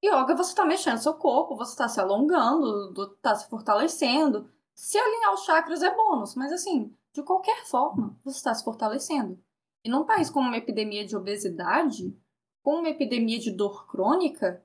yoga 0.05 0.37
você 0.37 0.55
tá 0.55 0.65
mexendo 0.65 0.99
seu 0.99 1.15
corpo, 1.15 1.57
você 1.57 1.77
tá 1.77 1.89
se 1.89 2.01
alongando, 2.01 3.17
tá 3.23 3.35
se 3.35 3.49
fortalecendo. 3.49 4.51
Se 4.75 4.99
alinhar 4.99 5.33
os 5.33 5.45
chakras 5.45 5.83
é 5.83 5.95
bônus, 5.95 6.35
mas 6.35 6.53
assim, 6.53 6.95
de 7.13 7.23
qualquer 7.23 7.65
forma, 7.67 8.19
você 8.25 8.39
está 8.39 8.53
se 8.53 8.65
fortalecendo. 8.65 9.43
E 9.85 9.89
num 9.89 10.05
país 10.05 10.31
com 10.31 10.41
uma 10.41 10.57
epidemia 10.57 11.07
de 11.07 11.17
obesidade, 11.17 12.17
com 12.63 12.77
uma 12.77 12.89
epidemia 12.89 13.39
de 13.39 13.51
dor 13.51 13.87
crônica, 13.87 14.65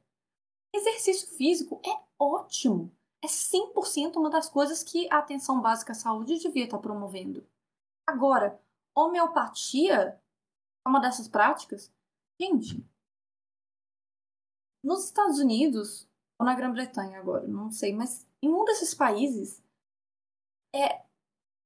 exercício 0.73 1.27
físico 1.35 1.81
é 1.85 1.95
ótimo. 2.17 2.91
É 3.21 3.27
100% 3.27 4.15
uma 4.15 4.29
das 4.29 4.49
coisas 4.49 4.81
que 4.81 5.11
a 5.11 5.17
atenção 5.17 5.61
básica 5.61 5.91
à 5.91 5.95
saúde 5.95 6.39
devia 6.39 6.63
estar 6.63 6.77
promovendo. 6.77 7.45
Agora, 8.07 8.59
homeopatia 8.95 10.19
uma 10.87 10.99
dessas 10.99 11.27
práticas? 11.27 11.91
Gente, 12.39 12.85
nos 14.83 15.05
Estados 15.05 15.39
Unidos, 15.39 16.07
ou 16.39 16.45
na 16.45 16.55
Grã-Bretanha 16.55 17.19
agora, 17.19 17.47
não 17.47 17.71
sei, 17.71 17.93
mas 17.93 18.25
em 18.41 18.49
um 18.49 18.63
desses 18.65 18.93
países, 18.93 19.61
é 20.73 21.03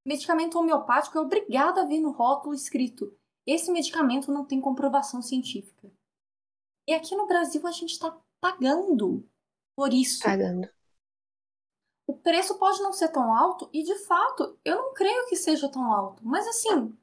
Medicamento 0.06 0.60
homeopático 0.60 1.18
é 1.18 1.22
obrigado 1.22 1.80
a 1.80 1.86
vir 1.86 2.02
no 2.02 2.12
rótulo 2.12 2.54
escrito: 2.54 3.18
esse 3.48 3.72
medicamento 3.72 4.32
não 4.32 4.46
tem 4.46 4.60
comprovação 4.60 5.22
científica. 5.22 5.90
E 6.88 6.94
aqui 6.94 7.16
no 7.16 7.26
Brasil 7.26 7.66
a 7.66 7.72
gente 7.72 7.92
está 7.92 8.16
pagando 8.42 9.26
por 9.76 9.94
isso. 9.94 10.22
Pagando. 10.22 10.68
O 12.06 12.18
preço 12.18 12.60
pode 12.60 12.82
não 12.82 12.92
ser 12.92 13.08
tão 13.10 13.34
alto, 13.34 13.70
e 13.72 13.82
de 13.82 13.96
fato, 14.00 14.60
eu 14.66 14.76
não 14.76 14.94
creio 14.94 15.26
que 15.28 15.38
seja 15.38 15.70
tão 15.70 15.90
alto. 15.90 16.22
Mas 16.26 16.46
assim, 16.46 16.94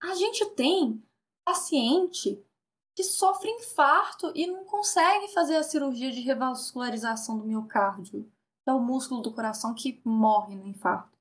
a 0.00 0.14
gente 0.14 0.48
tem 0.50 1.02
paciente 1.48 2.44
que 2.94 3.02
sofre 3.02 3.48
infarto 3.48 4.30
e 4.34 4.46
não 4.46 4.64
consegue 4.64 5.28
fazer 5.28 5.56
a 5.56 5.62
cirurgia 5.62 6.10
de 6.10 6.20
revascularização 6.20 7.38
do 7.38 7.46
miocárdio, 7.46 8.24
que 8.62 8.70
é 8.70 8.72
o 8.72 8.80
músculo 8.80 9.22
do 9.22 9.32
coração 9.32 9.74
que 9.74 10.00
morre 10.04 10.54
no 10.54 10.66
infarto. 10.66 11.16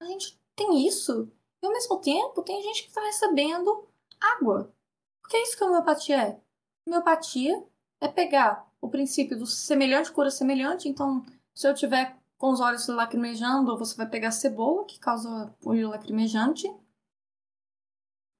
A 0.00 0.04
gente 0.04 0.38
tem 0.54 0.86
isso. 0.86 1.28
E 1.60 1.66
ao 1.66 1.72
mesmo 1.72 1.98
tempo, 2.00 2.42
tem 2.42 2.62
gente 2.62 2.82
que 2.84 2.88
está 2.88 3.00
recebendo 3.00 3.88
água. 4.20 4.72
Porque 5.20 5.36
é 5.36 5.42
isso 5.42 5.56
que 5.56 5.64
a 5.64 5.66
homeopatia 5.66 6.22
é. 6.22 6.40
Homeopatia 6.86 7.66
é 8.00 8.08
pegar 8.08 8.70
o 8.80 8.88
princípio 8.88 9.36
do 9.36 9.46
semelhante 9.46 10.12
cura 10.12 10.30
semelhante. 10.30 10.88
Então, 10.88 11.24
se 11.54 11.68
eu 11.68 11.74
tiver 11.74 12.16
com 12.38 12.50
os 12.50 12.60
olhos 12.60 12.86
lacrimejando, 12.86 13.76
você 13.78 13.96
vai 13.96 14.08
pegar 14.08 14.30
cebola, 14.30 14.84
que 14.84 15.00
causa 15.00 15.52
olho 15.64 15.88
lacrimejante, 15.88 16.66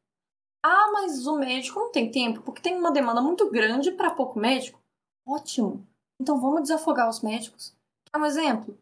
Ah, 0.64 0.92
mas 0.94 1.28
o 1.28 1.38
médico 1.38 1.80
não 1.80 1.92
tem 1.92 2.10
tempo 2.10 2.42
porque 2.42 2.62
tem 2.62 2.78
uma 2.78 2.92
demanda 2.92 3.22
muito 3.22 3.50
grande 3.50 3.92
para 3.92 4.14
pouco 4.14 4.40
médico. 4.40 4.80
Ótimo. 5.26 5.86
Então 6.20 6.40
vamos 6.40 6.64
desafogar 6.64 7.10
os 7.10 7.22
médicos. 7.22 7.76
Quer 8.06 8.20
um 8.20 8.26
exemplo? 8.26 8.78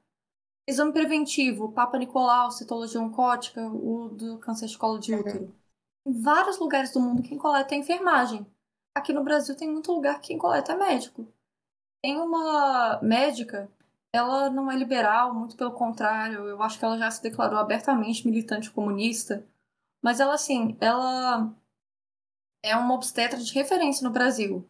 Exame 0.67 0.91
preventivo, 0.91 1.71
Papa 1.71 1.97
Nicolau, 1.97 2.51
citologia 2.51 3.01
oncótica, 3.01 3.65
o 3.67 4.09
do 4.09 4.37
câncer 4.37 4.67
de 4.67 4.77
colo 4.77 4.99
de 4.99 5.15
útero. 5.15 5.45
Uhum. 5.45 5.53
Em 6.07 6.21
vários 6.21 6.59
lugares 6.59 6.91
do 6.91 6.99
mundo 6.99 7.23
quem 7.23 7.37
coleta 7.37 7.73
é 7.73 7.77
enfermagem. 7.77 8.45
Aqui 8.95 9.13
no 9.13 9.23
Brasil 9.23 9.55
tem 9.55 9.69
muito 9.69 9.91
lugar 9.91 10.19
que 10.19 10.27
quem 10.27 10.37
coleta 10.37 10.73
é 10.73 10.77
médico. 10.77 11.27
Tem 12.01 12.17
uma 12.19 12.99
médica 13.01 13.69
ela 14.11 14.49
não 14.49 14.71
é 14.71 14.75
liberal, 14.75 15.33
muito 15.33 15.55
pelo 15.55 15.71
contrário, 15.71 16.47
eu 16.47 16.61
acho 16.63 16.79
que 16.79 16.85
ela 16.85 16.97
já 16.97 17.09
se 17.11 17.21
declarou 17.21 17.59
abertamente 17.59 18.25
militante 18.25 18.71
comunista, 18.71 19.45
mas 20.01 20.19
ela, 20.19 20.33
assim, 20.33 20.75
ela 20.79 21.53
é 22.63 22.75
uma 22.75 22.95
obstetra 22.95 23.39
de 23.39 23.53
referência 23.53 24.03
no 24.03 24.13
Brasil, 24.13 24.67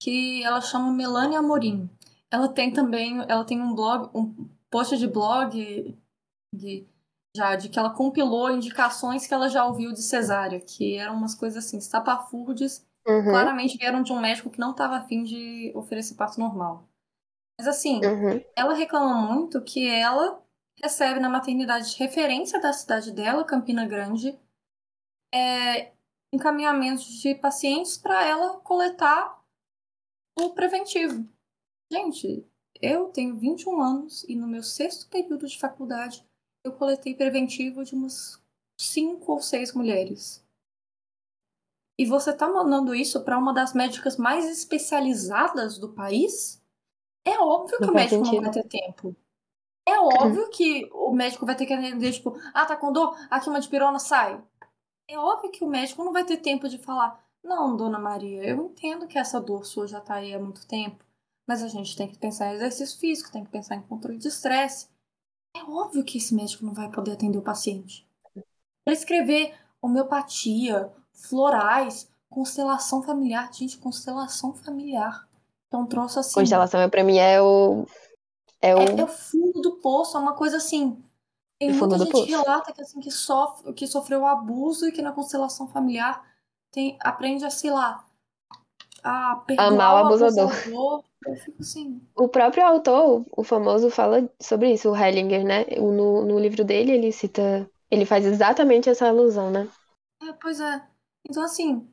que 0.00 0.42
ela 0.44 0.60
chama 0.60 0.92
Melania 0.92 1.40
Amorim. 1.40 1.90
Ela 2.30 2.48
tem 2.48 2.72
também, 2.72 3.20
ela 3.28 3.44
tem 3.44 3.60
um 3.60 3.74
blog, 3.74 4.10
um 4.14 4.48
post 4.70 4.96
de 4.96 5.06
blog 5.06 5.96
de, 6.52 6.86
já 7.36 7.56
de 7.56 7.68
que 7.68 7.78
ela 7.78 7.90
compilou 7.90 8.50
indicações 8.50 9.26
que 9.26 9.34
ela 9.34 9.48
já 9.48 9.64
ouviu 9.64 9.92
de 9.92 10.02
cesárea, 10.02 10.60
que 10.60 10.96
eram 10.96 11.16
umas 11.16 11.34
coisas 11.34 11.64
assim, 11.64 11.78
estapafúrdias, 11.78 12.84
uhum. 13.06 13.24
claramente 13.24 13.76
vieram 13.76 14.02
de 14.02 14.12
um 14.12 14.20
médico 14.20 14.50
que 14.50 14.58
não 14.58 14.72
estava 14.72 14.96
afim 14.96 15.22
de 15.22 15.72
oferecer 15.74 16.14
parto 16.14 16.38
normal. 16.38 16.88
Mas 17.58 17.68
assim, 17.68 18.04
uhum. 18.04 18.44
ela 18.56 18.74
reclama 18.74 19.14
muito 19.14 19.62
que 19.62 19.88
ela 19.88 20.42
recebe 20.82 21.20
na 21.20 21.28
maternidade 21.28 21.92
de 21.92 21.98
referência 21.98 22.60
da 22.60 22.72
cidade 22.72 23.12
dela, 23.12 23.44
Campina 23.44 23.86
Grande, 23.86 24.38
é, 25.32 25.92
encaminhamentos 26.32 27.06
de 27.20 27.34
pacientes 27.34 27.96
para 27.96 28.24
ela 28.24 28.58
coletar 28.60 29.40
o 30.38 30.50
preventivo. 30.50 31.26
Gente, 31.92 32.44
eu 32.80 33.08
tenho 33.08 33.38
21 33.38 33.80
anos 33.80 34.24
e 34.24 34.34
no 34.34 34.48
meu 34.48 34.62
sexto 34.62 35.08
período 35.08 35.46
de 35.46 35.58
faculdade 35.58 36.26
eu 36.64 36.72
coletei 36.72 37.14
preventivo 37.14 37.84
de 37.84 37.94
umas 37.94 38.42
cinco 38.78 39.32
ou 39.32 39.40
seis 39.40 39.72
mulheres. 39.72 40.43
E 41.98 42.04
você 42.06 42.32
tá 42.32 42.48
mandando 42.48 42.94
isso 42.94 43.22
para 43.24 43.38
uma 43.38 43.54
das 43.54 43.72
médicas 43.72 44.16
mais 44.16 44.46
especializadas 44.46 45.78
do 45.78 45.92
país? 45.92 46.60
É 47.24 47.38
óbvio 47.38 47.78
que 47.78 47.86
não 47.86 47.92
o 47.92 47.94
médico 47.94 48.24
sentido. 48.24 48.42
não 48.42 48.52
vai 48.52 48.62
ter 48.62 48.68
tempo. 48.68 49.16
É 49.86 49.98
óbvio 49.98 50.48
que 50.50 50.88
o 50.92 51.12
médico 51.12 51.46
vai 51.46 51.54
ter 51.54 51.66
que 51.66 51.72
atender, 51.72 52.12
tipo, 52.12 52.36
ah, 52.52 52.64
tá 52.66 52.74
com 52.74 52.92
dor? 52.92 53.16
Aqui 53.30 53.48
uma 53.48 53.60
de 53.60 53.68
pirona, 53.68 53.98
sai. 53.98 54.42
É 55.08 55.18
óbvio 55.18 55.50
que 55.50 55.62
o 55.62 55.68
médico 55.68 56.02
não 56.02 56.12
vai 56.12 56.24
ter 56.24 56.38
tempo 56.38 56.68
de 56.68 56.78
falar, 56.78 57.22
não, 57.42 57.76
dona 57.76 57.98
Maria, 57.98 58.42
eu 58.42 58.64
entendo 58.64 59.06
que 59.06 59.18
essa 59.18 59.38
dor 59.38 59.66
sua 59.66 59.86
já 59.86 60.00
tá 60.00 60.14
aí 60.14 60.32
há 60.32 60.38
muito 60.38 60.66
tempo, 60.66 61.04
mas 61.46 61.62
a 61.62 61.68
gente 61.68 61.94
tem 61.94 62.08
que 62.08 62.18
pensar 62.18 62.48
em 62.48 62.54
exercício 62.54 62.98
físico, 62.98 63.30
tem 63.30 63.44
que 63.44 63.50
pensar 63.50 63.76
em 63.76 63.82
controle 63.82 64.16
de 64.16 64.28
estresse. 64.28 64.88
É 65.54 65.62
óbvio 65.62 66.02
que 66.02 66.16
esse 66.16 66.34
médico 66.34 66.64
não 66.64 66.72
vai 66.72 66.90
poder 66.90 67.12
atender 67.12 67.36
o 67.36 67.42
paciente. 67.42 68.08
Prescrever 68.82 69.54
homeopatia, 69.80 70.90
florais, 71.14 72.10
constelação 72.28 73.02
familiar. 73.02 73.52
Gente, 73.52 73.78
constelação 73.78 74.52
familiar. 74.52 75.26
Então 75.68 75.86
trouxe 75.86 76.18
assim. 76.18 76.34
Constelação 76.34 76.80
é, 76.80 76.88
pra 76.88 77.04
mim 77.04 77.18
é 77.18 77.40
o. 77.40 77.86
É 78.60 78.74
o... 78.74 78.78
É, 78.78 79.00
é 79.00 79.04
o 79.04 79.08
fundo 79.08 79.60
do 79.60 79.76
poço, 79.76 80.16
é 80.16 80.20
uma 80.20 80.34
coisa 80.34 80.56
assim. 80.56 81.02
Tem 81.58 81.70
o 81.70 81.74
muita 81.74 81.98
gente 81.98 82.12
que 82.12 82.30
relata 82.30 82.72
que, 82.72 82.82
assim, 82.82 83.00
que, 83.00 83.10
sofre, 83.10 83.72
que 83.72 83.86
sofreu 83.86 84.26
abuso 84.26 84.88
e 84.88 84.92
que 84.92 85.02
na 85.02 85.12
constelação 85.12 85.68
familiar 85.68 86.24
tem, 86.72 86.96
aprende 87.00 87.44
a, 87.44 87.50
sei 87.50 87.70
lá, 87.70 88.04
a 89.02 89.36
perdoar 89.46 89.68
Amar 89.68 89.94
o 89.94 90.06
abusador. 90.06 90.50
abusador. 90.50 91.04
Eu 91.26 91.36
fico 91.36 91.62
assim. 91.62 92.00
O 92.14 92.28
próprio 92.28 92.66
autor, 92.66 93.24
o 93.36 93.44
famoso, 93.44 93.90
fala 93.90 94.28
sobre 94.40 94.72
isso, 94.72 94.90
o 94.90 94.96
Hellinger, 94.96 95.44
né? 95.44 95.64
No, 95.76 96.24
no 96.24 96.38
livro 96.38 96.64
dele, 96.64 96.92
ele 96.92 97.12
cita. 97.12 97.68
Ele 97.90 98.04
faz 98.04 98.26
exatamente 98.26 98.90
essa 98.90 99.08
alusão, 99.08 99.50
né? 99.50 99.68
É, 100.22 100.32
pois 100.32 100.58
é. 100.58 100.82
Então, 101.28 101.42
assim, 101.42 101.88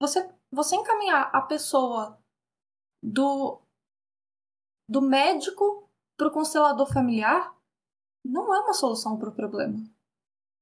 você, 0.00 0.28
você 0.50 0.76
encaminhar 0.76 1.30
a 1.32 1.42
pessoa 1.42 2.18
do, 3.02 3.60
do 4.88 5.00
médico 5.00 5.88
para 6.16 6.28
o 6.28 6.32
constelador 6.32 6.86
familiar 6.92 7.56
não 8.24 8.54
é 8.54 8.60
uma 8.60 8.74
solução 8.74 9.16
para 9.18 9.28
o 9.28 9.34
problema. 9.34 9.82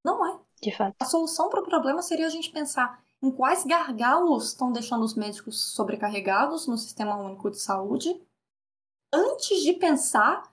Não 0.05 0.27
é. 0.27 0.41
De 0.61 0.75
fato. 0.77 0.95
A 1.01 1.05
solução 1.05 1.49
para 1.49 1.61
o 1.61 1.65
problema 1.65 2.03
seria 2.03 2.27
a 2.27 2.31
gente 2.31 2.51
pensar 2.51 3.03
em 3.23 3.31
quais 3.31 3.65
gargalos 3.65 4.49
estão 4.49 4.73
deixando 4.73 5.05
os 5.05 5.15
médicos 5.15 5.61
sobrecarregados 5.61 6.67
no 6.67 6.79
sistema 6.79 7.17
único 7.17 7.51
de 7.51 7.59
saúde, 7.59 8.21
antes 9.13 9.63
de 9.63 9.75
pensar 9.75 10.51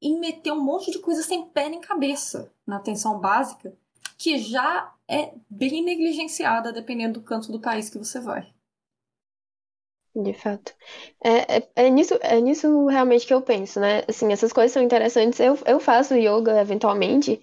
em 0.00 0.18
meter 0.18 0.52
um 0.52 0.62
monte 0.62 0.90
de 0.90 0.98
coisa 0.98 1.22
sem 1.22 1.48
pé 1.48 1.68
nem 1.68 1.80
cabeça 1.80 2.52
na 2.66 2.76
atenção 2.76 3.18
básica, 3.18 3.76
que 4.16 4.38
já 4.38 4.94
é 5.08 5.32
bem 5.48 5.82
negligenciada 5.82 6.72
dependendo 6.72 7.20
do 7.20 7.24
canto 7.24 7.50
do 7.50 7.60
país 7.60 7.88
que 7.88 7.98
você 7.98 8.20
vai. 8.20 8.46
De 10.14 10.34
fato. 10.34 10.74
É, 11.22 11.58
é, 11.58 11.68
é, 11.76 11.90
nisso, 11.90 12.18
é 12.20 12.40
nisso 12.40 12.86
realmente 12.86 13.26
que 13.26 13.32
eu 13.32 13.40
penso, 13.40 13.78
né? 13.78 14.02
Assim, 14.08 14.32
essas 14.32 14.52
coisas 14.52 14.72
são 14.72 14.82
interessantes. 14.82 15.38
Eu, 15.38 15.56
eu 15.64 15.78
faço 15.78 16.14
yoga 16.14 16.60
eventualmente, 16.60 17.40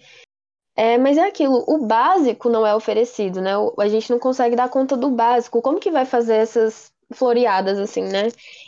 é, 0.76 0.98
mas 0.98 1.18
é 1.18 1.26
aquilo, 1.28 1.64
o 1.68 1.86
básico 1.86 2.50
não 2.50 2.68
é 2.68 2.76
oferecido, 2.76 3.42
né? 3.42 3.52
A 3.80 3.88
gente 3.88 4.10
não 4.12 4.20
consegue 4.20 4.56
dar 4.56 4.70
conta 4.70 4.98
do 4.98 5.10
básico. 5.10 5.62
Como 5.62 5.80
que 5.80 5.90
vai 5.90 6.06
fazer 6.06 6.36
essas 6.36 6.92
floreadas, 7.14 7.80
assim, 7.80 8.04
né? 8.04 8.28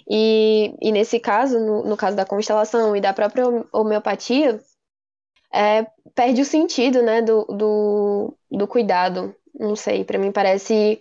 E, 0.10 0.74
e 0.82 0.92
nesse 0.92 1.20
caso, 1.20 1.60
no, 1.60 1.84
no 1.84 1.98
caso 1.98 2.16
da 2.16 2.26
constelação 2.26 2.96
e 2.96 3.02
da 3.02 3.14
própria 3.14 3.46
homeopatia, 3.74 4.62
é, 5.54 5.86
perde 6.14 6.42
o 6.42 6.46
sentido, 6.46 7.02
né, 7.02 7.22
do, 7.22 7.46
do, 7.46 8.38
do 8.52 8.68
cuidado. 8.68 9.36
Não 9.60 9.76
sei, 9.76 10.04
para 10.04 10.20
mim 10.20 10.32
parece 10.32 11.00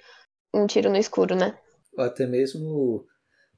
um 0.55 0.67
tiro 0.67 0.91
no 0.91 0.97
escuro, 0.97 1.35
né? 1.35 1.57
até 1.99 2.27
mesmo 2.27 3.05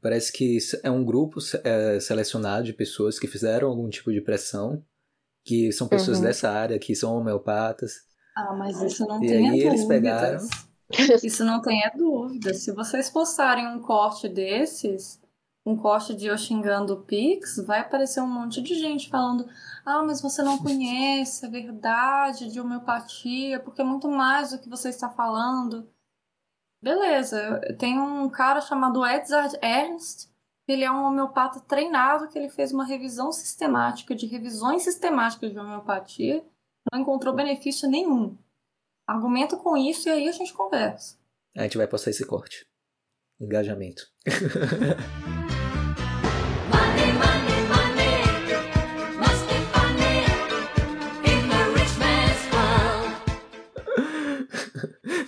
parece 0.00 0.32
que 0.32 0.58
é 0.82 0.90
um 0.90 1.04
grupo 1.04 1.38
é, 1.64 1.98
selecionado 2.00 2.64
de 2.64 2.72
pessoas 2.72 3.18
que 3.18 3.26
fizeram 3.26 3.68
algum 3.68 3.88
tipo 3.88 4.12
de 4.12 4.20
pressão, 4.20 4.82
que 5.44 5.72
são 5.72 5.88
pessoas 5.88 6.18
uhum. 6.18 6.24
dessa 6.24 6.50
área, 6.50 6.78
que 6.78 6.94
são 6.94 7.16
homeopatas. 7.16 7.92
Ah, 8.36 8.54
mas 8.54 8.80
isso 8.80 9.06
não 9.06 9.22
e 9.22 9.26
tem 9.26 9.50
aí 9.50 9.60
eles 9.60 9.84
pegaram. 9.84 10.38
Isso 11.22 11.44
não 11.44 11.60
tenha 11.60 11.92
dúvida. 11.94 12.54
Se 12.54 12.72
vocês 12.72 13.10
postarem 13.10 13.66
um 13.66 13.82
corte 13.82 14.26
desses, 14.26 15.20
um 15.68 15.76
corte 15.76 16.14
de 16.14 16.26
eu 16.26 16.38
xingando 16.38 16.94
o 16.94 17.02
Pix, 17.02 17.58
vai 17.58 17.80
aparecer 17.80 18.22
um 18.22 18.26
monte 18.26 18.62
de 18.62 18.74
gente 18.74 19.10
falando: 19.10 19.48
ah, 19.84 20.02
mas 20.02 20.20
você 20.20 20.42
não 20.42 20.58
conhece 20.58 21.44
a 21.44 21.50
verdade 21.50 22.50
de 22.50 22.60
homeopatia, 22.60 23.60
porque 23.60 23.82
é 23.82 23.84
muito 23.84 24.08
mais 24.08 24.50
do 24.50 24.58
que 24.58 24.68
você 24.68 24.88
está 24.88 25.10
falando. 25.10 25.88
Beleza, 26.82 27.60
tem 27.78 27.98
um 27.98 28.28
cara 28.30 28.60
chamado 28.60 29.04
Edzard 29.04 29.58
Ernst, 29.60 30.28
ele 30.66 30.84
é 30.84 30.90
um 30.90 31.04
homeopata 31.04 31.60
treinado, 31.60 32.28
que 32.28 32.38
ele 32.38 32.48
fez 32.48 32.72
uma 32.72 32.84
revisão 32.84 33.32
sistemática 33.32 34.14
de 34.14 34.26
revisões 34.26 34.84
sistemáticas 34.84 35.50
de 35.50 35.58
homeopatia, 35.58 36.44
não 36.90 37.00
encontrou 37.00 37.34
benefício 37.34 37.88
nenhum. 37.88 38.36
Argumenta 39.06 39.56
com 39.56 39.76
isso 39.76 40.08
e 40.08 40.12
aí 40.12 40.28
a 40.28 40.32
gente 40.32 40.52
conversa. 40.52 41.16
A 41.56 41.62
gente 41.62 41.76
vai 41.76 41.88
passar 41.88 42.10
esse 42.10 42.24
corte. 42.24 42.66
Engajamento. 43.40 44.02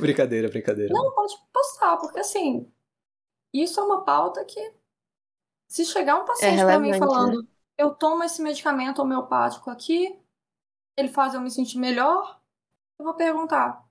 brincadeira, 0.03 0.49
brincadeira. 0.49 0.93
Não, 0.93 1.13
pode 1.13 1.35
postar, 1.53 1.97
porque 1.99 2.21
assim, 2.21 2.71
isso 3.53 3.81
é 3.81 3.83
uma 3.83 4.05
pauta 4.05 4.45
que 4.45 4.75
se 5.69 5.85
chegar 5.85 6.21
um 6.21 6.25
paciente 6.25 6.61
é 6.61 6.65
para 6.65 6.79
mim 6.81 6.93
falando, 6.95 7.43
né? 7.43 7.49
eu 7.79 7.95
tomo 7.95 8.25
esse 8.25 8.43
medicamento 8.43 9.01
homeopático 9.01 9.71
aqui, 9.71 10.19
ele 10.97 11.09
faz 11.09 11.35
eu 11.35 11.41
me 11.41 11.51
sentir 11.51 11.79
melhor, 11.79 12.41
eu 12.99 13.05
vou 13.05 13.15
perguntar. 13.15 13.89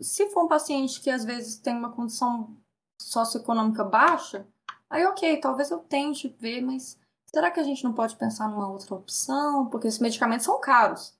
Se 0.00 0.28
for 0.30 0.44
um 0.44 0.48
paciente 0.48 1.00
que 1.00 1.08
às 1.08 1.24
vezes 1.24 1.58
tem 1.58 1.74
uma 1.74 1.92
condição 1.92 2.54
socioeconômica 3.00 3.82
baixa, 3.82 4.46
aí 4.90 5.06
ok, 5.06 5.40
talvez 5.40 5.70
eu 5.70 5.78
tente 5.78 6.28
ver, 6.28 6.60
mas 6.60 6.98
será 7.26 7.50
que 7.50 7.60
a 7.60 7.62
gente 7.62 7.82
não 7.84 7.94
pode 7.94 8.16
pensar 8.16 8.48
numa 8.48 8.68
outra 8.68 8.94
opção? 8.94 9.70
Porque 9.70 9.88
esses 9.88 10.00
medicamentos 10.00 10.44
são 10.44 10.60
caros. 10.60 11.18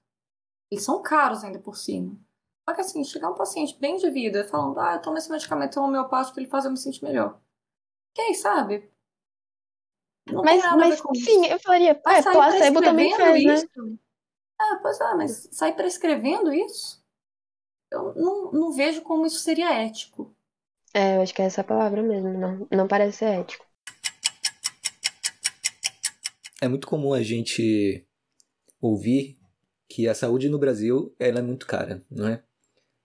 Eles 0.70 0.84
são 0.84 1.00
caros 1.00 1.42
ainda 1.42 1.58
por 1.58 1.76
cima. 1.76 2.16
Só 2.70 2.74
que 2.74 2.80
assim, 2.82 3.02
chegar 3.02 3.30
um 3.30 3.34
paciente 3.34 3.76
bem 3.80 3.96
de 3.96 4.08
vida 4.10 4.46
falando, 4.46 4.78
ah, 4.78 4.94
eu 4.94 5.02
tomo 5.02 5.18
esse 5.18 5.28
medicamento 5.28 5.80
homeopático, 5.80 6.38
ele 6.38 6.46
faz 6.46 6.64
eu 6.64 6.70
me 6.70 6.76
sentir 6.76 7.02
melhor. 7.02 7.40
Quem 8.14 8.32
sabe? 8.32 8.88
Não 10.28 10.44
mas, 10.44 10.62
mas 10.76 11.02
sim, 11.24 11.46
eu 11.46 11.58
falaria, 11.58 12.00
ah, 12.04 12.22
placebo 12.22 12.80
também 12.80 13.16
faz, 13.16 13.44
né? 13.44 13.54
isso? 13.54 13.98
Ah, 14.56 14.78
pois 14.80 15.00
é, 15.00 15.14
mas 15.14 15.48
sair 15.50 15.72
prescrevendo 15.72 16.52
isso? 16.52 17.04
Eu 17.90 18.14
não, 18.14 18.52
não 18.52 18.72
vejo 18.72 19.02
como 19.02 19.26
isso 19.26 19.40
seria 19.40 19.74
ético. 19.74 20.32
É, 20.94 21.16
eu 21.16 21.22
acho 21.22 21.34
que 21.34 21.42
é 21.42 21.46
essa 21.46 21.64
palavra 21.64 22.04
mesmo, 22.04 22.28
não, 22.28 22.68
não 22.70 22.86
parece 22.86 23.18
ser 23.18 23.40
ético. 23.40 23.66
É 26.62 26.68
muito 26.68 26.86
comum 26.86 27.12
a 27.12 27.22
gente 27.22 28.06
ouvir 28.80 29.40
que 29.88 30.06
a 30.06 30.14
saúde 30.14 30.48
no 30.48 30.58
Brasil 30.58 31.12
ela 31.18 31.40
é 31.40 31.42
muito 31.42 31.66
cara, 31.66 32.06
não 32.08 32.28
é? 32.28 32.44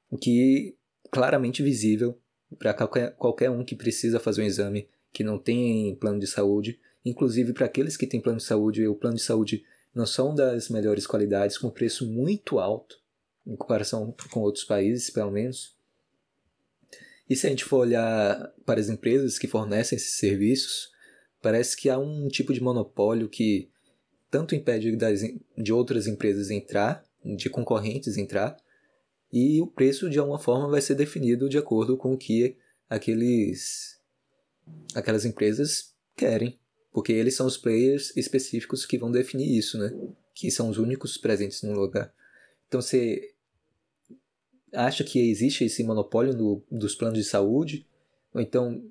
O 0.10 0.18
que 0.18 0.76
claramente 1.12 1.64
visível 1.64 2.20
para 2.58 2.74
qualquer, 2.74 3.50
um 3.50 3.64
que 3.64 3.76
precisa 3.76 4.20
fazer 4.20 4.42
um 4.42 4.46
exame 4.46 4.88
que 5.12 5.24
não 5.24 5.38
tem 5.38 5.96
plano 5.96 6.20
de 6.20 6.28
saúde, 6.28 6.80
inclusive 7.04 7.54
para 7.54 7.66
aqueles 7.66 7.98
que 7.98 8.08
têm 8.08 8.22
plano 8.22 8.38
de 8.38 8.44
saúde, 8.44 8.88
o 8.88 8.96
plano 8.96 9.16
de 9.16 9.22
saúde 9.22 9.64
não 9.94 10.06
são 10.06 10.36
das 10.36 10.70
melhores 10.70 11.08
qualidades, 11.08 11.58
com 11.58 11.70
preço 11.70 12.06
muito 12.06 12.60
alto 12.60 13.00
em 13.48 13.56
comparação 13.56 14.14
com 14.32 14.42
outros 14.42 14.64
países, 14.64 15.10
pelo 15.10 15.32
menos. 15.32 15.76
E 17.30 17.36
se 17.36 17.48
a 17.48 17.50
gente 17.50 17.64
for 17.64 17.78
olhar 17.78 18.54
para 18.66 18.80
as 18.80 18.90
empresas 18.90 19.40
que 19.40 19.48
fornecem 19.48 19.96
esses 19.96 20.18
serviços, 20.18 20.92
parece 21.42 21.78
que 21.78 21.90
há 21.90 21.98
um 21.98 22.28
tipo 22.28 22.54
de 22.54 22.62
monopólio 22.62 23.30
que 23.30 23.70
tanto 24.30 24.56
impede 24.56 24.96
das, 24.96 25.22
de 25.58 25.72
outras 25.72 26.08
empresas 26.08 26.50
entrar, 26.50 27.04
de 27.24 27.50
concorrentes 27.50 28.18
entrar, 28.18 28.58
e 29.36 29.62
o 29.62 29.68
preço 29.68 30.10
de 30.10 30.18
alguma 30.18 30.40
forma 30.40 30.70
vai 30.70 30.80
ser 30.80 30.96
definido 30.96 31.50
de 31.50 31.58
acordo 31.58 31.98
com 31.98 32.14
o 32.14 32.18
que 32.18 32.58
aqueles 32.90 34.00
aquelas 34.96 35.26
empresas 35.26 35.94
querem, 36.16 36.58
porque 36.90 37.12
eles 37.12 37.36
são 37.36 37.46
os 37.46 37.58
players 37.58 38.16
específicos 38.16 38.86
que 38.86 38.98
vão 38.98 39.12
definir 39.12 39.58
isso, 39.58 39.78
né? 39.78 39.92
Que 40.34 40.50
são 40.50 40.70
os 40.70 40.78
únicos 40.78 41.18
presentes 41.18 41.62
no 41.64 41.74
lugar. 41.74 42.14
Então 42.70 42.82
você 42.82 43.34
acha 44.74 45.04
que 45.04 45.20
existe 45.20 45.66
esse 45.66 45.84
monopólio 45.84 46.34
no, 46.34 46.64
dos 46.72 46.96
planos 46.96 47.18
de 47.18 47.26
saúde, 47.26 47.86
ou 48.34 48.40
então 48.40 48.90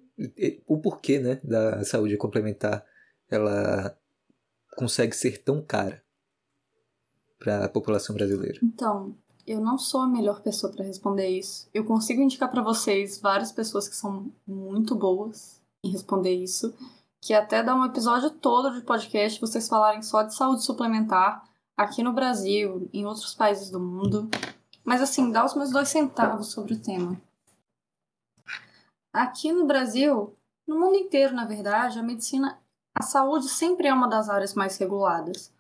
o 0.66 0.78
porquê 0.78 1.18
né, 1.18 1.40
da 1.42 1.82
saúde 1.84 2.18
complementar 2.18 2.84
ela 3.30 3.98
consegue 4.76 5.16
ser 5.16 5.38
tão 5.38 5.64
cara 5.64 6.04
para 7.38 7.64
a 7.64 7.68
população 7.68 8.14
brasileira? 8.14 8.60
Então, 8.62 9.16
eu 9.46 9.60
não 9.60 9.78
sou 9.78 10.02
a 10.02 10.06
melhor 10.06 10.40
pessoa 10.40 10.72
para 10.72 10.84
responder 10.84 11.28
isso. 11.28 11.68
Eu 11.72 11.84
consigo 11.84 12.22
indicar 12.22 12.50
para 12.50 12.62
vocês 12.62 13.20
várias 13.20 13.52
pessoas 13.52 13.88
que 13.88 13.96
são 13.96 14.30
muito 14.46 14.94
boas 14.94 15.60
em 15.82 15.90
responder 15.90 16.34
isso, 16.34 16.74
que 17.20 17.34
até 17.34 17.62
dá 17.62 17.74
um 17.74 17.84
episódio 17.84 18.30
todo 18.30 18.74
de 18.74 18.80
podcast 18.82 19.40
vocês 19.40 19.68
falarem 19.68 20.02
só 20.02 20.22
de 20.22 20.34
saúde 20.34 20.62
suplementar 20.62 21.48
aqui 21.76 22.02
no 22.02 22.12
Brasil, 22.12 22.88
em 22.92 23.04
outros 23.04 23.34
países 23.34 23.70
do 23.70 23.80
mundo. 23.80 24.28
Mas 24.84 25.00
assim, 25.00 25.30
dá 25.30 25.44
os 25.44 25.54
meus 25.54 25.70
dois 25.70 25.88
centavos 25.88 26.48
sobre 26.48 26.74
o 26.74 26.80
tema. 26.80 27.20
Aqui 29.12 29.52
no 29.52 29.66
Brasil, 29.66 30.34
no 30.66 30.78
mundo 30.78 30.96
inteiro, 30.96 31.34
na 31.34 31.44
verdade, 31.44 31.98
a 31.98 32.02
medicina, 32.02 32.58
a 32.94 33.02
saúde 33.02 33.48
sempre 33.48 33.86
é 33.86 33.94
uma 33.94 34.08
das 34.08 34.28
áreas 34.28 34.54
mais 34.54 34.76
reguladas. 34.76 35.53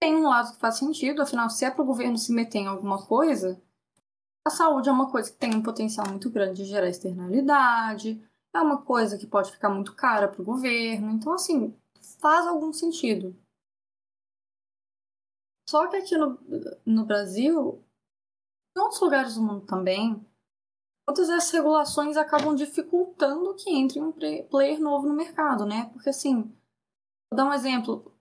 Tem 0.00 0.16
um 0.16 0.26
lado 0.26 0.54
que 0.54 0.60
faz 0.60 0.78
sentido, 0.78 1.20
afinal, 1.20 1.50
se 1.50 1.64
é 1.64 1.70
para 1.70 1.82
o 1.82 1.86
governo 1.86 2.16
se 2.16 2.32
meter 2.32 2.60
em 2.60 2.66
alguma 2.66 3.06
coisa, 3.06 3.62
a 4.46 4.50
saúde 4.50 4.88
é 4.88 4.92
uma 4.92 5.10
coisa 5.10 5.30
que 5.30 5.36
tem 5.36 5.54
um 5.54 5.62
potencial 5.62 6.08
muito 6.08 6.30
grande 6.30 6.62
de 6.62 6.68
gerar 6.70 6.88
externalidade, 6.88 8.26
é 8.54 8.60
uma 8.60 8.82
coisa 8.82 9.18
que 9.18 9.26
pode 9.26 9.52
ficar 9.52 9.68
muito 9.68 9.94
cara 9.94 10.26
para 10.26 10.40
o 10.40 10.44
governo, 10.44 11.10
então, 11.10 11.32
assim, 11.34 11.76
faz 12.18 12.46
algum 12.46 12.72
sentido. 12.72 13.36
Só 15.68 15.86
que 15.86 15.96
aqui 15.96 16.16
no, 16.16 16.38
no 16.84 17.04
Brasil, 17.04 17.84
em 18.76 18.80
outros 18.80 19.00
lugares 19.00 19.34
do 19.34 19.42
mundo 19.42 19.66
também, 19.66 20.26
todas 21.06 21.28
essas 21.28 21.50
regulações 21.50 22.16
acabam 22.16 22.54
dificultando 22.54 23.54
que 23.54 23.70
entre 23.70 24.00
um 24.00 24.12
player 24.12 24.80
novo 24.80 25.06
no 25.06 25.14
mercado, 25.14 25.64
né? 25.64 25.90
Porque 25.92 26.08
assim, 26.08 26.42
vou 27.30 27.36
dar 27.36 27.44
um 27.44 27.52
exemplo. 27.52 28.12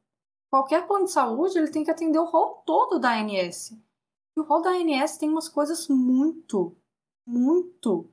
Qualquer 0.50 0.88
plano 0.88 1.06
de 1.06 1.12
saúde 1.12 1.58
ele 1.58 1.72
tem 1.72 1.84
que 1.84 1.92
atender 1.92 2.18
o 2.18 2.26
rol 2.26 2.64
todo 2.66 3.00
da 3.00 3.20
ANS. 3.20 3.72
E 4.36 4.40
o 4.40 4.44
rol 4.44 4.62
da 4.62 4.72
ANS 4.72 5.18
tem 5.18 5.30
umas 5.30 5.48
coisas 5.48 5.88
muito, 5.88 6.76
muito 7.26 8.10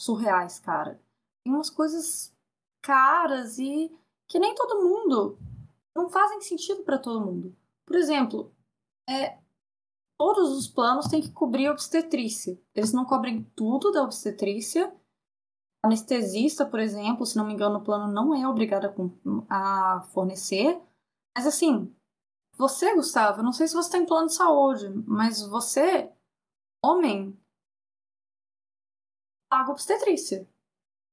surreais, 0.00 0.58
cara. 0.58 1.00
Tem 1.44 1.54
umas 1.54 1.70
coisas 1.70 2.34
caras 2.82 3.58
e 3.58 3.94
que 4.28 4.38
nem 4.38 4.54
todo 4.54 4.82
mundo 4.82 5.38
não 5.94 6.08
fazem 6.08 6.40
sentido 6.40 6.82
para 6.82 6.98
todo 6.98 7.24
mundo. 7.24 7.54
Por 7.86 7.96
exemplo, 7.96 8.52
é, 9.08 9.38
todos 10.18 10.56
os 10.56 10.68
planos 10.68 11.06
têm 11.06 11.20
que 11.20 11.32
cobrir 11.32 11.68
obstetrícia. 11.68 12.58
Eles 12.74 12.92
não 12.92 13.04
cobrem 13.04 13.44
tudo 13.54 13.90
da 13.90 14.02
obstetrícia. 14.02 14.92
Anestesista, 15.82 16.66
por 16.66 16.78
exemplo, 16.78 17.24
se 17.24 17.36
não 17.36 17.46
me 17.46 17.54
engano, 17.54 17.78
o 17.78 17.82
plano 17.82 18.12
não 18.12 18.34
é 18.34 18.46
obrigado 18.46 18.86
a, 19.48 19.96
a 19.96 20.02
fornecer. 20.12 20.80
Mas 21.36 21.46
assim, 21.46 21.94
você, 22.56 22.94
Gustavo, 22.94 23.42
não 23.42 23.52
sei 23.52 23.68
se 23.68 23.74
você 23.74 23.90
tem 23.90 24.06
plano 24.06 24.26
de 24.26 24.34
saúde, 24.34 24.88
mas 25.06 25.40
você, 25.42 26.12
homem, 26.84 27.38
paga 29.48 29.70
obstetrícia. 29.70 30.48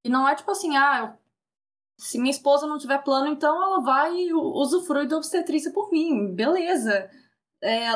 E 0.04 0.10
não 0.10 0.28
é 0.28 0.36
tipo 0.36 0.52
assim, 0.52 0.76
ah, 0.78 1.18
se 2.00 2.18
minha 2.20 2.32
esposa 2.32 2.68
não 2.68 2.78
tiver 2.78 3.04
plano, 3.04 3.28
então 3.28 3.56
ela 3.62 3.82
vai 3.82 4.32
usufruir 4.34 5.08
da 5.08 5.18
obstetrícia 5.18 5.72
por 5.72 5.92
mim. 5.92 6.34
Beleza 6.34 7.10
é, 7.62 7.88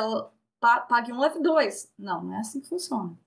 pague 0.60 1.12
um, 1.12 1.20
leve 1.20 1.40
dois. 1.40 1.92
Não, 1.98 2.22
não 2.22 2.34
é 2.34 2.40
assim 2.40 2.60
que 2.60 2.68
funciona. 2.68 3.18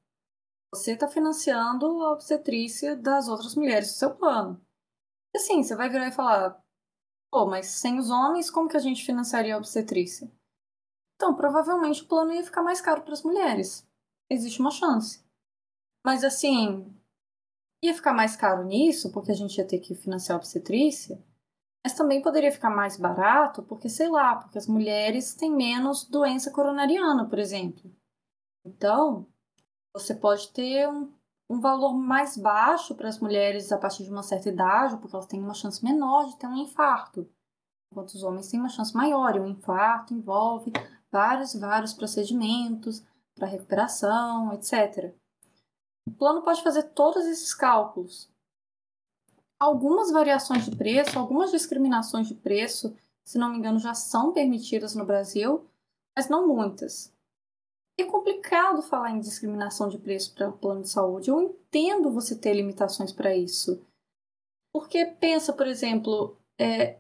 Você 0.74 0.94
está 0.94 1.08
financiando 1.08 1.86
a 2.04 2.12
obstetrícia 2.12 2.96
das 2.96 3.28
outras 3.28 3.56
mulheres 3.56 3.90
do 3.90 3.98
seu 3.98 4.16
plano. 4.16 4.62
E 5.34 5.38
assim, 5.38 5.64
você 5.64 5.76
vai 5.76 5.90
virar 5.90 6.08
e 6.08 6.12
falar: 6.12 6.62
pô, 7.36 7.46
mas 7.46 7.66
sem 7.66 8.00
os 8.00 8.10
homens, 8.10 8.50
como 8.50 8.70
que 8.70 8.78
a 8.78 8.80
gente 8.80 9.06
financiaria 9.06 9.56
a 9.56 9.58
obstetrícia? 9.58 10.32
Então, 11.18 11.36
provavelmente 11.36 12.02
o 12.02 12.08
plano 12.08 12.32
ia 12.32 12.42
ficar 12.42 12.64
mais 12.64 12.80
caro 12.80 13.02
para 13.02 13.12
as 13.12 13.24
mulheres. 13.24 13.86
Existe 14.30 14.62
uma 14.62 14.72
chance. 14.72 15.22
Mas 16.02 16.24
assim, 16.24 16.96
ia 17.84 17.94
ficar 17.94 18.14
mais 18.14 18.38
caro 18.38 18.64
nisso, 18.64 19.12
porque 19.12 19.32
a 19.32 19.36
gente 19.36 19.58
ia 19.58 19.68
ter 19.68 19.80
que 19.80 19.94
financiar 19.94 20.38
a 20.38 20.40
obstetrícia 20.40 21.22
mas 21.84 21.94
também 21.94 22.20
poderia 22.20 22.52
ficar 22.52 22.72
mais 22.72 22.98
barato 22.98 23.62
porque, 23.62 23.88
sei 23.88 24.10
lá, 24.10 24.38
porque 24.38 24.58
as 24.58 24.66
mulheres 24.66 25.36
têm 25.36 25.52
menos 25.52 26.04
doença 26.04 26.50
coronariana, 26.50 27.30
por 27.30 27.38
exemplo. 27.38 27.96
Então, 28.66 29.28
você 29.94 30.16
pode 30.16 30.52
ter 30.52 30.90
um, 30.90 31.14
um 31.50 31.60
valor 31.60 31.94
mais 31.94 32.38
baixo 32.38 32.96
para 32.96 33.10
as 33.10 33.20
mulheres 33.20 33.72
a 33.72 33.78
partir 33.78 34.04
de 34.04 34.10
uma 34.10 34.24
certa 34.24 34.50
idade, 34.50 34.98
porque 34.98 35.16
elas 35.16 35.28
têm 35.28 35.42
uma 35.42 35.54
chance 35.54 35.84
menor 35.84 36.26
de 36.28 36.38
ter 36.38 36.48
um 36.48 36.58
infarto. 36.58 37.30
Enquanto 37.92 38.10
os 38.10 38.24
homens 38.24 38.48
têm 38.48 38.60
uma 38.60 38.70
chance 38.70 38.96
maior, 38.96 39.36
e 39.36 39.40
um 39.40 39.48
infarto 39.48 40.14
envolve 40.14 40.72
vários, 41.12 41.54
vários 41.56 41.94
procedimentos 41.94 43.04
para 43.36 43.48
recuperação, 43.48 44.54
etc. 44.54 45.14
O 46.08 46.12
plano 46.12 46.42
pode 46.42 46.64
fazer 46.64 46.84
todos 46.84 47.26
esses 47.26 47.54
cálculos, 47.54 48.30
Algumas 49.58 50.12
variações 50.12 50.66
de 50.66 50.76
preço, 50.76 51.18
algumas 51.18 51.50
discriminações 51.50 52.28
de 52.28 52.36
preço, 52.36 52.96
se 53.24 53.38
não 53.38 53.50
me 53.50 53.58
engano, 53.58 53.80
já 53.80 53.94
são 53.94 54.34
permitidas 54.34 54.94
no 54.96 55.06
Brasil, 55.06 55.66
mas 56.16 56.28
não 56.28 56.48
muitas. 56.48 57.15
É 57.98 58.04
complicado 58.04 58.82
falar 58.82 59.12
em 59.12 59.20
discriminação 59.20 59.88
de 59.88 59.98
preço 59.98 60.34
para 60.34 60.52
plano 60.52 60.82
de 60.82 60.90
saúde. 60.90 61.30
Eu 61.30 61.42
entendo 61.42 62.12
você 62.12 62.36
ter 62.36 62.54
limitações 62.54 63.12
para 63.12 63.36
isso. 63.36 63.82
Porque 64.74 65.06
pensa, 65.06 65.54
por 65.54 65.66
exemplo, 65.66 66.38
é, 66.60 66.98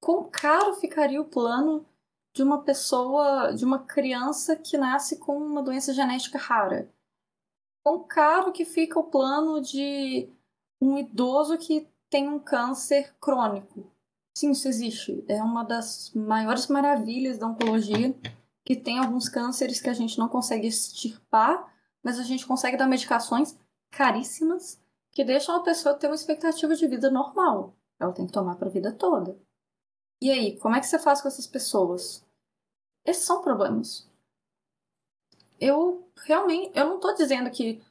quão 0.00 0.28
caro 0.30 0.74
ficaria 0.74 1.20
o 1.20 1.28
plano 1.28 1.86
de 2.34 2.42
uma 2.42 2.62
pessoa, 2.62 3.52
de 3.52 3.64
uma 3.64 3.78
criança 3.78 4.54
que 4.54 4.76
nasce 4.76 5.18
com 5.18 5.36
uma 5.38 5.62
doença 5.62 5.94
genética 5.94 6.38
rara? 6.38 6.88
Quão 7.82 8.02
caro 8.02 8.52
que 8.52 8.66
fica 8.66 9.00
o 9.00 9.10
plano 9.10 9.60
de 9.60 10.28
um 10.80 10.98
idoso 10.98 11.58
que 11.58 11.86
tem 12.10 12.28
um 12.28 12.38
câncer 12.38 13.14
crônico. 13.20 13.86
Sim, 14.36 14.50
isso 14.50 14.68
existe. 14.68 15.24
É 15.28 15.42
uma 15.42 15.62
das 15.62 16.12
maiores 16.14 16.66
maravilhas 16.66 17.38
da 17.38 17.46
oncologia 17.46 18.14
que 18.70 18.76
tem 18.76 19.00
alguns 19.00 19.28
cânceres 19.28 19.80
que 19.80 19.90
a 19.90 19.92
gente 19.92 20.16
não 20.16 20.28
consegue 20.28 20.68
extirpar, 20.68 21.74
mas 22.04 22.20
a 22.20 22.22
gente 22.22 22.46
consegue 22.46 22.76
dar 22.76 22.86
medicações 22.86 23.58
caríssimas 23.90 24.80
que 25.10 25.24
deixam 25.24 25.56
a 25.56 25.62
pessoa 25.64 25.96
ter 25.96 26.06
uma 26.06 26.14
expectativa 26.14 26.72
de 26.76 26.86
vida 26.86 27.10
normal. 27.10 27.74
Ela 27.98 28.12
tem 28.12 28.28
que 28.28 28.32
tomar 28.32 28.54
para 28.54 28.68
a 28.68 28.70
vida 28.70 28.92
toda. 28.92 29.36
E 30.22 30.30
aí, 30.30 30.56
como 30.60 30.76
é 30.76 30.78
que 30.78 30.86
você 30.86 31.00
faz 31.00 31.20
com 31.20 31.26
essas 31.26 31.48
pessoas? 31.48 32.24
Esses 33.04 33.24
são 33.24 33.42
problemas. 33.42 34.06
Eu 35.58 36.08
realmente, 36.22 36.70
eu 36.72 36.86
não 36.86 36.94
estou 36.94 37.12
dizendo 37.12 37.50
que 37.50 37.82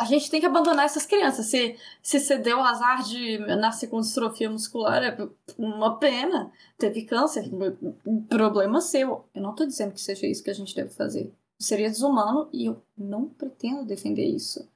a 0.00 0.04
gente 0.04 0.30
tem 0.30 0.40
que 0.40 0.46
abandonar 0.46 0.86
essas 0.86 1.04
crianças. 1.04 1.44
Se, 1.44 1.76
se 2.02 2.18
você 2.18 2.38
deu 2.38 2.56
o 2.56 2.64
azar 2.64 3.02
de 3.02 3.36
nascer 3.56 3.86
com 3.86 4.00
distrofia 4.00 4.48
muscular, 4.48 5.02
é 5.02 5.28
uma 5.58 5.98
pena. 5.98 6.50
Teve 6.78 7.04
câncer, 7.04 7.44
problema 8.26 8.80
seu. 8.80 9.26
Eu 9.34 9.42
não 9.42 9.50
estou 9.50 9.66
dizendo 9.66 9.92
que 9.92 10.00
seja 10.00 10.26
isso 10.26 10.42
que 10.42 10.48
a 10.48 10.54
gente 10.54 10.74
deve 10.74 10.88
fazer. 10.88 11.30
Seria 11.60 11.90
desumano 11.90 12.48
e 12.50 12.64
eu 12.64 12.82
não 12.96 13.28
pretendo 13.28 13.84
defender 13.84 14.24
isso. 14.24 14.66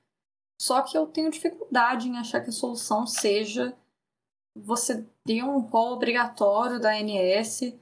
Só 0.60 0.82
que 0.82 0.96
eu 0.96 1.06
tenho 1.06 1.30
dificuldade 1.30 2.06
em 2.06 2.18
achar 2.18 2.42
que 2.42 2.50
a 2.50 2.52
solução 2.52 3.06
seja 3.06 3.74
você 4.54 5.06
ter 5.24 5.42
um 5.42 5.60
rol 5.60 5.94
obrigatório 5.94 6.78
da 6.78 6.90
ANS, 6.90 7.72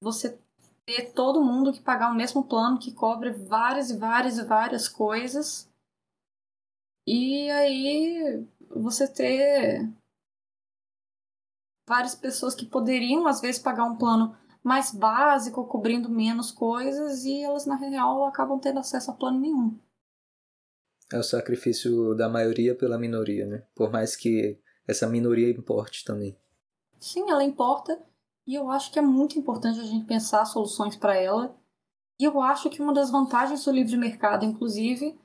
você 0.00 0.38
ter 0.86 1.10
todo 1.12 1.42
mundo 1.42 1.72
que 1.72 1.80
pagar 1.80 2.12
o 2.12 2.14
mesmo 2.14 2.44
plano 2.44 2.78
que 2.78 2.92
cobre 2.92 3.32
várias 3.32 3.90
e 3.90 3.96
várias 3.96 4.38
e 4.38 4.44
várias 4.44 4.86
coisas. 4.86 5.68
E 7.06 7.50
aí 7.50 8.46
você 8.70 9.12
ter 9.12 9.92
várias 11.88 12.14
pessoas 12.14 12.54
que 12.54 12.64
poderiam 12.64 13.26
às 13.26 13.40
vezes 13.40 13.60
pagar 13.60 13.84
um 13.84 13.96
plano 13.96 14.36
mais 14.62 14.94
básico, 14.94 15.66
cobrindo 15.66 16.08
menos 16.08 16.52
coisas, 16.52 17.24
e 17.24 17.42
elas 17.42 17.66
na 17.66 17.74
real 17.74 18.24
acabam 18.24 18.60
tendo 18.60 18.78
acesso 18.78 19.10
a 19.10 19.14
plano 19.14 19.40
nenhum. 19.40 19.78
É 21.12 21.18
o 21.18 21.22
sacrifício 21.22 22.14
da 22.14 22.28
maioria 22.28 22.74
pela 22.74 22.98
minoria, 22.98 23.44
né? 23.46 23.66
Por 23.74 23.90
mais 23.90 24.16
que 24.16 24.58
essa 24.86 25.08
minoria 25.08 25.50
importe 25.50 26.04
também. 26.04 26.38
Sim, 27.00 27.28
ela 27.28 27.42
importa, 27.42 28.00
e 28.46 28.54
eu 28.54 28.70
acho 28.70 28.92
que 28.92 28.98
é 28.98 29.02
muito 29.02 29.38
importante 29.38 29.80
a 29.80 29.84
gente 29.84 30.06
pensar 30.06 30.44
soluções 30.44 30.96
para 30.96 31.16
ela. 31.16 31.56
E 32.20 32.24
eu 32.24 32.40
acho 32.40 32.70
que 32.70 32.80
uma 32.80 32.94
das 32.94 33.10
vantagens 33.10 33.64
do 33.64 33.72
livre 33.72 33.96
mercado, 33.96 34.44
inclusive, 34.44 35.18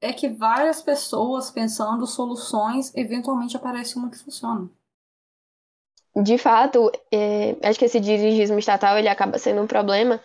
é 0.00 0.12
que 0.12 0.28
várias 0.28 0.80
pessoas 0.80 1.50
pensando 1.50 2.06
soluções, 2.06 2.92
eventualmente 2.94 3.56
aparece 3.56 3.96
uma 3.96 4.10
que 4.10 4.18
funciona. 4.18 4.68
De 6.16 6.38
fato, 6.38 6.90
é, 7.12 7.56
acho 7.62 7.78
que 7.78 7.84
esse 7.84 8.00
dirigismo 8.00 8.58
estatal 8.58 8.98
ele 8.98 9.08
acaba 9.08 9.38
sendo 9.38 9.62
um 9.62 9.66
problema 9.66 10.20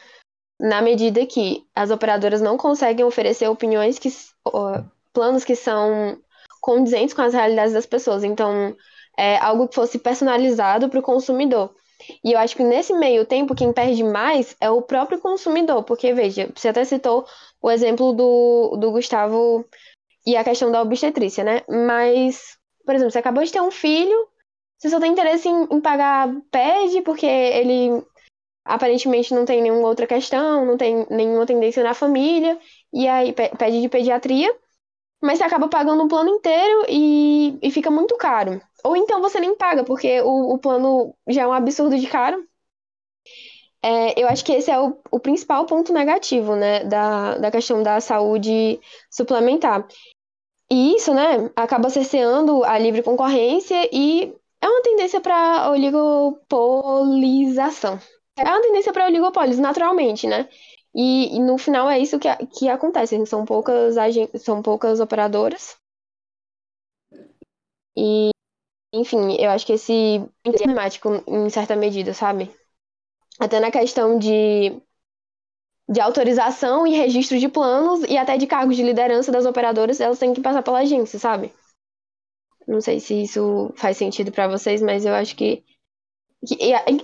na 0.59 0.81
medida 0.81 1.25
que 1.25 1.67
as 1.75 1.91
operadoras 1.91 2.41
não 2.41 2.57
conseguem 2.57 3.05
oferecer 3.05 3.47
opiniões 3.47 3.99
que 3.99 4.09
planos 5.11 5.43
que 5.43 5.55
são 5.55 6.17
condizentes 6.61 7.13
com 7.13 7.21
as 7.21 7.33
realidades 7.33 7.73
das 7.73 7.85
pessoas. 7.85 8.23
Então, 8.23 8.75
é 9.17 9.37
algo 9.37 9.67
que 9.67 9.75
fosse 9.75 9.99
personalizado 9.99 10.89
para 10.89 10.99
o 10.99 11.03
consumidor. 11.03 11.75
E 12.23 12.31
eu 12.33 12.39
acho 12.39 12.55
que 12.55 12.63
nesse 12.63 12.93
meio 12.93 13.25
tempo, 13.25 13.55
quem 13.55 13.73
perde 13.73 14.03
mais 14.03 14.55
é 14.59 14.69
o 14.69 14.81
próprio 14.81 15.19
consumidor, 15.19 15.83
porque, 15.83 16.13
veja, 16.13 16.51
você 16.55 16.69
até 16.69 16.83
citou 16.83 17.25
o 17.61 17.69
exemplo 17.69 18.13
do, 18.13 18.77
do 18.77 18.91
Gustavo 18.91 19.65
e 20.25 20.35
a 20.35 20.43
questão 20.43 20.71
da 20.71 20.81
obstetrícia, 20.81 21.43
né? 21.43 21.61
Mas, 21.69 22.57
por 22.85 22.95
exemplo, 22.95 23.11
você 23.11 23.19
acabou 23.19 23.43
de 23.43 23.51
ter 23.51 23.61
um 23.61 23.71
filho, 23.71 24.27
você 24.77 24.89
só 24.89 24.99
tem 24.99 25.11
interesse 25.11 25.47
em, 25.47 25.63
em 25.71 25.81
pagar 25.81 26.29
PED, 26.51 27.01
porque 27.03 27.25
ele 27.25 28.03
aparentemente 28.65 29.33
não 29.33 29.45
tem 29.45 29.61
nenhuma 29.61 29.87
outra 29.87 30.07
questão, 30.07 30.65
não 30.65 30.77
tem 30.77 31.05
nenhuma 31.09 31.45
tendência 31.45 31.83
na 31.83 31.93
família, 31.93 32.57
e 32.93 33.07
aí 33.07 33.33
pede 33.33 33.81
de 33.81 33.89
pediatria, 33.89 34.53
mas 35.23 35.37
você 35.37 35.45
acaba 35.45 35.69
pagando 35.69 36.03
um 36.03 36.07
plano 36.07 36.29
inteiro 36.29 36.85
e, 36.89 37.57
e 37.61 37.71
fica 37.71 37.89
muito 37.89 38.17
caro. 38.17 38.61
Ou 38.83 38.97
então 38.97 39.21
você 39.21 39.39
nem 39.39 39.55
paga, 39.55 39.83
porque 39.85 40.19
o, 40.21 40.53
o 40.53 40.57
plano 40.57 41.15
já 41.29 41.43
é 41.43 41.47
um 41.47 41.53
absurdo 41.53 41.97
de 41.97 42.07
caro. 42.07 42.45
É, 43.81 44.21
eu 44.21 44.27
acho 44.27 44.43
que 44.43 44.51
esse 44.51 44.69
é 44.69 44.79
o, 44.79 44.97
o 45.09 45.19
principal 45.19 45.65
ponto 45.65 45.93
negativo, 45.93 46.55
né, 46.55 46.83
da, 46.83 47.37
da 47.37 47.51
questão 47.51 47.81
da 47.81 48.01
saúde 48.01 48.79
suplementar. 49.09 49.87
E 50.69 50.95
isso, 50.95 51.13
né, 51.13 51.49
acaba 51.55 51.89
cerceando 51.89 52.63
a 52.65 52.77
livre 52.77 53.01
concorrência 53.01 53.89
e 53.93 54.33
é 54.61 54.67
uma 54.67 54.81
tendência 54.81 55.21
para 55.21 55.69
oligopolização. 55.71 57.97
É 58.37 58.43
uma 58.43 58.61
tendência 58.61 58.91
para 58.91 59.05
oligopólios, 59.05 59.59
naturalmente, 59.59 60.27
né? 60.27 60.49
E, 60.95 61.35
e, 61.35 61.39
no 61.39 61.57
final 61.57 61.89
é 61.89 61.99
isso 61.99 62.19
que, 62.19 62.27
que 62.47 62.69
acontece. 62.69 63.23
São 63.25 63.45
poucas, 63.45 63.95
são 64.41 64.61
poucas 64.61 64.99
operadoras. 64.99 65.77
E, 67.95 68.31
enfim, 68.93 69.35
eu 69.39 69.51
acho 69.51 69.65
que 69.65 69.73
esse 69.73 70.17
é 70.45 70.51
problemático 70.51 71.09
em 71.27 71.49
certa 71.49 71.75
medida, 71.75 72.13
sabe? 72.13 72.51
Até 73.39 73.59
na 73.59 73.71
questão 73.71 74.19
de, 74.19 74.81
de 75.87 76.01
autorização 76.01 76.85
e 76.85 76.93
registro 76.93 77.39
de 77.39 77.47
planos 77.47 78.01
e 78.09 78.17
até 78.17 78.37
de 78.37 78.45
cargos 78.45 78.75
de 78.75 78.83
liderança 78.83 79.31
das 79.31 79.45
operadoras, 79.45 80.01
elas 80.01 80.19
têm 80.19 80.33
que 80.33 80.41
passar 80.41 80.61
pela 80.61 80.79
agência, 80.79 81.17
sabe? 81.17 81.53
Não 82.67 82.81
sei 82.81 82.99
se 82.99 83.23
isso 83.23 83.71
faz 83.77 83.95
sentido 83.97 84.29
para 84.31 84.47
vocês, 84.49 84.81
mas 84.81 85.05
eu 85.05 85.13
acho 85.13 85.35
que. 85.35 85.63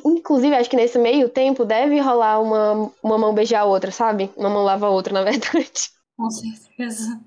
Inclusive, 0.06 0.56
acho 0.56 0.70
que 0.70 0.76
nesse 0.76 0.98
meio 0.98 1.30
tempo 1.30 1.64
deve 1.66 2.00
rolar 2.00 2.42
uma, 2.42 2.92
uma 3.02 3.18
mão 3.18 3.34
beijar 3.34 3.62
a 3.62 3.66
outra, 3.66 3.92
sabe? 3.92 4.30
Uma 4.36 4.50
mão 4.50 4.64
lava 4.64 4.88
a 4.88 4.90
outra, 4.90 5.14
na 5.14 5.24
verdade. 5.30 5.90
Com 6.18 6.30
certeza. 6.30 7.20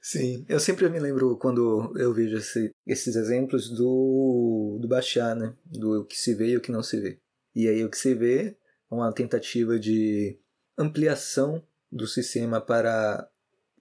Sim, 0.00 0.44
eu 0.48 0.60
sempre 0.60 0.88
me 0.88 1.00
lembro 1.00 1.36
quando 1.36 1.92
eu 1.98 2.14
vejo 2.14 2.36
esse, 2.36 2.70
esses 2.86 3.16
exemplos 3.16 3.68
do, 3.68 4.78
do 4.80 4.86
baixar, 4.86 5.34
né? 5.34 5.52
Do 5.64 6.04
que 6.04 6.16
se 6.16 6.32
vê 6.34 6.50
e 6.50 6.56
o 6.56 6.60
que 6.60 6.70
não 6.70 6.82
se 6.82 7.00
vê. 7.00 7.18
E 7.54 7.68
aí 7.68 7.84
o 7.84 7.90
que 7.90 7.98
se 7.98 8.14
vê 8.14 8.56
é 8.90 8.94
uma 8.94 9.12
tentativa 9.12 9.78
de 9.78 10.38
ampliação 10.78 11.60
do 11.90 12.06
sistema 12.06 12.60
para 12.60 13.28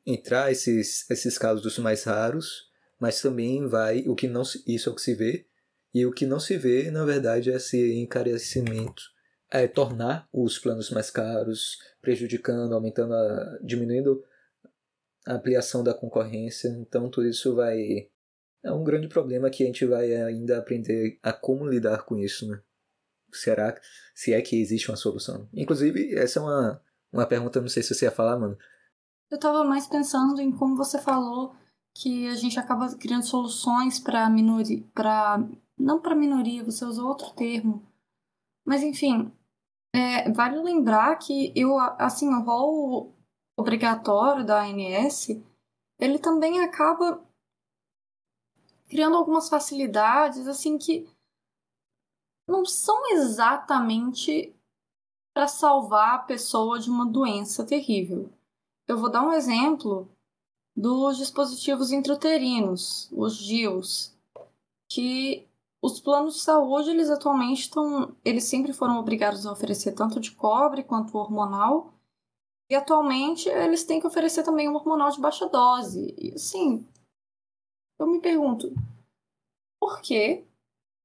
entrar 0.05 0.51
esses, 0.51 1.09
esses 1.09 1.37
casos 1.37 1.77
mais 1.77 2.03
raros 2.03 2.65
mas 2.99 3.21
também 3.21 3.67
vai 3.67 4.03
o 4.07 4.15
que 4.15 4.27
não 4.27 4.43
isso 4.65 4.89
é 4.89 4.91
o 4.91 4.95
que 4.95 5.01
se 5.01 5.13
vê 5.15 5.45
e 5.95 6.05
o 6.05 6.11
que 6.11 6.25
não 6.25 6.41
se 6.41 6.57
vê 6.57 6.91
na 6.91 7.05
verdade 7.05 7.49
é 7.49 7.55
esse 7.55 7.95
encarecimento 7.95 9.01
é 9.49 9.65
tornar 9.65 10.27
os 10.33 10.59
planos 10.59 10.91
mais 10.91 11.09
caros 11.09 11.79
prejudicando 12.01 12.73
aumentando 12.73 13.13
a, 13.13 13.59
diminuindo 13.63 14.21
a 15.25 15.35
ampliação 15.35 15.83
da 15.83 15.93
concorrência. 15.93 16.67
Então 16.67 17.09
tudo 17.09 17.29
isso 17.29 17.55
vai 17.55 18.09
é 18.61 18.71
um 18.71 18.83
grande 18.83 19.07
problema 19.07 19.49
que 19.49 19.63
a 19.63 19.67
gente 19.67 19.85
vai 19.85 20.13
ainda 20.13 20.57
aprender 20.57 21.17
a 21.23 21.31
como 21.31 21.65
lidar 21.65 22.03
com 22.03 22.17
isso 22.17 22.45
né? 22.45 22.59
Será 23.31 23.79
se 24.13 24.33
é 24.33 24.41
que 24.41 24.59
existe 24.59 24.89
uma 24.91 24.97
solução? 24.97 25.47
Inclusive 25.53 26.13
essa 26.15 26.39
é 26.39 26.41
uma 26.41 26.81
uma 27.13 27.25
pergunta 27.25 27.61
não 27.61 27.69
sei 27.69 27.81
se 27.81 27.95
você 27.95 28.03
ia 28.03 28.11
falar 28.11 28.37
mano. 28.37 28.57
Eu 29.31 29.39
tava 29.39 29.63
mais 29.63 29.87
pensando 29.87 30.41
em 30.41 30.51
como 30.51 30.75
você 30.75 30.99
falou 30.99 31.55
que 31.93 32.27
a 32.27 32.35
gente 32.35 32.59
acaba 32.59 32.93
criando 32.97 33.25
soluções 33.25 33.97
para 33.97 34.29
minoria, 34.29 34.83
para 34.93 35.47
não 35.77 36.01
para 36.01 36.15
minoria, 36.15 36.63
você 36.63 36.85
usou 36.85 37.07
outro 37.07 37.33
termo, 37.33 37.85
mas 38.65 38.83
enfim, 38.83 39.31
é, 39.93 40.31
vale 40.31 40.57
lembrar 40.61 41.15
que 41.17 41.53
eu 41.55 41.77
assim 41.79 42.27
o 42.29 42.41
rol 42.41 43.13
obrigatório 43.57 44.45
da 44.45 44.63
ANS 44.63 45.29
ele 45.99 46.19
também 46.19 46.59
acaba 46.59 47.23
criando 48.89 49.15
algumas 49.15 49.47
facilidades 49.47 50.47
assim 50.47 50.77
que 50.77 51.07
não 52.47 52.65
são 52.65 53.11
exatamente 53.11 54.53
para 55.33 55.47
salvar 55.47 56.15
a 56.15 56.19
pessoa 56.19 56.79
de 56.79 56.89
uma 56.89 57.05
doença 57.05 57.65
terrível. 57.65 58.31
Eu 58.87 58.97
vou 58.97 59.11
dar 59.11 59.23
um 59.23 59.33
exemplo 59.33 60.07
dos 60.75 61.17
dispositivos 61.17 61.91
intrauterinos, 61.91 63.09
os 63.11 63.37
DIUs, 63.37 64.15
que 64.87 65.47
os 65.85 65.99
planos 65.99 66.35
de 66.35 66.41
saúde, 66.41 66.89
eles 66.89 67.11
atualmente 67.11 67.61
estão, 67.61 68.15
eles 68.25 68.45
sempre 68.45 68.73
foram 68.73 68.97
obrigados 68.97 69.45
a 69.45 69.51
oferecer 69.51 69.93
tanto 69.93 70.19
de 70.19 70.31
cobre 70.31 70.83
quanto 70.83 71.15
hormonal, 71.15 71.93
e 72.67 72.73
atualmente 72.73 73.47
eles 73.47 73.83
têm 73.83 73.99
que 73.99 74.07
oferecer 74.07 74.41
também 74.41 74.67
um 74.67 74.73
hormonal 74.73 75.11
de 75.11 75.21
baixa 75.21 75.47
dose. 75.47 76.15
E 76.17 76.33
assim, 76.33 76.87
eu 77.99 78.07
me 78.07 78.19
pergunto, 78.19 78.73
por 79.79 80.01
quê? 80.01 80.47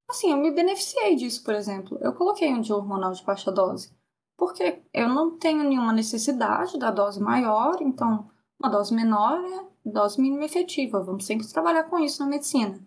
Assim, 0.08 0.30
eu 0.30 0.38
me 0.38 0.50
beneficiei 0.50 1.14
disso, 1.14 1.44
por 1.44 1.54
exemplo. 1.54 1.98
Eu 2.00 2.14
coloquei 2.14 2.50
um 2.50 2.62
de 2.62 2.72
hormonal 2.72 3.12
de 3.12 3.22
baixa 3.22 3.52
dose, 3.52 3.92
porque 4.38 4.82
eu 4.94 5.10
não 5.10 5.36
tenho 5.36 5.62
nenhuma 5.62 5.92
necessidade 5.92 6.78
da 6.78 6.90
dose 6.90 7.20
maior, 7.20 7.82
então 7.82 8.30
uma 8.58 8.70
dose 8.70 8.94
menor 8.94 9.44
é 9.44 9.90
dose 9.90 10.18
mínima 10.18 10.46
efetiva. 10.46 11.02
Vamos 11.02 11.26
sempre 11.26 11.46
trabalhar 11.46 11.84
com 11.84 11.98
isso 11.98 12.22
na 12.22 12.30
medicina. 12.30 12.80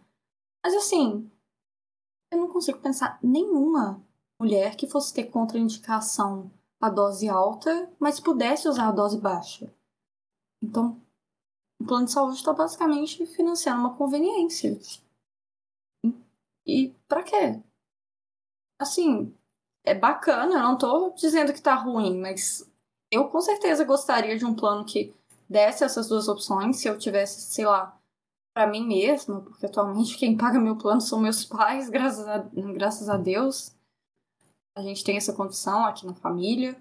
Mas 0.66 0.74
assim, 0.74 1.30
eu 2.34 2.40
não 2.40 2.48
consigo 2.48 2.80
pensar 2.80 3.20
nenhuma 3.22 4.04
mulher 4.40 4.76
que 4.76 4.88
fosse 4.88 5.14
ter 5.14 5.26
contraindicação 5.26 6.52
a 6.82 6.90
dose 6.90 7.30
alta, 7.30 7.90
mas 8.00 8.20
pudesse 8.20 8.68
usar 8.68 8.90
a 8.90 8.92
dose 8.92 9.18
baixa. 9.18 9.74
Então, 10.62 11.02
o 11.80 11.86
plano 11.86 12.06
de 12.06 12.12
saúde 12.12 12.38
está 12.38 12.52
basicamente 12.52 13.26
financiando 13.26 13.80
uma 13.80 13.96
conveniência. 13.96 14.78
E 16.66 16.94
para 17.08 17.24
quê? 17.24 17.62
Assim, 18.80 19.34
é 19.86 19.94
bacana, 19.94 20.56
eu 20.56 20.64
não 20.64 20.78
tô 20.78 21.12
dizendo 21.12 21.54
que 21.54 21.62
tá 21.62 21.76
ruim, 21.76 22.20
mas 22.20 22.70
eu 23.12 23.30
com 23.30 23.40
certeza 23.42 23.84
gostaria 23.84 24.38
de 24.38 24.46
um 24.46 24.56
plano 24.56 24.86
que 24.86 25.14
desse 25.50 25.84
essas 25.84 26.08
duas 26.08 26.28
opções, 26.28 26.78
se 26.78 26.88
eu 26.88 26.98
tivesse, 26.98 27.42
sei 27.42 27.66
lá, 27.66 27.98
para 28.54 28.68
mim 28.68 28.86
mesma, 28.86 29.42
porque 29.42 29.66
atualmente 29.66 30.18
quem 30.18 30.38
paga 30.38 30.60
meu 30.60 30.78
plano 30.78 31.02
são 31.02 31.20
meus 31.20 31.44
pais, 31.46 31.90
graças 31.90 32.28
a, 32.28 32.38
graças 32.74 33.10
a 33.10 33.18
Deus. 33.18 33.76
A 34.76 34.82
gente 34.82 35.04
tem 35.04 35.18
essa 35.18 35.34
condição 35.34 35.86
aqui 35.86 36.06
na 36.06 36.16
família. 36.16 36.76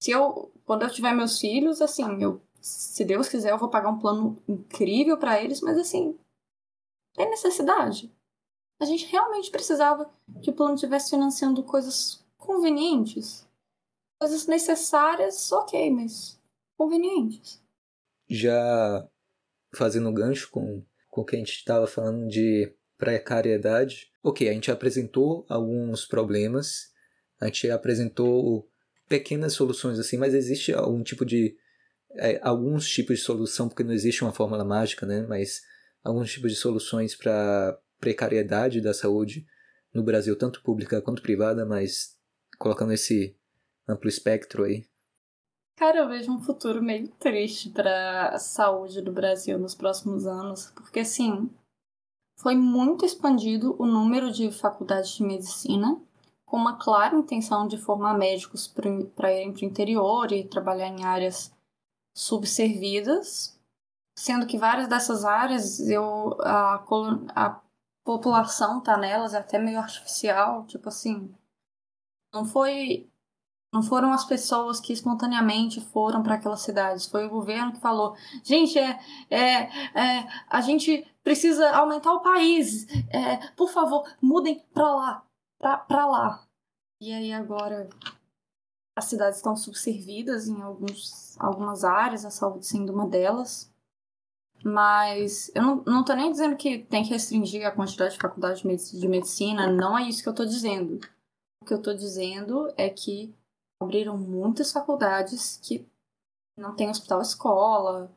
Se 0.00 0.10
eu, 0.10 0.52
quando 0.64 0.82
eu 0.82 0.90
tiver 0.90 1.12
meus 1.12 1.38
filhos, 1.38 1.80
assim, 1.80 2.22
eu, 2.22 2.40
se 2.60 3.04
Deus 3.04 3.28
quiser, 3.28 3.50
eu 3.50 3.58
vou 3.58 3.68
pagar 3.68 3.90
um 3.90 3.98
plano 3.98 4.36
incrível 4.48 5.18
para 5.18 5.42
eles, 5.42 5.60
mas 5.60 5.78
assim, 5.78 6.18
tem 7.14 7.28
necessidade. 7.30 8.12
A 8.80 8.84
gente 8.84 9.06
realmente 9.06 9.50
precisava 9.50 10.10
que 10.42 10.50
o 10.50 10.54
plano 10.54 10.74
estivesse 10.74 11.10
financiando 11.10 11.62
coisas 11.62 12.24
convenientes. 12.36 13.46
Coisas 14.20 14.46
necessárias, 14.46 15.50
ok, 15.52 15.90
mas 15.90 16.40
convenientes. 16.76 17.62
Já 18.28 19.08
fazendo 19.74 20.12
gancho 20.12 20.50
com, 20.50 20.84
com 21.14 21.20
o 21.20 21.24
que 21.24 21.36
a 21.36 21.38
gente 21.38 21.52
estava 21.52 21.86
falando 21.86 22.26
de 22.26 22.74
precariedade, 22.98 24.08
ok, 24.20 24.48
a 24.48 24.52
gente 24.52 24.68
apresentou 24.68 25.46
alguns 25.48 26.04
problemas, 26.04 26.88
a 27.40 27.46
gente 27.46 27.70
apresentou 27.70 28.68
pequenas 29.08 29.52
soluções 29.52 29.96
assim, 30.00 30.16
mas 30.16 30.34
existe 30.34 30.72
algum 30.72 31.04
tipo 31.04 31.24
de 31.24 31.56
é, 32.16 32.40
alguns 32.42 32.88
tipos 32.88 33.18
de 33.18 33.24
solução, 33.24 33.68
porque 33.68 33.84
não 33.84 33.92
existe 33.92 34.24
uma 34.24 34.32
fórmula 34.32 34.64
mágica, 34.64 35.06
né? 35.06 35.24
Mas 35.28 35.62
alguns 36.02 36.32
tipos 36.32 36.50
de 36.50 36.58
soluções 36.58 37.14
para 37.14 37.78
precariedade 38.00 38.80
da 38.80 38.92
saúde 38.92 39.46
no 39.92 40.02
Brasil, 40.02 40.34
tanto 40.34 40.64
pública 40.64 41.00
quanto 41.00 41.22
privada, 41.22 41.64
mas 41.64 42.16
colocando 42.58 42.92
esse 42.92 43.36
amplo 43.88 44.08
espectro 44.08 44.64
aí. 44.64 44.84
Cara, 45.76 45.98
eu 45.98 46.08
vejo 46.08 46.32
um 46.32 46.40
futuro 46.40 46.80
meio 46.80 47.08
triste 47.18 47.68
para 47.68 48.28
a 48.28 48.38
saúde 48.38 49.02
do 49.02 49.12
Brasil 49.12 49.58
nos 49.58 49.74
próximos 49.74 50.24
anos, 50.24 50.70
porque 50.70 51.00
assim, 51.00 51.50
foi 52.38 52.54
muito 52.54 53.04
expandido 53.04 53.74
o 53.78 53.84
número 53.84 54.30
de 54.30 54.52
faculdades 54.52 55.10
de 55.10 55.24
medicina, 55.24 56.00
com 56.46 56.56
uma 56.56 56.78
clara 56.78 57.16
intenção 57.16 57.66
de 57.66 57.76
formar 57.76 58.16
médicos 58.16 58.68
para 58.68 58.88
irem 59.32 59.52
para 59.52 59.62
o 59.62 59.64
interior 59.64 60.30
e 60.30 60.46
trabalhar 60.46 60.88
em 60.88 61.04
áreas 61.04 61.52
subservidas, 62.16 63.58
sendo 64.16 64.46
que 64.46 64.56
várias 64.56 64.86
dessas 64.86 65.24
áreas 65.24 65.80
eu 65.80 66.38
a, 66.42 66.84
a 67.34 67.60
população 68.04 68.80
tá 68.80 68.96
nelas 68.96 69.34
é 69.34 69.38
até 69.38 69.58
meio 69.58 69.80
artificial, 69.80 70.64
tipo 70.66 70.88
assim, 70.88 71.34
não 72.32 72.44
foi 72.44 73.08
não 73.74 73.82
foram 73.82 74.12
as 74.12 74.24
pessoas 74.24 74.78
que 74.78 74.92
espontaneamente 74.92 75.80
foram 75.80 76.22
para 76.22 76.36
aquelas 76.36 76.60
cidades, 76.60 77.06
foi 77.06 77.26
o 77.26 77.28
governo 77.28 77.72
que 77.72 77.80
falou: 77.80 78.14
gente, 78.44 78.78
é, 78.78 79.00
é, 79.28 79.62
é 80.00 80.28
a 80.48 80.60
gente 80.60 81.04
precisa 81.24 81.68
aumentar 81.72 82.12
o 82.12 82.22
país, 82.22 82.86
é, 83.10 83.48
por 83.56 83.68
favor, 83.68 84.08
mudem 84.22 84.64
para 84.72 84.94
lá, 84.94 85.26
para 85.58 86.06
lá. 86.06 86.46
E 87.00 87.12
aí 87.12 87.32
agora 87.32 87.88
as 88.96 89.06
cidades 89.06 89.38
estão 89.38 89.56
subservidas 89.56 90.46
em 90.46 90.62
alguns, 90.62 91.36
algumas 91.40 91.82
áreas, 91.82 92.24
a 92.24 92.30
saúde 92.30 92.64
sendo 92.64 92.92
uma 92.92 93.08
delas. 93.08 93.72
Mas 94.64 95.50
eu 95.52 95.82
não, 95.84 96.04
tô 96.04 96.14
nem 96.14 96.30
dizendo 96.30 96.56
que 96.56 96.78
tem 96.78 97.02
que 97.02 97.10
restringir 97.10 97.66
a 97.66 97.72
quantidade 97.72 98.14
de 98.14 98.20
faculdade 98.20 98.62
de 98.62 99.08
medicina, 99.08 99.66
não 99.66 99.98
é 99.98 100.08
isso 100.08 100.22
que 100.22 100.28
eu 100.28 100.34
tô 100.34 100.44
dizendo. 100.44 101.00
O 101.60 101.66
que 101.66 101.74
eu 101.74 101.82
tô 101.82 101.92
dizendo 101.92 102.72
é 102.76 102.88
que 102.88 103.34
abriram 103.84 104.18
muitas 104.18 104.72
faculdades 104.72 105.58
que 105.62 105.86
não 106.56 106.74
tem 106.74 106.90
hospital 106.90 107.20
escola, 107.20 108.10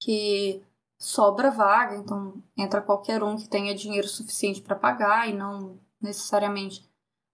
que 0.00 0.62
sobra 0.98 1.50
vaga, 1.50 1.96
então 1.96 2.42
entra 2.56 2.82
qualquer 2.82 3.22
um 3.22 3.36
que 3.36 3.48
tenha 3.48 3.74
dinheiro 3.74 4.06
suficiente 4.06 4.60
para 4.60 4.76
pagar 4.76 5.28
e 5.28 5.32
não 5.32 5.78
necessariamente 6.00 6.88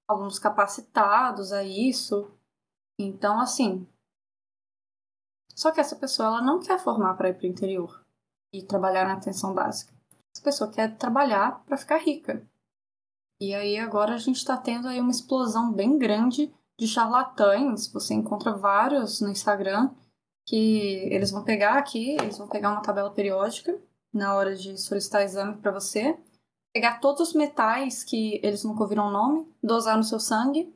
alunos 0.08 0.38
capacitados 0.38 1.52
a 1.52 1.64
isso. 1.64 2.30
Então, 2.98 3.40
assim. 3.40 3.86
Só 5.54 5.70
que 5.70 5.80
essa 5.80 5.96
pessoa 5.96 6.28
ela 6.28 6.42
não 6.42 6.60
quer 6.60 6.78
formar 6.78 7.14
para 7.14 7.30
ir 7.30 7.34
para 7.34 7.44
o 7.44 7.50
interior 7.50 8.04
e 8.52 8.62
trabalhar 8.62 9.06
na 9.06 9.14
atenção 9.14 9.54
básica. 9.54 9.92
Essa 10.34 10.44
pessoa 10.44 10.70
quer 10.70 10.96
trabalhar 10.96 11.64
para 11.64 11.76
ficar 11.76 11.98
rica. 11.98 12.46
E 13.40 13.54
aí 13.54 13.78
agora 13.78 14.14
a 14.14 14.18
gente 14.18 14.36
está 14.36 14.56
tendo 14.56 14.88
aí 14.88 15.00
uma 15.00 15.10
explosão 15.10 15.72
bem 15.72 15.98
grande 15.98 16.54
de 16.78 16.86
charlatães. 16.86 17.88
Você 17.88 18.14
encontra 18.14 18.52
vários 18.52 19.20
no 19.20 19.30
Instagram 19.30 19.90
que 20.46 21.08
eles 21.12 21.30
vão 21.30 21.42
pegar 21.42 21.74
aqui, 21.74 22.12
eles 22.20 22.38
vão 22.38 22.46
pegar 22.46 22.70
uma 22.70 22.82
tabela 22.82 23.10
periódica 23.10 23.76
na 24.12 24.34
hora 24.34 24.54
de 24.54 24.78
solicitar 24.78 25.22
exame 25.22 25.56
para 25.56 25.72
você, 25.72 26.16
pegar 26.72 27.00
todos 27.00 27.28
os 27.28 27.34
metais 27.34 28.04
que 28.04 28.40
eles 28.42 28.64
nunca 28.64 28.82
ouviram 28.82 29.08
o 29.08 29.10
nome, 29.10 29.46
dosar 29.62 29.96
no 29.96 30.04
seu 30.04 30.20
sangue, 30.20 30.72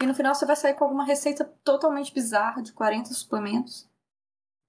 e 0.00 0.06
no 0.06 0.14
final 0.14 0.34
você 0.34 0.46
vai 0.46 0.54
sair 0.54 0.74
com 0.74 0.84
alguma 0.84 1.04
receita 1.04 1.44
totalmente 1.64 2.12
bizarra 2.12 2.62
de 2.62 2.72
40 2.72 3.12
suplementos. 3.12 3.88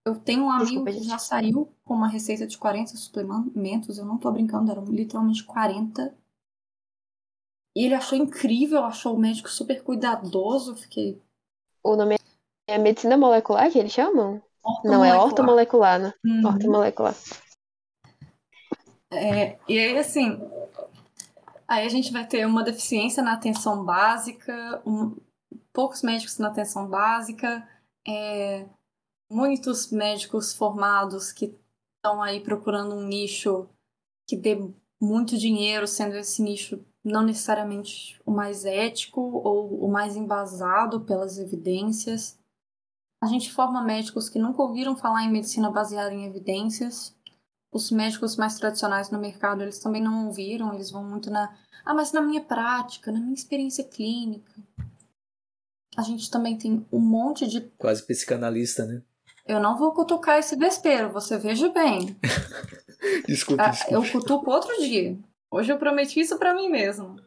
Eu 0.03 0.15
tenho 0.15 0.45
um 0.45 0.51
amigo 0.51 0.83
Desculpa, 0.83 0.91
que 0.91 1.03
já 1.03 1.17
saiu 1.19 1.71
com 1.83 1.93
uma 1.93 2.07
receita 2.07 2.47
de 2.47 2.57
40 2.57 2.97
suplementos, 2.97 3.97
eu 3.97 4.05
não 4.05 4.17
tô 4.17 4.31
brincando, 4.31 4.71
eram 4.71 4.85
literalmente 4.85 5.43
40 5.43 6.15
e 7.75 7.85
ele 7.85 7.95
achou 7.95 8.17
incrível, 8.17 8.83
achou 8.83 9.15
o 9.15 9.19
médico 9.19 9.49
super 9.49 9.83
cuidadoso. 9.83 10.75
Fiquei. 10.75 11.21
O 11.83 11.95
nome 11.95 12.17
é 12.67 12.77
medicina 12.77 13.17
molecular 13.17 13.71
que 13.71 13.79
eles 13.79 13.91
chamam? 13.91 14.41
Não, 14.83 15.03
é 15.03 15.17
ortomolecular, 15.17 15.99
né? 15.99 16.13
Uhum. 16.23 16.45
Ortomolecular. 16.45 17.15
É, 19.11 19.57
e 19.67 19.79
aí, 19.79 19.97
assim. 19.97 20.39
Aí 21.67 21.85
a 21.85 21.89
gente 21.89 22.11
vai 22.11 22.27
ter 22.27 22.45
uma 22.45 22.63
deficiência 22.63 23.23
na 23.23 23.33
atenção 23.33 23.85
básica, 23.85 24.81
um, 24.85 25.15
poucos 25.71 26.01
médicos 26.01 26.37
na 26.37 26.49
atenção 26.49 26.87
básica, 26.87 27.65
é, 28.05 28.65
muitos 29.29 29.89
médicos 29.89 30.53
formados 30.53 31.31
que 31.31 31.55
estão 31.95 32.21
aí 32.21 32.41
procurando 32.41 32.95
um 32.95 33.07
nicho 33.07 33.69
que 34.27 34.35
dê 34.35 34.57
muito 35.01 35.37
dinheiro, 35.37 35.87
sendo 35.87 36.17
esse 36.17 36.41
nicho 36.41 36.83
não 37.03 37.23
necessariamente 37.23 38.19
o 38.25 38.31
mais 38.31 38.65
ético 38.65 39.21
ou 39.21 39.83
o 39.83 39.91
mais 39.91 40.15
embasado 40.15 41.01
pelas 41.01 41.37
evidências. 41.37 42.37
A 43.21 43.27
gente 43.27 43.51
forma 43.51 43.83
médicos 43.83 44.29
que 44.29 44.39
nunca 44.39 44.61
ouviram 44.61 44.95
falar 44.95 45.23
em 45.23 45.31
medicina 45.31 45.69
baseada 45.69 46.13
em 46.13 46.25
evidências. 46.25 47.15
Os 47.71 47.89
médicos 47.89 48.35
mais 48.35 48.57
tradicionais 48.57 49.09
no 49.09 49.19
mercado, 49.19 49.61
eles 49.61 49.79
também 49.79 50.01
não 50.01 50.27
ouviram, 50.27 50.73
eles 50.73 50.91
vão 50.91 51.03
muito 51.03 51.31
na, 51.31 51.55
ah, 51.85 51.93
mas 51.93 52.11
na 52.11 52.21
minha 52.21 52.41
prática, 52.41 53.11
na 53.11 53.19
minha 53.19 53.33
experiência 53.33 53.83
clínica. 53.83 54.51
A 55.95 56.03
gente 56.03 56.29
também 56.29 56.57
tem 56.57 56.85
um 56.91 56.99
monte 56.99 57.47
de 57.47 57.61
quase 57.77 58.05
psicanalista, 58.05 58.85
né? 58.85 59.01
Eu 59.45 59.59
não 59.59 59.77
vou 59.77 59.91
cutucar 59.93 60.37
esse 60.37 60.55
vespeiro, 60.55 61.11
você 61.11 61.37
veja 61.37 61.69
bem. 61.69 62.15
desculpa, 63.27 63.63
ah, 63.63 63.69
desculpa. 63.69 63.93
Eu 63.93 64.11
cutuco 64.11 64.51
outro 64.51 64.81
dia. 64.81 65.17
Hoje 65.53 65.69
eu 65.69 65.77
prometi 65.77 66.21
isso 66.21 66.39
para 66.39 66.53
mim 66.53 66.69
mesmo. 66.69 67.17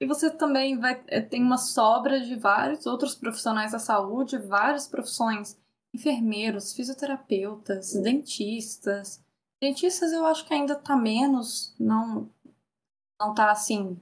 E 0.00 0.04
você 0.04 0.28
também 0.28 0.78
vai 0.78 1.02
eh, 1.06 1.22
tem 1.22 1.40
uma 1.40 1.56
sobra 1.56 2.20
de 2.20 2.34
vários 2.34 2.84
outros 2.84 3.14
profissionais 3.14 3.72
da 3.72 3.78
saúde, 3.78 4.36
várias 4.36 4.88
profissões, 4.88 5.56
enfermeiros, 5.94 6.72
fisioterapeutas, 6.72 7.94
dentistas. 7.94 9.24
Dentistas 9.62 10.12
eu 10.12 10.26
acho 10.26 10.44
que 10.44 10.52
ainda 10.52 10.74
tá 10.74 10.96
menos, 10.96 11.74
não 11.78 12.28
não 13.18 13.32
tá 13.32 13.52
assim. 13.52 13.98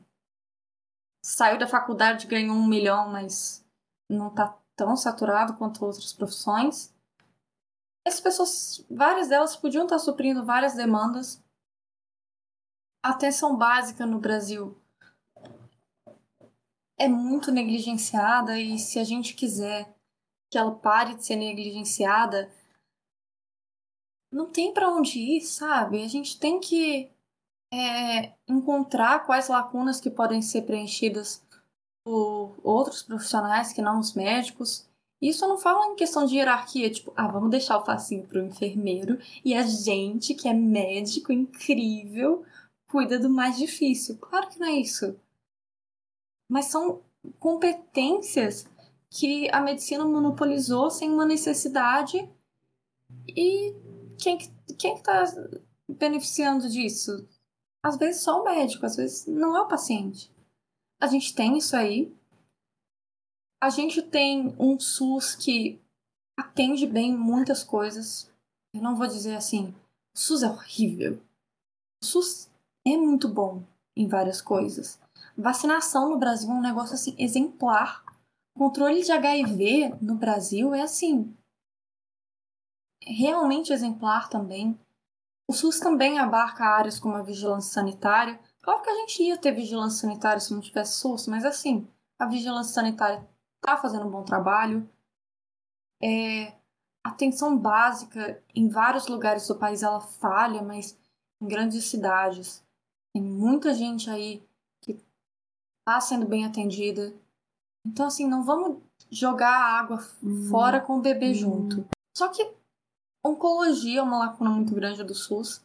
Saiu 1.22 1.58
da 1.58 1.68
faculdade, 1.68 2.26
ganhou 2.26 2.56
um 2.56 2.66
milhão, 2.66 3.10
mas 3.10 3.64
não 4.10 4.30
tá 4.34 4.58
tão 4.74 4.96
saturado 4.96 5.54
quanto 5.54 5.84
outras 5.84 6.12
profissões. 6.12 6.92
Essas 8.04 8.20
pessoas, 8.20 8.84
várias 8.90 9.28
delas 9.28 9.56
podiam 9.56 9.84
estar 9.84 9.98
suprindo 9.98 10.44
várias 10.44 10.74
demandas 10.74 11.43
atenção 13.04 13.54
básica 13.54 14.06
no 14.06 14.18
Brasil 14.18 14.74
é 16.96 17.06
muito 17.06 17.52
negligenciada 17.52 18.58
e 18.58 18.78
se 18.78 18.98
a 18.98 19.04
gente 19.04 19.34
quiser 19.34 19.94
que 20.50 20.56
ela 20.56 20.74
pare 20.74 21.14
de 21.14 21.24
ser 21.24 21.36
negligenciada, 21.36 22.50
não 24.32 24.50
tem 24.50 24.72
para 24.72 24.88
onde 24.88 25.18
ir, 25.18 25.42
sabe? 25.42 26.02
A 26.02 26.08
gente 26.08 26.38
tem 26.38 26.58
que 26.58 27.10
é, 27.72 28.32
encontrar 28.48 29.26
quais 29.26 29.48
lacunas 29.48 30.00
que 30.00 30.10
podem 30.10 30.40
ser 30.40 30.62
preenchidas 30.62 31.44
por 32.04 32.56
outros 32.62 33.02
profissionais 33.02 33.72
que 33.72 33.82
não 33.82 33.98
os 33.98 34.14
médicos. 34.14 34.88
Isso 35.20 35.44
eu 35.44 35.48
não 35.48 35.58
falo 35.58 35.92
em 35.92 35.96
questão 35.96 36.24
de 36.24 36.36
hierarquia, 36.36 36.90
tipo, 36.90 37.12
ah, 37.16 37.28
vamos 37.28 37.50
deixar 37.50 37.78
o 37.78 37.84
facinho 37.84 38.26
pro 38.26 38.44
enfermeiro 38.44 39.18
e 39.44 39.54
a 39.54 39.62
gente, 39.62 40.34
que 40.34 40.48
é 40.48 40.54
médico 40.54 41.32
incrível, 41.32 42.44
cuida 42.94 43.18
do 43.18 43.28
mais 43.28 43.58
difícil. 43.58 44.16
Claro 44.18 44.48
que 44.48 44.60
não 44.60 44.68
é 44.68 44.74
isso. 44.74 45.18
Mas 46.48 46.66
são 46.66 47.02
competências 47.40 48.68
que 49.10 49.50
a 49.50 49.60
medicina 49.60 50.04
monopolizou 50.04 50.88
sem 50.92 51.10
uma 51.10 51.26
necessidade 51.26 52.30
e 53.26 53.74
quem 54.16 54.38
que, 54.38 54.48
quem 54.78 54.94
que 54.94 55.02
tá 55.02 55.24
beneficiando 55.88 56.68
disso? 56.68 57.28
Às 57.82 57.96
vezes 57.96 58.22
só 58.22 58.40
o 58.40 58.44
médico, 58.44 58.86
às 58.86 58.94
vezes 58.94 59.26
não 59.26 59.56
é 59.56 59.60
o 59.62 59.68
paciente. 59.68 60.30
A 61.00 61.08
gente 61.08 61.34
tem 61.34 61.58
isso 61.58 61.76
aí. 61.76 62.14
A 63.60 63.70
gente 63.70 64.02
tem 64.02 64.54
um 64.56 64.78
SUS 64.78 65.34
que 65.34 65.82
atende 66.38 66.86
bem 66.86 67.12
muitas 67.12 67.64
coisas. 67.64 68.30
Eu 68.72 68.80
não 68.80 68.94
vou 68.94 69.08
dizer 69.08 69.34
assim, 69.34 69.74
o 70.14 70.18
SUS 70.18 70.44
é 70.44 70.48
horrível. 70.48 71.20
O 72.00 72.06
SUS 72.06 72.53
é 72.86 72.96
muito 72.96 73.28
bom 73.28 73.62
em 73.96 74.06
várias 74.06 74.42
coisas. 74.42 75.00
Vacinação 75.36 76.10
no 76.10 76.18
Brasil 76.18 76.50
é 76.50 76.54
um 76.54 76.60
negócio 76.60 76.94
assim 76.94 77.14
exemplar. 77.18 78.04
controle 78.56 79.02
de 79.02 79.10
HIV 79.10 79.96
no 80.00 80.14
Brasil 80.16 80.74
é 80.74 80.82
assim 80.82 81.34
realmente 83.06 83.72
exemplar 83.72 84.28
também. 84.28 84.78
O 85.48 85.52
SUS 85.52 85.78
também 85.78 86.18
abarca 86.18 86.64
áreas 86.64 86.98
como 86.98 87.16
a 87.16 87.22
vigilância 87.22 87.72
sanitária. 87.72 88.40
Claro 88.62 88.82
que 88.82 88.90
a 88.90 88.94
gente 88.94 89.22
ia 89.22 89.36
ter 89.36 89.52
vigilância 89.52 90.00
sanitária 90.00 90.40
se 90.40 90.54
não 90.54 90.60
tivesse 90.60 90.98
SUS, 90.98 91.26
mas 91.26 91.44
assim, 91.44 91.86
a 92.18 92.26
vigilância 92.26 92.72
sanitária 92.72 93.26
está 93.56 93.76
fazendo 93.76 94.06
um 94.06 94.10
bom 94.10 94.22
trabalho. 94.22 94.88
É, 96.02 96.54
atenção 97.04 97.58
básica 97.58 98.42
em 98.54 98.68
vários 98.68 99.06
lugares 99.06 99.46
do 99.46 99.58
país 99.58 99.82
ela 99.82 100.00
falha, 100.00 100.62
mas 100.62 100.98
em 101.40 101.46
grandes 101.46 101.84
cidades 101.84 102.63
tem 103.14 103.22
muita 103.22 103.72
gente 103.72 104.10
aí 104.10 104.42
que 104.82 104.92
está 105.80 106.00
sendo 106.00 106.26
bem 106.26 106.44
atendida. 106.44 107.14
Então 107.86 108.06
assim, 108.06 108.26
não 108.26 108.42
vamos 108.42 108.82
jogar 109.10 109.50
a 109.50 109.78
água 109.78 109.98
uhum. 110.22 110.48
fora 110.48 110.80
com 110.80 110.98
o 110.98 111.02
bebê 111.02 111.28
uhum. 111.28 111.34
junto. 111.34 111.88
Só 112.16 112.28
que 112.28 112.54
Oncologia 113.26 114.00
é 114.00 114.02
uma 114.02 114.18
lacuna 114.18 114.50
muito 114.50 114.74
grande 114.74 115.02
do 115.02 115.14
SUS. 115.14 115.64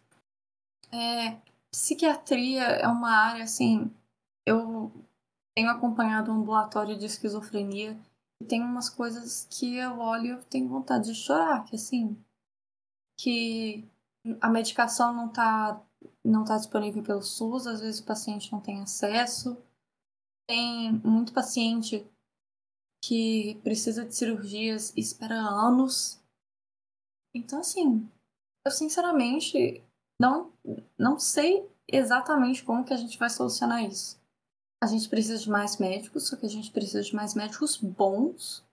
É, 0.94 1.38
psiquiatria 1.70 2.64
é 2.64 2.88
uma 2.88 3.12
área, 3.12 3.44
assim, 3.44 3.94
eu 4.46 4.90
tenho 5.54 5.70
acompanhado 5.70 6.32
um 6.32 6.36
ambulatório 6.36 6.98
de 6.98 7.06
esquizofrenia 7.06 8.00
e 8.42 8.46
tem 8.46 8.64
umas 8.64 8.90
coisas 8.90 9.46
que 9.50 9.76
eu 9.76 10.00
olho 10.00 10.40
e 10.40 10.46
tenho 10.46 10.70
vontade 10.70 11.12
de 11.12 11.16
chorar, 11.16 11.66
que 11.66 11.76
assim, 11.76 12.18
que 13.20 13.86
a 14.40 14.50
medicação 14.50 15.14
não 15.14 15.28
está 15.28 15.82
não 16.24 16.44
tá 16.44 16.58
disponível 16.58 17.04
pelo 17.04 17.22
SUS, 17.22 17.68
às 17.68 17.82
vezes 17.82 18.00
o 18.00 18.06
paciente 18.06 18.52
não 18.52 18.60
tem 18.60 18.82
acesso. 18.82 19.58
Tem 20.48 20.92
muito 21.04 21.34
paciente 21.34 22.06
que 23.04 23.60
precisa 23.64 24.06
de 24.06 24.16
cirurgias 24.16 24.94
e 24.96 25.00
espera 25.00 25.36
anos 25.36 26.20
então, 27.34 27.60
assim, 27.60 28.10
eu 28.66 28.72
sinceramente 28.72 29.84
não, 30.20 30.52
não 30.98 31.20
sei 31.20 31.70
exatamente 31.88 32.64
como 32.64 32.84
que 32.84 32.94
a 32.94 32.98
gente 32.98 33.18
vai 33.18 33.30
solucionar 33.30 33.84
isso. 33.84 34.20
A 34.82 34.88
gente 34.88 35.10
precisa 35.10 35.38
de 35.38 35.50
mais 35.50 35.78
médicos, 35.78 36.28
só 36.28 36.36
que 36.36 36.46
a 36.46 36.50
gente 36.50 36.72
precisa 36.72 37.02
de 37.02 37.16
mais 37.16 37.36
médicos 37.36 37.78
bons. 37.78 38.66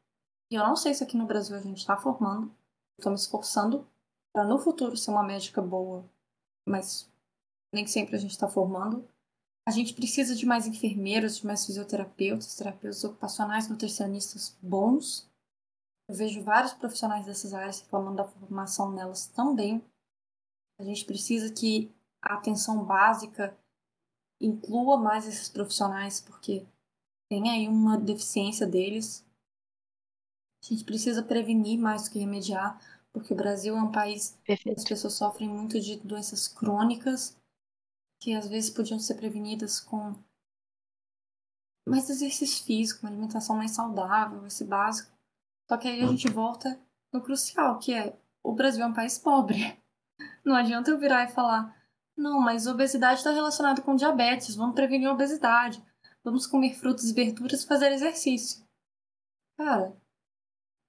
E 0.51 0.55
eu 0.55 0.63
não 0.63 0.77
sei 0.77 0.95
se 0.95 1.03
aqui 1.03 1.17
no 1.17 1.27
Brasil 1.27 1.57
a 1.57 1.61
gente 1.61 1.79
está 1.79 1.97
formando. 1.97 2.55
Estou 2.99 3.11
me 3.13 3.19
esforçando 3.19 3.87
para 4.33 4.45
no 4.45 4.59
futuro 4.59 4.97
ser 4.97 5.11
uma 5.11 5.23
médica 5.23 5.61
boa, 5.61 6.05
mas 6.67 7.11
nem 7.73 7.87
sempre 7.87 8.17
a 8.17 8.19
gente 8.19 8.33
está 8.33 8.49
formando. 8.49 9.07
A 9.67 9.71
gente 9.71 9.95
precisa 9.95 10.35
de 10.35 10.47
mais 10.47 10.67
enfermeiros, 10.67 11.39
de 11.39 11.47
mais 11.47 11.67
fisioterapeutas, 11.67 12.55
terapeutas 12.55 13.03
ocupacionais, 13.03 13.69
nutricionistas 13.69 14.57
bons. 14.63 15.29
Eu 16.09 16.15
vejo 16.15 16.43
vários 16.43 16.73
profissionais 16.73 17.27
dessas 17.27 17.53
áreas 17.53 17.81
reclamando 17.81 18.19
da 18.19 18.25
formação 18.25 18.93
nelas 18.93 19.27
também. 19.27 19.85
A 20.79 20.85
gente 20.85 21.05
precisa 21.05 21.53
que 21.53 21.93
a 22.23 22.35
atenção 22.35 22.85
básica 22.85 23.57
inclua 24.41 24.97
mais 24.97 25.27
esses 25.27 25.49
profissionais, 25.49 26.21
porque 26.21 26.65
tem 27.29 27.51
aí 27.51 27.67
uma 27.67 27.99
deficiência 27.99 28.67
deles. 28.67 29.25
A 30.63 30.67
gente 30.67 30.85
precisa 30.85 31.23
prevenir 31.23 31.79
mais 31.79 32.05
do 32.05 32.11
que 32.11 32.19
remediar, 32.19 32.81
porque 33.13 33.33
o 33.33 33.37
Brasil 33.37 33.77
é 33.77 33.83
um 33.83 33.91
país 33.91 34.39
que 34.45 34.53
as 34.53 34.85
pessoas 34.85 35.15
sofrem 35.15 35.49
muito 35.49 35.81
de 35.81 35.97
doenças 35.97 36.47
crônicas, 36.47 37.37
que 38.21 38.35
às 38.35 38.49
vezes 38.49 38.71
podiam 38.71 38.99
ser 38.99 39.15
prevenidas 39.15 39.81
com 39.81 40.15
mais 41.87 42.11
exercício 42.11 42.65
físico, 42.65 43.03
uma 43.03 43.11
alimentação 43.11 43.57
mais 43.57 43.71
saudável, 43.71 44.45
esse 44.47 44.65
básico. 44.65 45.15
Só 45.69 45.77
que 45.77 45.89
aí 45.89 46.03
a 46.03 46.07
gente 46.07 46.29
volta 46.29 46.81
no 47.13 47.23
crucial, 47.23 47.79
que 47.79 47.93
é 47.93 48.19
o 48.43 48.53
Brasil 48.53 48.85
é 48.85 48.87
um 48.87 48.95
país 48.95 49.19
pobre. 49.19 49.57
Não 50.45 50.55
adianta 50.55 50.91
eu 50.91 50.99
virar 50.99 51.25
e 51.25 51.33
falar, 51.33 51.77
não, 52.17 52.41
mas 52.41 52.67
obesidade 52.67 53.19
está 53.19 53.31
relacionada 53.31 53.83
com 53.83 53.95
diabetes, 53.95 54.55
vamos 54.55 54.75
prevenir 54.75 55.09
a 55.09 55.13
obesidade, 55.13 55.85
vamos 56.25 56.47
comer 56.47 56.75
frutas 56.75 57.11
e 57.11 57.13
verduras 57.13 57.63
e 57.63 57.67
fazer 57.67 57.93
exercício. 57.93 58.65
Cara, 59.59 59.95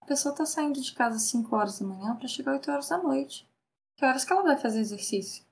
a 0.01 0.05
pessoa 0.05 0.32
está 0.32 0.45
saindo 0.45 0.80
de 0.80 0.93
casa 0.93 1.17
às 1.17 1.23
5 1.23 1.53
horas 1.53 1.80
da 1.80 1.86
manhã 1.86 2.15
para 2.15 2.28
chegar 2.28 2.51
às 2.51 2.59
8 2.59 2.71
horas 2.71 2.89
da 2.89 2.97
noite. 2.99 3.49
Que 3.97 4.05
horas 4.05 4.23
que 4.23 4.32
ela 4.32 4.43
vai 4.43 4.57
fazer 4.57 4.80
exercício? 4.80 5.46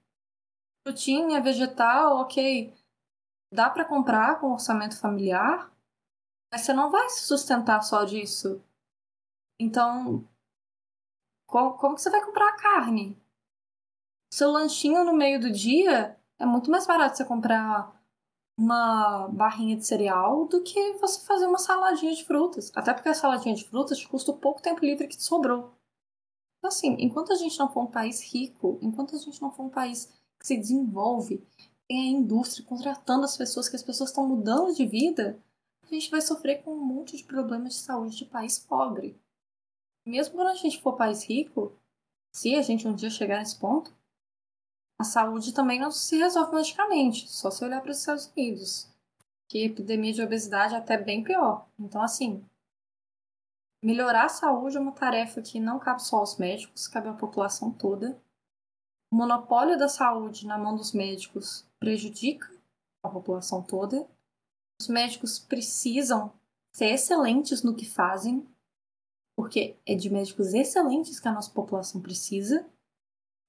Frutinha, 0.86 1.42
vegetal, 1.42 2.18
ok. 2.18 2.72
Dá 3.52 3.72
para 3.72 3.84
comprar 3.84 4.40
com 4.40 4.52
orçamento 4.52 5.00
familiar, 5.00 5.72
mas 6.52 6.62
você 6.62 6.74
não 6.74 6.92
vai 6.92 7.10
se 7.10 7.24
sustentar 7.26 7.82
só 7.82 8.04
disso. 8.04 8.64
Então, 9.60 10.28
como, 11.48 11.76
como 11.78 11.96
que 11.96 12.02
você 12.02 12.12
vai 12.12 12.24
comprar 12.24 12.50
a 12.50 12.58
carne? 12.58 13.18
Seu 14.32 14.52
lanchinho 14.52 15.04
no 15.04 15.14
meio 15.14 15.40
do 15.40 15.52
dia 15.52 16.20
é 16.38 16.46
muito 16.46 16.70
mais 16.70 16.86
barato 16.86 17.18
você 17.18 17.26
comprar 17.26 18.00
uma 18.56 19.28
barrinha 19.30 19.76
de 19.76 19.86
cereal 19.86 20.46
do 20.46 20.62
que 20.62 20.94
você 20.94 21.26
fazer 21.26 21.48
uma 21.48 21.58
saladinha 21.58 22.14
de 22.14 22.24
frutas. 22.24 22.72
Até 22.76 22.94
porque 22.94 23.10
a 23.10 23.14
saladinha 23.16 23.56
de 23.56 23.68
frutas 23.68 23.98
te 23.98 24.08
custa 24.08 24.32
o 24.32 24.38
pouco 24.38 24.62
tempo 24.62 24.86
livre 24.86 25.08
que 25.08 25.18
te 25.18 25.24
sobrou. 25.24 25.74
Então, 26.60 26.68
assim, 26.68 26.96
enquanto 27.00 27.34
a 27.34 27.36
gente 27.36 27.58
não 27.58 27.72
for 27.72 27.82
um 27.82 27.92
país 27.92 28.22
rico, 28.22 28.78
enquanto 28.82 29.16
a 29.16 29.20
gente 29.20 29.42
não 29.42 29.52
for 29.52 29.64
um 29.64 29.70
país 29.70 30.14
se 30.46 30.58
desenvolve, 30.58 31.44
tem 31.88 32.02
a 32.02 32.20
indústria 32.20 32.66
contratando 32.66 33.26
as 33.26 33.38
pessoas, 33.38 33.70
que 33.70 33.76
as 33.76 33.84
pessoas 33.84 34.10
estão 34.10 34.28
mudando 34.28 34.74
de 34.74 34.86
vida, 34.86 35.40
a 35.84 35.88
gente 35.88 36.10
vai 36.10 36.22
sofrer 36.22 36.64
com 36.64 36.74
um 36.74 36.86
monte 36.86 37.18
de 37.18 37.24
problemas 37.24 37.74
de 37.74 37.80
saúde 37.80 38.18
de 38.18 38.26
país 38.26 38.58
pobre 38.58 39.20
mesmo 40.06 40.36
quando 40.36 40.50
a 40.50 40.56
gente 40.56 40.80
for 40.80 40.96
país 40.96 41.24
rico, 41.24 41.74
se 42.32 42.56
a 42.56 42.62
gente 42.62 42.88
um 42.88 42.94
dia 42.94 43.10
chegar 43.10 43.40
nesse 43.40 43.58
ponto, 43.58 43.92
a 45.00 45.04
saúde 45.04 45.54
também 45.54 45.80
não 45.80 45.92
se 45.92 46.18
resolve 46.18 46.54
magicamente, 46.54 47.28
só 47.28 47.50
se 47.50 47.64
olhar 47.66 47.82
para 47.82 47.92
os 47.92 48.00
Estados 48.00 48.28
Unidos, 48.28 48.88
que 49.48 49.64
a 49.64 49.66
epidemia 49.66 50.14
de 50.14 50.22
obesidade 50.22 50.76
é 50.76 50.78
até 50.78 50.98
bem 50.98 51.24
pior. 51.24 51.68
Então, 51.80 52.02
assim, 52.02 52.46
melhorar 53.84 54.26
a 54.26 54.30
saúde 54.30 54.78
é 54.78 54.80
uma 54.80 54.92
tarefa 54.92 55.42
que 55.42 55.60
não 55.60 55.80
cabe 55.80 56.04
só 56.04 56.18
aos 56.18 56.38
médicos, 56.38 56.88
cabe 56.88 57.10
à 57.10 57.14
população 57.14 57.72
toda. 57.72 58.22
O 59.16 59.18
monopólio 59.18 59.78
da 59.78 59.88
saúde 59.88 60.46
na 60.46 60.58
mão 60.58 60.76
dos 60.76 60.92
médicos 60.92 61.66
prejudica 61.80 62.54
a 63.02 63.10
população 63.10 63.64
toda. 63.64 64.06
Os 64.78 64.90
médicos 64.90 65.40
precisam 65.40 66.34
ser 66.76 66.88
excelentes 66.88 67.64
no 67.64 67.74
que 67.74 67.86
fazem, 67.86 68.46
porque 69.34 69.78
é 69.86 69.96
de 69.96 70.10
médicos 70.10 70.54
excelentes 70.54 71.18
que 71.18 71.30
a 71.30 71.32
nossa 71.32 71.50
população 71.50 72.02
precisa. 72.02 72.70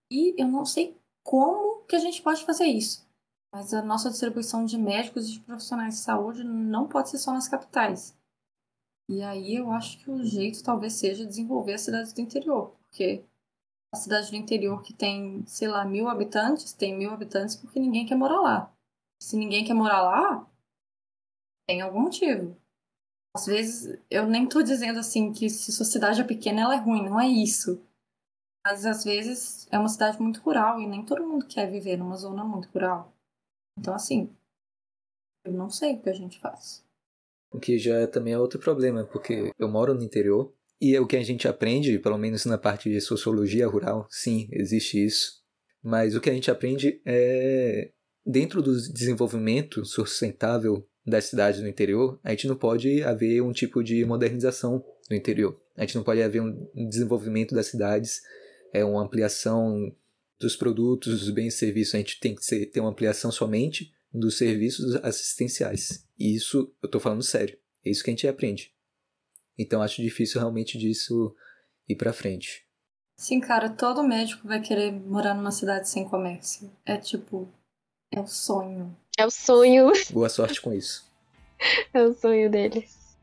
E 0.09 0.41
eu 0.41 0.47
não 0.47 0.65
sei 0.65 0.97
como 1.25 1.85
que 1.87 1.97
a 1.97 1.99
gente 1.99 2.23
pode 2.23 2.45
fazer 2.45 2.67
isso. 2.67 3.05
Mas 3.53 3.75
a 3.75 3.83
nossa 3.83 4.09
distribuição 4.09 4.65
de 4.65 4.79
médicos 4.79 5.29
e 5.29 5.33
de 5.33 5.41
profissionais 5.41 5.95
de 5.95 6.01
saúde 6.01 6.45
não 6.45 6.87
pode 6.87 7.11
ser 7.11 7.19
só 7.19 7.33
nas 7.33 7.49
capitais. 7.49 8.17
E 9.11 9.21
aí 9.21 9.57
eu 9.57 9.73
acho 9.73 9.99
que 9.99 10.13
o 10.13 10.25
jeito 10.25 10.63
talvez 10.63 10.93
seja 10.93 11.27
desenvolver 11.27 11.75
as 11.75 11.81
cidades 11.81 12.13
do 12.13 12.21
interior, 12.21 12.77
porque 12.87 13.25
a 13.97 14.01
cidade 14.01 14.31
do 14.31 14.37
interior 14.37 14.83
que 14.83 14.93
tem, 14.93 15.45
sei 15.47 15.69
lá, 15.69 15.85
mil 15.85 16.09
habitantes, 16.09 16.73
tem 16.73 16.97
mil 16.97 17.11
habitantes 17.11 17.57
porque 17.57 17.81
ninguém 17.81 18.07
quer 18.07 18.15
morar 18.15 18.41
lá. 18.41 18.73
Se 19.21 19.37
ninguém 19.37 19.65
quer 19.65 19.75
morar 19.75 20.03
lá, 20.03 20.51
tem 21.67 21.81
algum 21.81 22.01
motivo. 22.01 22.57
Às 23.35 23.47
vezes, 23.47 23.99
eu 24.11 24.27
nem 24.27 24.49
tô 24.49 24.63
dizendo 24.63 24.99
assim 24.99 25.33
que 25.33 25.49
se 25.49 25.73
sua 25.73 25.85
cidade 25.85 26.21
é 26.21 26.25
pequena, 26.25 26.63
ela 26.63 26.75
é 26.75 26.79
ruim, 26.79 27.05
não 27.05 27.19
é 27.19 27.27
isso. 27.27 27.83
Mas 28.65 28.85
às 28.85 29.05
vezes 29.05 29.67
é 29.71 29.79
uma 29.79 29.89
cidade 29.89 30.21
muito 30.21 30.41
rural 30.41 30.81
e 30.81 30.87
nem 30.87 31.05
todo 31.05 31.27
mundo 31.27 31.47
quer 31.47 31.71
viver 31.71 31.97
numa 31.97 32.17
zona 32.17 32.45
muito 32.45 32.69
rural. 32.69 33.13
Então, 33.79 33.95
assim, 33.95 34.35
eu 35.45 35.53
não 35.53 35.71
sei 35.71 35.95
o 35.95 36.03
que 36.03 36.09
a 36.09 36.15
gente 36.15 36.39
faz. 36.39 36.85
O 37.53 37.61
que 37.61 37.79
já 37.79 38.07
também 38.09 38.33
é 38.33 38.39
outro 38.39 38.59
problema, 38.59 39.05
porque 39.05 39.53
eu 39.59 39.69
moro 39.69 39.95
no 39.95 40.03
interior 40.03 40.53
e 40.81 40.95
é 40.95 41.01
o 41.01 41.07
que 41.07 41.17
a 41.17 41.23
gente 41.23 41.49
aprende, 41.49 41.99
pelo 41.99 42.19
menos 42.19 42.45
na 42.45 42.59
parte 42.59 42.91
de 42.91 43.01
sociologia 43.01 43.67
rural, 43.67 44.07
sim, 44.11 44.49
existe 44.53 45.03
isso. 45.05 45.43
Mas 45.83 46.15
o 46.15 46.21
que 46.21 46.31
a 46.31 46.35
gente 46.35 46.51
aprende 46.51 47.01
é 47.05 47.91
dentro 48.25 48.61
do 48.61 48.75
desenvolvimento 48.93 49.85
sustentável 49.85 50.87
das 51.07 51.27
cidades 51.27 51.61
no 51.61 51.69
interior, 51.69 52.19
a 52.25 52.31
gente 52.31 52.49
não 52.49 52.57
pode 52.57 53.03
haver 53.05 53.41
um 53.41 53.53
tipo 53.53 53.83
de 53.83 54.05
modernização 54.05 54.85
no 55.09 55.17
interior. 55.17 55.59
A 55.77 55.83
gente 55.83 55.95
não 55.95 56.03
pode 56.03 56.21
haver 56.21 56.43
um 56.43 56.89
desenvolvimento 56.89 57.55
das 57.55 57.69
cidades, 57.69 58.21
é 58.73 58.85
uma 58.85 59.03
ampliação 59.03 59.95
dos 60.41 60.57
produtos, 60.57 61.21
dos 61.21 61.31
bens 61.31 61.55
e 61.55 61.59
serviços. 61.59 61.95
A 61.95 61.99
gente 61.99 62.19
tem 62.19 62.35
que 62.35 62.67
ter 62.67 62.81
uma 62.81 62.91
ampliação 62.91 63.31
somente 63.31 63.93
dos 64.13 64.37
serviços 64.37 64.97
assistenciais. 64.97 66.05
E 66.19 66.35
isso, 66.35 66.75
eu 66.83 66.87
estou 66.87 67.01
falando 67.01 67.23
sério, 67.23 67.57
é 67.85 67.91
isso 67.91 68.03
que 68.03 68.11
a 68.11 68.13
gente 68.13 68.27
aprende. 68.27 68.76
Então 69.59 69.83
acho 69.83 70.03
difícil 70.03 70.41
realmente 70.41 70.79
disso 70.79 71.35
ir 71.89 71.97
para 71.97 72.13
frente. 72.13 72.67
Sim, 73.19 73.41
cara, 73.41 73.71
todo 73.71 74.03
médico 74.03 74.47
vai 74.47 74.61
querer 74.61 74.93
morar 74.93 75.35
numa 75.35 75.51
cidade 75.51 75.89
sem 75.89 76.07
comércio. 76.07 76.71
É 76.85 76.99
tipo, 76.99 77.49
é 78.11 78.21
o 78.21 78.27
sonho. 78.27 78.95
É 79.19 79.25
o 79.25 79.31
sonho. 79.31 79.91
Boa 80.11 80.29
sorte 80.29 80.61
com 80.61 80.73
isso. 80.73 81.11
é 81.95 82.03
o 82.03 82.13
sonho 82.13 82.51
deles. 82.51 83.17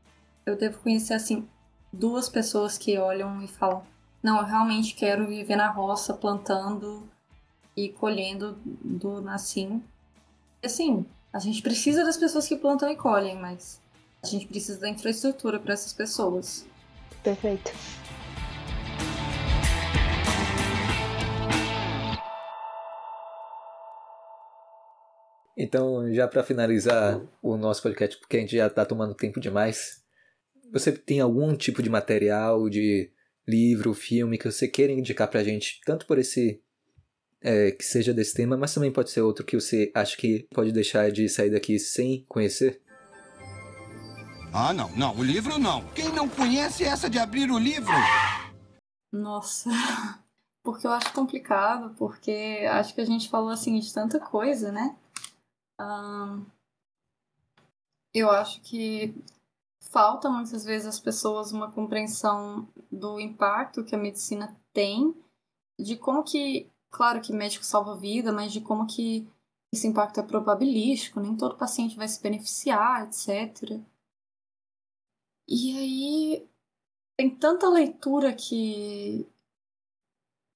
Eu 0.44 0.56
devo 0.56 0.78
conhecer, 0.80 1.14
assim, 1.14 1.48
duas 1.92 2.28
pessoas 2.28 2.76
que 2.76 2.98
olham 2.98 3.42
e 3.42 3.48
falam: 3.48 3.86
Não, 4.22 4.38
eu 4.38 4.44
realmente 4.44 4.94
quero 4.94 5.28
viver 5.28 5.56
na 5.56 5.70
roça, 5.70 6.12
plantando 6.12 7.08
e 7.76 7.88
colhendo 7.88 8.58
do 8.64 9.20
nascim. 9.20 9.82
Assim, 10.62 11.06
a 11.32 11.38
gente 11.38 11.62
precisa 11.62 12.04
das 12.04 12.16
pessoas 12.16 12.48
que 12.48 12.56
plantam 12.56 12.90
e 12.90 12.96
colhem, 12.96 13.38
mas 13.38 13.80
a 14.24 14.26
gente 14.26 14.46
precisa 14.46 14.80
da 14.80 14.88
infraestrutura 14.88 15.60
para 15.60 15.74
essas 15.74 15.92
pessoas. 15.92 16.66
Perfeito. 17.22 17.72
Então, 25.56 26.12
já 26.12 26.26
para 26.26 26.42
finalizar 26.42 27.20
o 27.40 27.56
nosso 27.56 27.82
podcast, 27.82 28.18
porque 28.18 28.38
a 28.38 28.40
gente 28.40 28.56
já 28.56 28.66
está 28.66 28.84
tomando 28.84 29.14
tempo 29.14 29.38
demais, 29.38 30.02
você 30.72 30.90
tem 30.90 31.20
algum 31.20 31.54
tipo 31.54 31.82
de 31.82 31.88
material, 31.88 32.68
de 32.68 33.10
livro, 33.46 33.94
filme 33.94 34.38
que 34.38 34.50
você 34.50 34.66
queira 34.66 34.92
indicar 34.92 35.28
para 35.28 35.40
a 35.40 35.44
gente, 35.44 35.80
tanto 35.84 36.06
por 36.06 36.18
esse 36.18 36.60
é, 37.40 37.70
que 37.70 37.84
seja 37.84 38.12
desse 38.12 38.34
tema, 38.34 38.56
mas 38.56 38.74
também 38.74 38.90
pode 38.90 39.10
ser 39.10 39.20
outro 39.20 39.44
que 39.44 39.54
você 39.54 39.92
acha 39.94 40.16
que 40.16 40.48
pode 40.52 40.72
deixar 40.72 41.12
de 41.12 41.28
sair 41.28 41.50
daqui 41.50 41.78
sem 41.78 42.24
conhecer? 42.26 42.80
Ah, 44.56 44.72
não, 44.72 44.88
não, 44.90 45.16
o 45.16 45.24
livro 45.24 45.58
não. 45.58 45.84
Quem 45.94 46.10
não 46.10 46.28
conhece 46.28 46.84
essa 46.84 47.10
de 47.10 47.18
abrir 47.18 47.50
o 47.50 47.58
livro? 47.58 47.92
Nossa, 49.12 49.68
porque 50.62 50.86
eu 50.86 50.92
acho 50.92 51.12
complicado, 51.12 51.92
porque 51.96 52.64
acho 52.70 52.94
que 52.94 53.00
a 53.00 53.04
gente 53.04 53.28
falou 53.28 53.50
assim 53.50 53.80
de 53.80 53.92
tanta 53.92 54.20
coisa, 54.20 54.70
né? 54.70 54.96
eu 58.14 58.30
acho 58.30 58.60
que 58.60 59.12
falta 59.90 60.30
muitas 60.30 60.64
vezes 60.64 60.86
às 60.86 61.00
pessoas 61.00 61.50
uma 61.50 61.72
compreensão 61.72 62.68
do 62.92 63.18
impacto 63.18 63.82
que 63.82 63.96
a 63.96 63.98
medicina 63.98 64.56
tem, 64.72 65.12
de 65.80 65.96
como 65.96 66.22
que, 66.22 66.70
claro 66.92 67.20
que 67.20 67.32
médico 67.32 67.64
salva 67.64 67.96
vida, 67.96 68.32
mas 68.32 68.52
de 68.52 68.60
como 68.60 68.86
que 68.86 69.28
esse 69.72 69.88
impacto 69.88 70.20
é 70.20 70.22
probabilístico, 70.22 71.18
nem 71.18 71.36
todo 71.36 71.56
paciente 71.56 71.96
vai 71.96 72.06
se 72.06 72.22
beneficiar, 72.22 73.02
etc. 73.08 73.82
E 75.46 75.76
aí 75.76 76.48
tem 77.16 77.30
tanta 77.30 77.68
leitura 77.68 78.34
que 78.34 79.26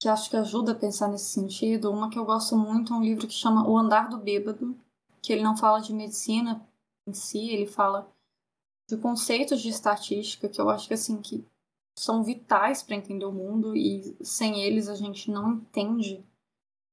que 0.01 0.09
acho 0.09 0.31
que 0.31 0.37
ajuda 0.37 0.73
a 0.73 0.77
pensar 0.77 1.09
nesse 1.09 1.27
sentido. 1.27 1.91
Uma 1.91 2.09
que 2.09 2.19
eu 2.19 2.25
gosto 2.25 2.57
muito 2.57 2.93
é 2.93 2.97
um 2.97 3.03
livro 3.03 3.27
que 3.27 3.35
chama 3.35 3.69
O 3.69 3.77
Andar 3.77 4.09
do 4.09 4.17
Bêbado, 4.17 4.79
que 5.21 5.33
ele 5.33 5.43
não 5.43 5.57
fala 5.57 5.81
de 5.81 5.93
medicina 5.93 6.65
em 7.07 7.13
si, 7.13 7.51
ele 7.51 7.67
fala 7.67 8.09
de 8.89 8.97
conceitos 8.97 9.61
de 9.61 9.69
estatística 9.69 10.49
que 10.49 10.61
eu 10.61 10.71
acho 10.71 10.87
que 10.87 10.95
assim 10.95 11.21
que 11.21 11.45
são 11.97 12.23
vitais 12.23 12.83
para 12.83 12.95
entender 12.95 13.25
o 13.25 13.33
mundo 13.33 13.77
e 13.77 14.17
sem 14.23 14.63
eles 14.63 14.89
a 14.89 14.95
gente 14.95 15.31
não 15.31 15.55
entende 15.55 16.25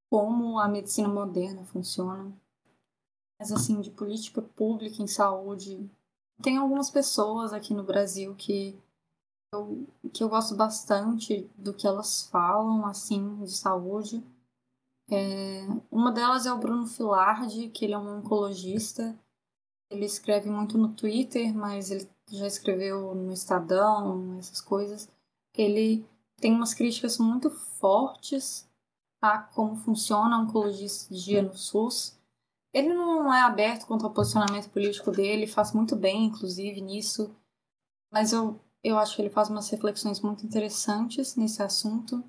como 0.09 0.57
a 0.59 0.67
medicina 0.67 1.07
moderna 1.07 1.63
funciona. 1.63 2.33
Mas 3.39 3.51
assim, 3.51 3.81
de 3.81 3.91
política 3.91 4.41
pública 4.41 5.01
em 5.01 5.07
saúde, 5.07 5.89
tem 6.41 6.57
algumas 6.57 6.89
pessoas 6.89 7.53
aqui 7.53 7.73
no 7.73 7.83
Brasil 7.83 8.35
que 8.35 8.77
eu, 9.53 9.87
que 10.13 10.23
eu 10.23 10.29
gosto 10.29 10.55
bastante 10.55 11.49
do 11.55 11.73
que 11.73 11.87
elas 11.87 12.23
falam, 12.23 12.85
assim, 12.85 13.43
de 13.43 13.51
saúde. 13.51 14.23
É, 15.09 15.61
uma 15.91 16.11
delas 16.11 16.45
é 16.45 16.51
o 16.51 16.57
Bruno 16.57 16.87
Filardi, 16.87 17.69
que 17.69 17.85
ele 17.85 17.93
é 17.93 17.97
um 17.97 18.19
oncologista. 18.19 19.17
Ele 19.89 20.05
escreve 20.05 20.49
muito 20.49 20.77
no 20.77 20.93
Twitter, 20.93 21.55
mas 21.55 21.91
ele 21.91 22.09
já 22.29 22.47
escreveu 22.47 23.13
no 23.13 23.31
Estadão, 23.31 24.37
essas 24.37 24.59
coisas. 24.59 25.09
Ele 25.55 26.05
tem 26.37 26.51
umas 26.51 26.73
críticas 26.73 27.17
muito 27.17 27.49
fortes 27.49 28.67
a 29.21 29.39
como 29.39 29.75
funciona 29.75 30.35
a 30.35 30.39
oncologia 30.39 31.41
no 31.41 31.55
SUS. 31.55 32.17
Ele 32.75 32.93
não 32.93 33.33
é 33.33 33.41
aberto 33.41 33.87
quanto 33.87 34.05
ao 34.05 34.11
posicionamento 34.11 34.69
político 34.69 35.09
dele, 35.09 35.47
faz 35.47 35.71
muito 35.71 35.95
bem, 35.95 36.25
inclusive, 36.25 36.81
nisso. 36.81 37.33
Mas 38.11 38.33
eu, 38.33 38.59
eu 38.83 38.99
acho 38.99 39.15
que 39.15 39.21
ele 39.21 39.29
faz 39.29 39.49
umas 39.49 39.69
reflexões 39.69 40.19
muito 40.19 40.45
interessantes 40.45 41.37
nesse 41.37 41.63
assunto. 41.63 42.21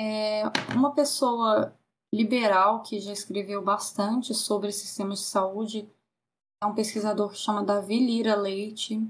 É 0.00 0.44
uma 0.74 0.94
pessoa 0.94 1.78
liberal 2.10 2.82
que 2.82 2.98
já 2.98 3.12
escreveu 3.12 3.62
bastante 3.62 4.32
sobre 4.32 4.72
sistemas 4.72 5.18
de 5.18 5.26
saúde 5.26 5.92
é 6.62 6.66
um 6.66 6.74
pesquisador 6.74 7.30
que 7.30 7.36
chama 7.36 7.62
Davi 7.62 7.98
Lira 7.98 8.34
Leite. 8.34 9.06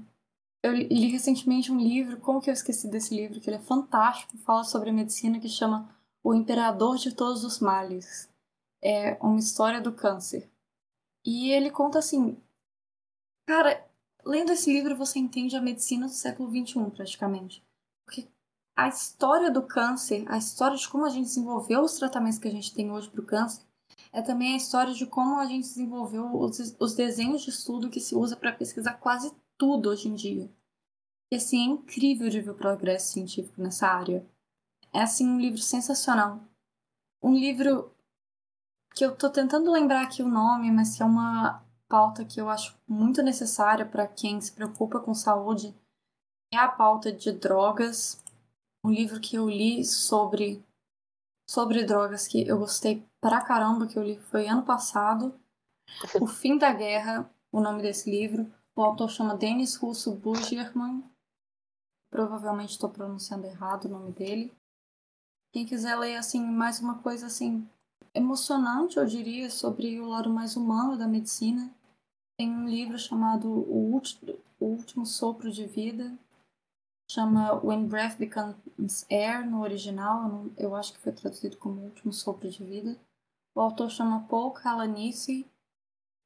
Eu 0.61 0.73
li 0.73 1.07
recentemente 1.07 1.71
um 1.71 1.79
livro, 1.79 2.17
como 2.17 2.41
que 2.41 2.49
eu 2.49 2.53
esqueci 2.53 2.89
desse 2.89 3.15
livro, 3.15 3.39
que 3.39 3.49
ele 3.49 3.57
é 3.57 3.61
fantástico, 3.61 4.37
fala 4.39 4.65
sobre 4.65 4.89
a 4.89 4.93
medicina, 4.93 5.39
que 5.39 5.49
chama 5.49 5.89
O 6.21 6.33
Imperador 6.33 6.97
de 6.97 7.13
Todos 7.13 7.45
os 7.45 7.59
Males 7.59 8.30
é 8.81 9.17
uma 9.21 9.39
história 9.39 9.79
do 9.79 9.93
câncer. 9.93 10.49
E 11.25 11.51
ele 11.51 11.69
conta 11.69 11.99
assim, 11.99 12.37
cara, 13.45 13.85
lendo 14.25 14.51
esse 14.51 14.71
livro 14.71 14.95
você 14.95 15.19
entende 15.19 15.55
a 15.55 15.61
medicina 15.61 16.07
do 16.07 16.13
século 16.13 16.49
XXI 16.49 16.89
praticamente, 16.91 17.63
porque 18.05 18.27
a 18.75 18.87
história 18.87 19.51
do 19.51 19.61
câncer, 19.61 20.25
a 20.27 20.37
história 20.37 20.77
de 20.77 20.89
como 20.89 21.05
a 21.05 21.09
gente 21.09 21.25
desenvolveu 21.25 21.81
os 21.81 21.97
tratamentos 21.97 22.39
que 22.39 22.47
a 22.47 22.51
gente 22.51 22.73
tem 22.73 22.91
hoje 22.91 23.09
para 23.09 23.21
o 23.21 23.25
câncer, 23.25 23.63
é 24.11 24.21
também 24.21 24.53
a 24.53 24.57
história 24.57 24.93
de 24.93 25.05
como 25.05 25.39
a 25.39 25.45
gente 25.45 25.67
desenvolveu 25.67 26.35
os, 26.35 26.75
os 26.79 26.95
desenhos 26.95 27.43
de 27.43 27.49
estudo 27.49 27.89
que 27.89 27.99
se 27.99 28.15
usa 28.15 28.35
para 28.35 28.51
pesquisar 28.51 28.95
quase 28.95 29.31
tudo 29.57 29.89
hoje 29.89 30.07
em 30.07 30.15
dia. 30.15 30.49
E 31.31 31.35
assim, 31.35 31.61
é 31.61 31.71
incrível 31.71 32.29
de 32.29 32.41
ver 32.41 32.49
o 32.49 32.55
progresso 32.55 33.13
científico 33.13 33.61
nessa 33.61 33.87
área. 33.87 34.25
É 34.93 35.01
assim 35.01 35.27
um 35.27 35.39
livro 35.39 35.61
sensacional. 35.61 36.41
Um 37.23 37.33
livro 37.33 37.95
que 38.93 39.05
eu 39.05 39.15
tô 39.15 39.29
tentando 39.29 39.71
lembrar 39.71 40.03
aqui 40.03 40.21
o 40.21 40.27
nome, 40.27 40.71
mas 40.71 40.95
que 40.95 41.03
é 41.03 41.05
uma 41.05 41.63
pauta 41.87 42.23
que 42.23 42.39
eu 42.39 42.49
acho 42.49 42.77
muito 42.87 43.21
necessária 43.21 43.85
para 43.85 44.07
quem 44.07 44.39
se 44.39 44.51
preocupa 44.51 44.99
com 44.99 45.13
saúde, 45.13 45.75
é 46.53 46.57
a 46.57 46.67
pauta 46.67 47.11
de 47.11 47.31
drogas. 47.31 48.21
Um 48.83 48.91
livro 48.91 49.19
que 49.19 49.35
eu 49.35 49.49
li 49.49 49.83
sobre 49.85 50.63
sobre 51.49 51.83
drogas 51.83 52.27
que 52.27 52.47
eu 52.47 52.57
gostei 52.57 53.05
pra 53.19 53.41
caramba, 53.41 53.85
que 53.85 53.97
eu 53.97 54.03
li 54.03 54.17
foi 54.17 54.47
ano 54.47 54.63
passado. 54.63 55.37
O 56.19 56.25
Fim 56.25 56.57
da 56.57 56.71
Guerra, 56.71 57.29
o 57.51 57.59
nome 57.59 57.81
desse 57.81 58.09
livro. 58.09 58.51
O 58.73 58.81
autor 58.81 59.09
chama 59.09 59.35
Denis 59.35 59.75
Russo 59.75 60.15
Bujerman. 60.15 61.03
Provavelmente 62.09 62.71
estou 62.71 62.89
pronunciando 62.89 63.45
errado 63.45 63.85
o 63.85 63.89
nome 63.89 64.11
dele. 64.13 64.53
Quem 65.53 65.65
quiser 65.65 65.95
ler 65.97 66.15
assim 66.15 66.41
mais 66.41 66.79
uma 66.79 66.99
coisa 66.99 67.27
assim 67.27 67.67
emocionante, 68.13 68.97
eu 68.97 69.05
diria, 69.05 69.49
sobre 69.49 69.99
o 69.99 70.07
lado 70.07 70.29
mais 70.29 70.55
humano 70.55 70.97
da 70.97 71.07
medicina. 71.07 71.73
Tem 72.37 72.49
um 72.49 72.67
livro 72.67 72.97
chamado 72.97 73.47
O 73.49 73.93
Último, 73.93 74.37
o 74.59 74.65
Último 74.65 75.05
Sopro 75.05 75.51
de 75.51 75.65
Vida, 75.65 76.17
chama 77.09 77.53
When 77.63 77.87
Breath 77.87 78.17
Becomes 78.17 79.05
Air 79.09 79.49
no 79.49 79.61
original, 79.61 80.45
eu 80.57 80.75
acho 80.75 80.93
que 80.93 80.99
foi 80.99 81.11
traduzido 81.11 81.57
como 81.57 81.81
O 81.81 81.85
Último 81.85 82.13
Sopro 82.13 82.49
de 82.49 82.63
Vida. 82.63 82.97
O 83.53 83.59
autor 83.59 83.89
chama 83.89 84.25
Paul 84.29 84.51
Kalanithi 84.51 85.45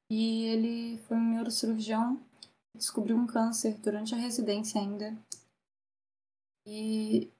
e 0.08 0.44
ele 0.44 0.98
foi 0.98 1.16
um 1.16 1.30
neurocirurgião 1.30 2.16
que 2.70 2.78
descobriu 2.78 3.16
um 3.16 3.26
câncer 3.26 3.76
durante 3.78 4.14
a 4.14 4.18
residência 4.18 4.80
ainda. 4.80 5.16
E, 6.64 7.30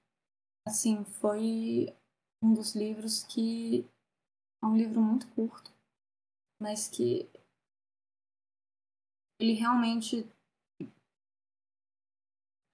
assim, 0.66 1.04
foi 1.04 1.94
um 2.42 2.52
dos 2.52 2.74
livros 2.74 3.22
que 3.24 3.86
é 4.66 4.68
um 4.68 4.76
livro 4.76 5.00
muito 5.00 5.26
curto, 5.28 5.72
mas 6.60 6.88
que 6.88 7.28
ele 9.38 9.52
realmente 9.52 10.26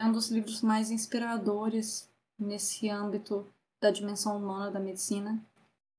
É 0.00 0.04
um 0.04 0.10
dos 0.10 0.32
livros 0.32 0.62
mais 0.62 0.90
inspiradores 0.90 2.10
nesse 2.36 2.88
âmbito 2.88 3.46
da 3.80 3.88
dimensão 3.88 4.36
humana 4.36 4.68
da 4.68 4.80
medicina. 4.80 5.40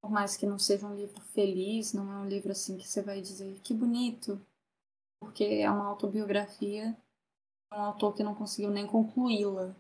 Por 0.02 0.12
mais 0.12 0.36
que 0.36 0.46
não 0.46 0.60
seja 0.60 0.86
um 0.86 0.94
livro 0.94 1.22
feliz, 1.28 1.94
não 1.94 2.12
é 2.12 2.18
um 2.18 2.28
livro 2.28 2.52
assim 2.52 2.78
que 2.78 2.86
você 2.86 3.02
vai 3.02 3.22
dizer 3.22 3.62
que 3.62 3.74
bonito, 3.74 4.46
porque 5.22 5.46
é 5.46 5.72
uma 5.72 5.88
autobiografia 5.88 6.94
um 7.74 7.82
autor 7.82 8.14
que 8.14 8.24
não 8.24 8.36
conseguiu 8.36 8.70
nem 8.70 8.86
concluí-la 8.86 9.74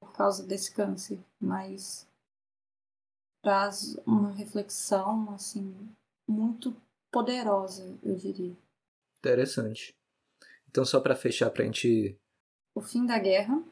por 0.00 0.12
causa 0.12 0.44
desse 0.44 0.72
câncer, 0.72 1.18
mas 1.40 2.07
traz 3.48 3.96
uma 4.04 4.30
reflexão 4.32 5.30
assim 5.30 5.74
muito 6.28 6.76
poderosa, 7.10 7.98
eu 8.02 8.14
diria. 8.14 8.54
Interessante. 9.20 9.94
Então 10.68 10.84
só 10.84 11.00
para 11.00 11.16
fechar 11.16 11.50
pra 11.50 11.64
gente 11.64 12.14
O 12.76 12.82
fim 12.82 13.06
da 13.06 13.18
guerra, 13.18 13.64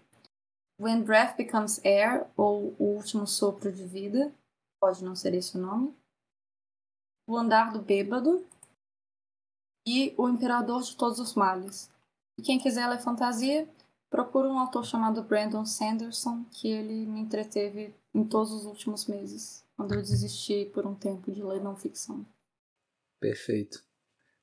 When 0.81 1.03
Breath 1.03 1.37
Becomes 1.37 1.79
Air 1.85 2.27
ou 2.39 2.75
O 2.79 2.97
último 2.97 3.27
sopro 3.27 3.71
de 3.71 3.85
vida, 3.85 4.33
pode 4.81 5.05
não 5.05 5.15
ser 5.15 5.35
esse 5.35 5.59
o 5.59 5.61
nome. 5.61 5.95
O 7.29 7.37
andar 7.37 7.71
do 7.71 7.83
bêbado 7.83 8.47
e 9.87 10.15
O 10.17 10.27
imperador 10.27 10.81
de 10.81 10.97
todos 10.97 11.21
os 11.21 11.35
males. 11.35 11.91
E 12.39 12.43
quem 12.43 12.59
quiser 12.59 12.89
ler 12.89 13.03
fantasia, 13.03 13.69
procura 14.09 14.49
um 14.49 14.59
autor 14.59 14.87
chamado 14.87 15.23
Brandon 15.23 15.67
Sanderson, 15.67 16.45
que 16.51 16.67
ele 16.67 17.05
me 17.05 17.21
entreteve 17.21 17.95
em 18.15 18.25
todos 18.25 18.51
os 18.53 18.65
últimos 18.65 19.05
meses, 19.05 19.66
quando 19.77 19.95
eu 19.95 20.01
desisti 20.01 20.71
por 20.73 20.87
um 20.87 20.95
tempo 20.95 21.31
de 21.31 21.43
ler 21.43 21.63
não 21.63 21.77
ficção. 21.77 22.27
Perfeito. 23.21 23.85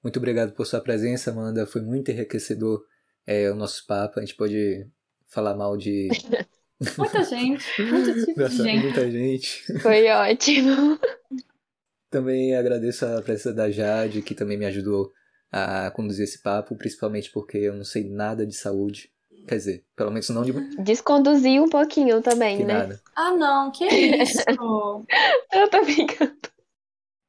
Muito 0.04 0.18
obrigado 0.18 0.54
por 0.54 0.66
sua 0.66 0.82
presença, 0.82 1.32
Amanda. 1.32 1.66
Foi 1.66 1.82
muito 1.82 2.12
enriquecedor 2.12 2.86
é, 3.26 3.50
o 3.50 3.56
nosso 3.56 3.86
papo. 3.88 4.20
A 4.20 4.22
gente 4.22 4.36
pode 4.36 4.88
falar 5.28 5.56
mal 5.56 5.76
de. 5.78 6.10
Muita 6.98 7.24
gente, 7.24 7.82
muito 7.82 8.14
tipo 8.26 8.34
de 8.34 8.36
Nossa, 8.42 8.64
gente. 8.64 8.84
muita 8.84 9.10
gente. 9.10 9.80
Foi 9.80 10.06
ótimo. 10.10 11.00
Também 12.10 12.56
agradeço 12.56 13.06
a 13.06 13.22
presença 13.22 13.54
da 13.54 13.72
Jade, 13.72 14.22
que 14.22 14.36
também 14.36 14.58
me 14.58 14.66
ajudou 14.66 15.12
a 15.50 15.90
conduzir 15.92 16.26
esse 16.26 16.42
papo, 16.42 16.76
principalmente 16.76 17.32
porque 17.32 17.58
eu 17.58 17.74
não 17.74 17.86
sei 17.86 18.08
nada 18.08 18.46
de 18.46 18.54
saúde. 18.54 19.13
Quer 19.48 19.56
dizer, 19.56 19.86
pelo 19.96 20.12
menos 20.12 20.30
não 20.30 20.42
de, 20.44 20.52
de 20.52 20.84
Desconduzir 20.84 21.62
um 21.62 21.70
pouquinho 21.70 22.22
também, 22.22 22.64
né? 22.64 22.74
nada. 22.74 23.02
Ah, 23.16 23.32
não, 23.32 23.72
que 23.72 23.86
isso! 23.86 24.40
Eu 25.52 25.70
tô 25.70 25.82
brincando. 25.84 26.38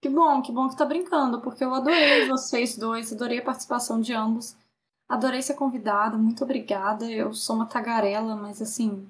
que 0.01 0.09
bom, 0.09 0.43
que 0.43 0.53
bom 0.53 0.69
que 0.69 0.77
tá 0.77 0.85
brincando, 0.85 1.41
porque 1.41 1.65
eu 1.65 1.75
adorei 1.75 2.29
vocês 2.29 2.77
dois, 2.77 3.13
adorei 3.13 3.39
a 3.39 3.45
participação 3.45 4.01
de 4.01 4.13
ambos. 4.13 4.57
Adorei 5.09 5.43
ser 5.43 5.55
convidada, 5.55 6.17
muito 6.17 6.45
obrigada. 6.45 7.11
Eu 7.11 7.35
sou 7.35 7.57
uma 7.57 7.67
tagarela, 7.67 8.35
mas 8.37 8.63
assim. 8.63 9.09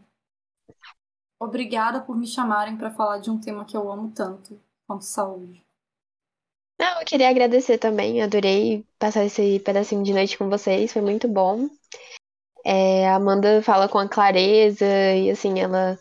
Obrigada 1.40 2.00
por 2.00 2.16
me 2.16 2.26
chamarem 2.26 2.76
pra 2.76 2.90
falar 2.90 3.18
de 3.18 3.30
um 3.30 3.38
tema 3.38 3.64
que 3.64 3.76
eu 3.76 3.90
amo 3.90 4.10
tanto, 4.12 4.58
quanto 4.86 5.04
saúde. 5.04 5.64
Não, 6.78 7.00
eu 7.00 7.06
queria 7.06 7.28
agradecer 7.28 7.78
também. 7.78 8.20
Adorei 8.22 8.84
passar 8.98 9.24
esse 9.24 9.60
pedacinho 9.60 10.02
de 10.02 10.12
noite 10.12 10.36
com 10.36 10.48
vocês. 10.48 10.92
Foi 10.92 11.02
muito 11.02 11.28
bom. 11.28 11.68
É, 12.64 13.08
a 13.08 13.16
Amanda 13.16 13.62
fala 13.62 13.88
com 13.88 13.98
a 13.98 14.08
clareza 14.08 14.86
e 14.86 15.30
assim, 15.30 15.60
ela. 15.60 15.98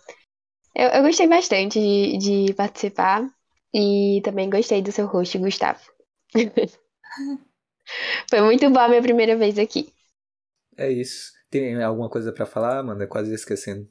Eu, 0.76 0.90
eu 0.90 1.03
gostei 1.03 1.27
bastante 1.27 1.80
de, 1.80 2.18
de 2.18 2.53
participar. 2.53 3.30
E 3.73 4.22
também 4.23 4.49
gostei 4.49 4.81
do 4.81 4.91
seu 4.91 5.07
host, 5.07 5.38
Gustavo. 5.40 5.81
Foi 8.30 8.41
muito 8.41 8.69
boa 8.69 8.85
a 8.85 8.90
minha 8.90 9.02
primeira 9.02 9.35
vez 9.35 9.57
aqui. 9.57 9.91
É 10.77 10.91
isso. 10.91 11.34
Tem 11.49 11.81
alguma 11.84 12.10
coisa 12.10 12.31
pra 12.31 12.45
falar, 12.45 12.80
Amanda? 12.80 13.07
Quase 13.07 13.34
esquecendo. 13.34 13.90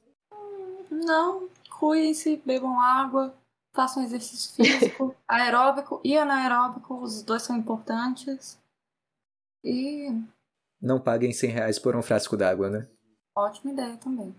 Não, 0.91 1.49
cuidem-se, 1.79 2.41
bebam 2.45 2.81
água, 2.81 3.35
façam 3.75 4.05
exercício 4.05 4.55
físico, 4.55 5.17
aeróbico 5.27 6.01
e 6.05 6.17
anaeróbico, 6.17 6.95
os 7.03 7.23
dois 7.23 7.43
são 7.43 7.57
importantes. 7.57 8.59
E 9.65 10.09
Não 10.83 11.01
paguem 11.01 11.33
100 11.33 11.51
reais 11.51 11.79
por 11.79 11.95
um 11.95 12.03
frasco 12.03 12.37
d'água, 12.37 12.69
né? 12.69 12.89
ótima 13.37 13.73
ideia 13.73 13.97
também. 13.97 14.35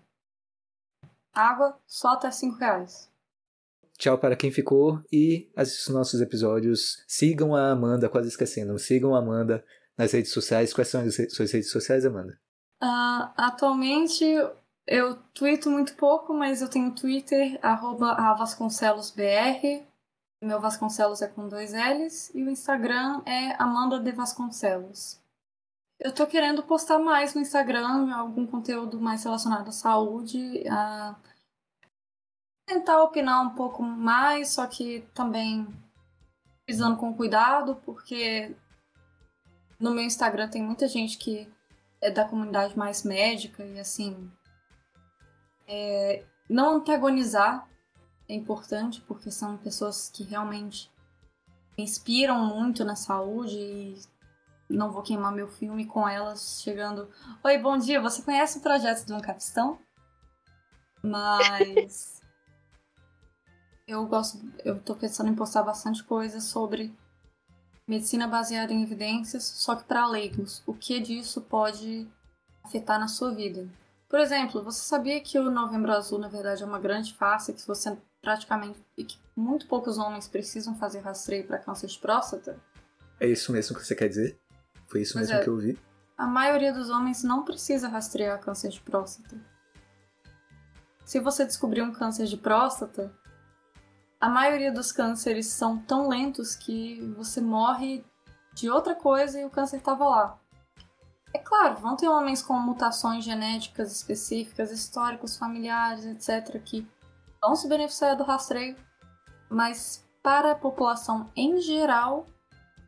Água 1.34 1.80
só 1.88 2.10
até 2.10 2.30
5 2.30 2.57
reais. 2.57 3.10
Tchau 3.98 4.18
para 4.18 4.36
quem 4.36 4.52
ficou 4.52 5.02
e 5.11 5.52
assista 5.56 5.90
os 5.90 5.95
nossos 5.95 6.22
episódios. 6.22 7.03
Sigam 7.07 7.56
a 7.56 7.72
Amanda, 7.72 8.10
quase 8.10 8.28
esquecendo. 8.28 8.78
Sigam 8.78 9.15
a 9.15 9.20
Amanda 9.20 9.64
nas 9.98 10.11
redes 10.11 10.32
sociais. 10.32 10.74
Quais 10.74 10.90
são 10.90 11.02
as 11.02 11.15
suas 11.34 11.52
redes 11.52 11.72
sociais, 11.72 12.06
Amanda? 12.06 12.40
Ah, 12.82 13.34
atualmente 13.38 14.26
eu 14.86 15.15
tweeto 15.34 15.70
muito 15.72 15.95
pouco, 15.95 16.34
mas 16.34 16.61
eu 16.61 16.70
tenho 16.70 16.94
Twitter, 16.94 17.57
arroba 17.61 18.15
VasconcelosBR. 18.36 19.88
Meu 20.41 20.60
Vasconcelos 20.60 21.22
é 21.22 21.28
com 21.28 21.48
dois 21.48 21.72
L's. 21.72 22.30
E 22.36 22.44
o 22.44 22.49
Instagram 22.49 23.22
é 23.26 23.56
Amanda 23.61 23.99
de 23.99 24.11
Vasconcelos. 24.11 25.23
Eu 26.03 26.13
tô 26.13 26.27
querendo 26.27 26.61
postar 26.61 26.99
mais 26.99 27.34
no 27.34 27.39
Instagram, 27.39 28.13
algum 28.13 28.45
conteúdo 28.45 28.99
mais 28.99 29.23
relacionado 29.23 29.69
à 29.69 29.71
saúde. 29.71 30.67
A 30.67 31.15
tentar 32.67 33.01
opinar 33.01 33.41
um 33.41 33.51
pouco 33.51 33.81
mais, 33.81 34.49
só 34.49 34.67
que 34.67 35.07
também 35.13 35.65
pisando 36.65 36.97
com 36.97 37.13
cuidado, 37.13 37.77
porque 37.85 38.53
no 39.80 39.91
meu 39.91 40.03
Instagram 40.03 40.49
tem 40.49 40.61
muita 40.61 40.89
gente 40.89 41.17
que 41.17 41.49
é 42.01 42.11
da 42.11 42.25
comunidade 42.25 42.77
mais 42.77 43.03
médica 43.03 43.63
e 43.63 43.80
assim. 43.80 44.30
é, 45.65 46.25
não 46.49 46.75
antagonizar 46.77 47.65
é 48.27 48.34
importante, 48.34 48.99
porque 49.01 49.31
são 49.31 49.57
pessoas 49.57 50.09
que 50.09 50.23
realmente 50.23 50.91
inspiram 51.77 52.45
muito 52.45 52.84
na 52.84 52.95
saúde 52.95 53.57
e 53.57 54.12
não 54.69 54.91
vou 54.91 55.03
queimar 55.03 55.31
meu 55.31 55.48
filme 55.48 55.85
com 55.85 56.07
elas 56.07 56.61
chegando. 56.61 57.10
Oi, 57.44 57.57
bom 57.57 57.77
dia, 57.77 58.02
você 58.02 58.22
conhece 58.22 58.57
o 58.57 58.61
projeto 58.61 59.06
do 59.06 59.15
Ancapistão? 59.15 59.80
Mas. 61.02 62.22
eu 63.88 64.06
gosto. 64.06 64.40
Eu 64.64 64.80
tô 64.80 64.95
pensando 64.95 65.30
em 65.30 65.35
postar 65.35 65.64
bastante 65.64 66.03
coisa 66.03 66.40
sobre 66.40 66.95
medicina 67.88 68.27
baseada 68.27 68.73
em 68.73 68.84
evidências, 68.84 69.44
só 69.44 69.76
que 69.76 69.84
para 69.84 70.07
leigos. 70.07 70.64
O 70.65 70.73
que 70.73 70.99
disso 70.99 71.41
pode 71.41 72.07
afetar 72.64 72.99
na 72.99 73.07
sua 73.07 73.34
vida? 73.34 73.68
Por 74.07 74.19
exemplo, 74.19 74.64
você 74.64 74.81
sabia 74.81 75.19
que 75.19 75.40
o 75.40 75.49
Novembro 75.49 75.91
Azul, 75.91 76.19
na 76.19 76.27
verdade, 76.27 76.61
é 76.61 76.65
uma 76.65 76.80
grande 76.80 77.14
farsa 77.15 77.52
que 77.52 77.65
você 77.68 77.98
praticamente 78.22 78.80
e 78.98 79.03
que 79.03 79.18
muito 79.35 79.68
poucos 79.68 79.98
homens 79.98 80.27
precisam 80.27 80.76
fazer 80.76 80.99
rastreio 80.99 81.45
para 81.45 81.57
câncer 81.57 81.88
de 81.88 81.99
próstata? 81.99 82.57
É 83.19 83.27
isso 83.27 83.52
mesmo 83.52 83.76
que 83.76 83.85
você 83.85 83.95
quer 83.95 84.07
dizer? 84.07 84.40
Foi 84.88 85.01
isso 85.01 85.14
Pois 85.14 85.27
mesmo 85.27 85.41
é. 85.41 85.43
que 85.43 85.49
eu 85.49 85.57
vi? 85.57 85.80
A 86.18 86.27
maioria 86.27 86.72
dos 86.72 86.89
homens 86.89 87.23
não 87.23 87.43
precisa 87.43 87.88
rastrear 87.88 88.39
câncer 88.39 88.69
de 88.69 88.81
próstata. 88.81 89.35
Se 91.05 91.19
você 91.19 91.45
descobrir 91.45 91.81
um 91.81 91.91
câncer 91.91 92.26
de 92.26 92.38
próstata, 92.38 93.14
a 94.19 94.30
maioria 94.30 94.72
dos 94.72 94.91
cânceres 94.91 95.47
são 95.47 95.77
tão 95.77 96.07
lentos 96.07 96.55
que 96.55 97.01
você 97.18 97.41
morre 97.41 98.05
de 98.53 98.69
outra 98.69 98.95
coisa 98.95 99.39
e 99.39 99.45
o 99.45 99.49
câncer 99.49 99.77
estava 99.77 100.07
lá. 100.07 100.39
É 101.34 101.39
claro, 101.39 101.76
vão 101.77 101.95
ter 101.95 102.07
homens 102.07 102.41
com 102.41 102.53
mutações 102.53 103.26
genéticas 103.26 103.91
específicas, 103.91 104.72
históricos 104.72 105.35
familiares, 105.35 106.05
etc., 106.05 106.61
que 106.64 106.88
vão 107.41 107.55
se 107.55 107.68
beneficiar 107.68 108.15
do 108.15 108.23
rastreio, 108.23 108.77
mas 109.49 110.07
para 110.22 110.51
a 110.51 110.55
população 110.55 111.30
em 111.35 111.60
geral, 111.60 112.26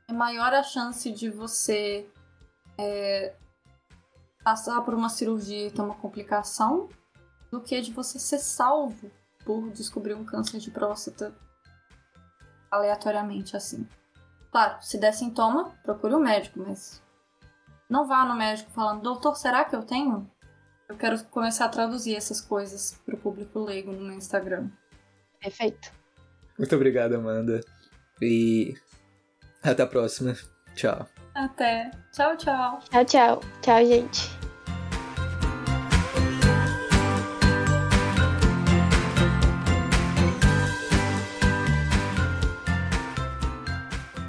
é 0.08 0.14
maior 0.14 0.54
a 0.54 0.64
chance 0.64 1.12
de 1.12 1.30
você 1.30 2.08
passar 4.44 4.82
por 4.82 4.94
uma 4.94 5.10
cirurgia 5.10 5.68
e 5.68 5.72
ter 5.72 5.82
uma 5.82 5.96
complicação 5.96 6.90
do 7.52 7.62
que 7.62 7.80
de 7.82 7.92
você 7.92 8.20
ser 8.20 8.40
salvo 8.40 9.10
por 9.44 9.72
descobrir 9.72 10.14
um 10.14 10.26
câncer 10.26 10.60
de 10.60 10.70
próstata 10.70 11.34
aleatoriamente 12.70 13.56
assim. 13.56 13.88
Claro, 14.52 14.82
se 14.82 14.98
der 14.98 15.14
sintoma, 15.14 15.72
procure 15.84 16.14
o 16.14 16.20
médico, 16.20 16.60
mas 16.60 17.02
não 17.90 18.08
vá 18.08 18.26
no 18.26 18.36
médico 18.36 18.72
falando, 18.72 19.02
doutor, 19.02 19.36
será 19.36 19.66
que 19.66 19.76
eu 19.76 19.84
tenho? 19.84 20.30
Eu 20.88 20.98
quero 20.98 21.24
começar 21.26 21.66
a 21.66 21.70
traduzir 21.70 22.16
essas 22.16 22.42
coisas 22.42 23.00
pro 23.06 23.18
público 23.18 23.60
leigo 23.60 23.92
no 23.92 24.02
meu 24.02 24.16
Instagram. 24.16 24.70
Perfeito. 25.40 25.92
Muito 26.58 26.76
obrigado, 26.76 27.16
Amanda. 27.16 27.62
E 28.22 28.76
até 29.72 29.84
a 29.84 29.88
próxima. 29.88 30.36
Tchau. 30.76 31.08
Até. 31.34 31.92
Tchau, 32.12 32.36
tchau. 32.38 32.80
Tchau, 32.90 33.06
tchau. 33.06 33.42
Tchau, 33.62 33.86
gente. 33.86 34.45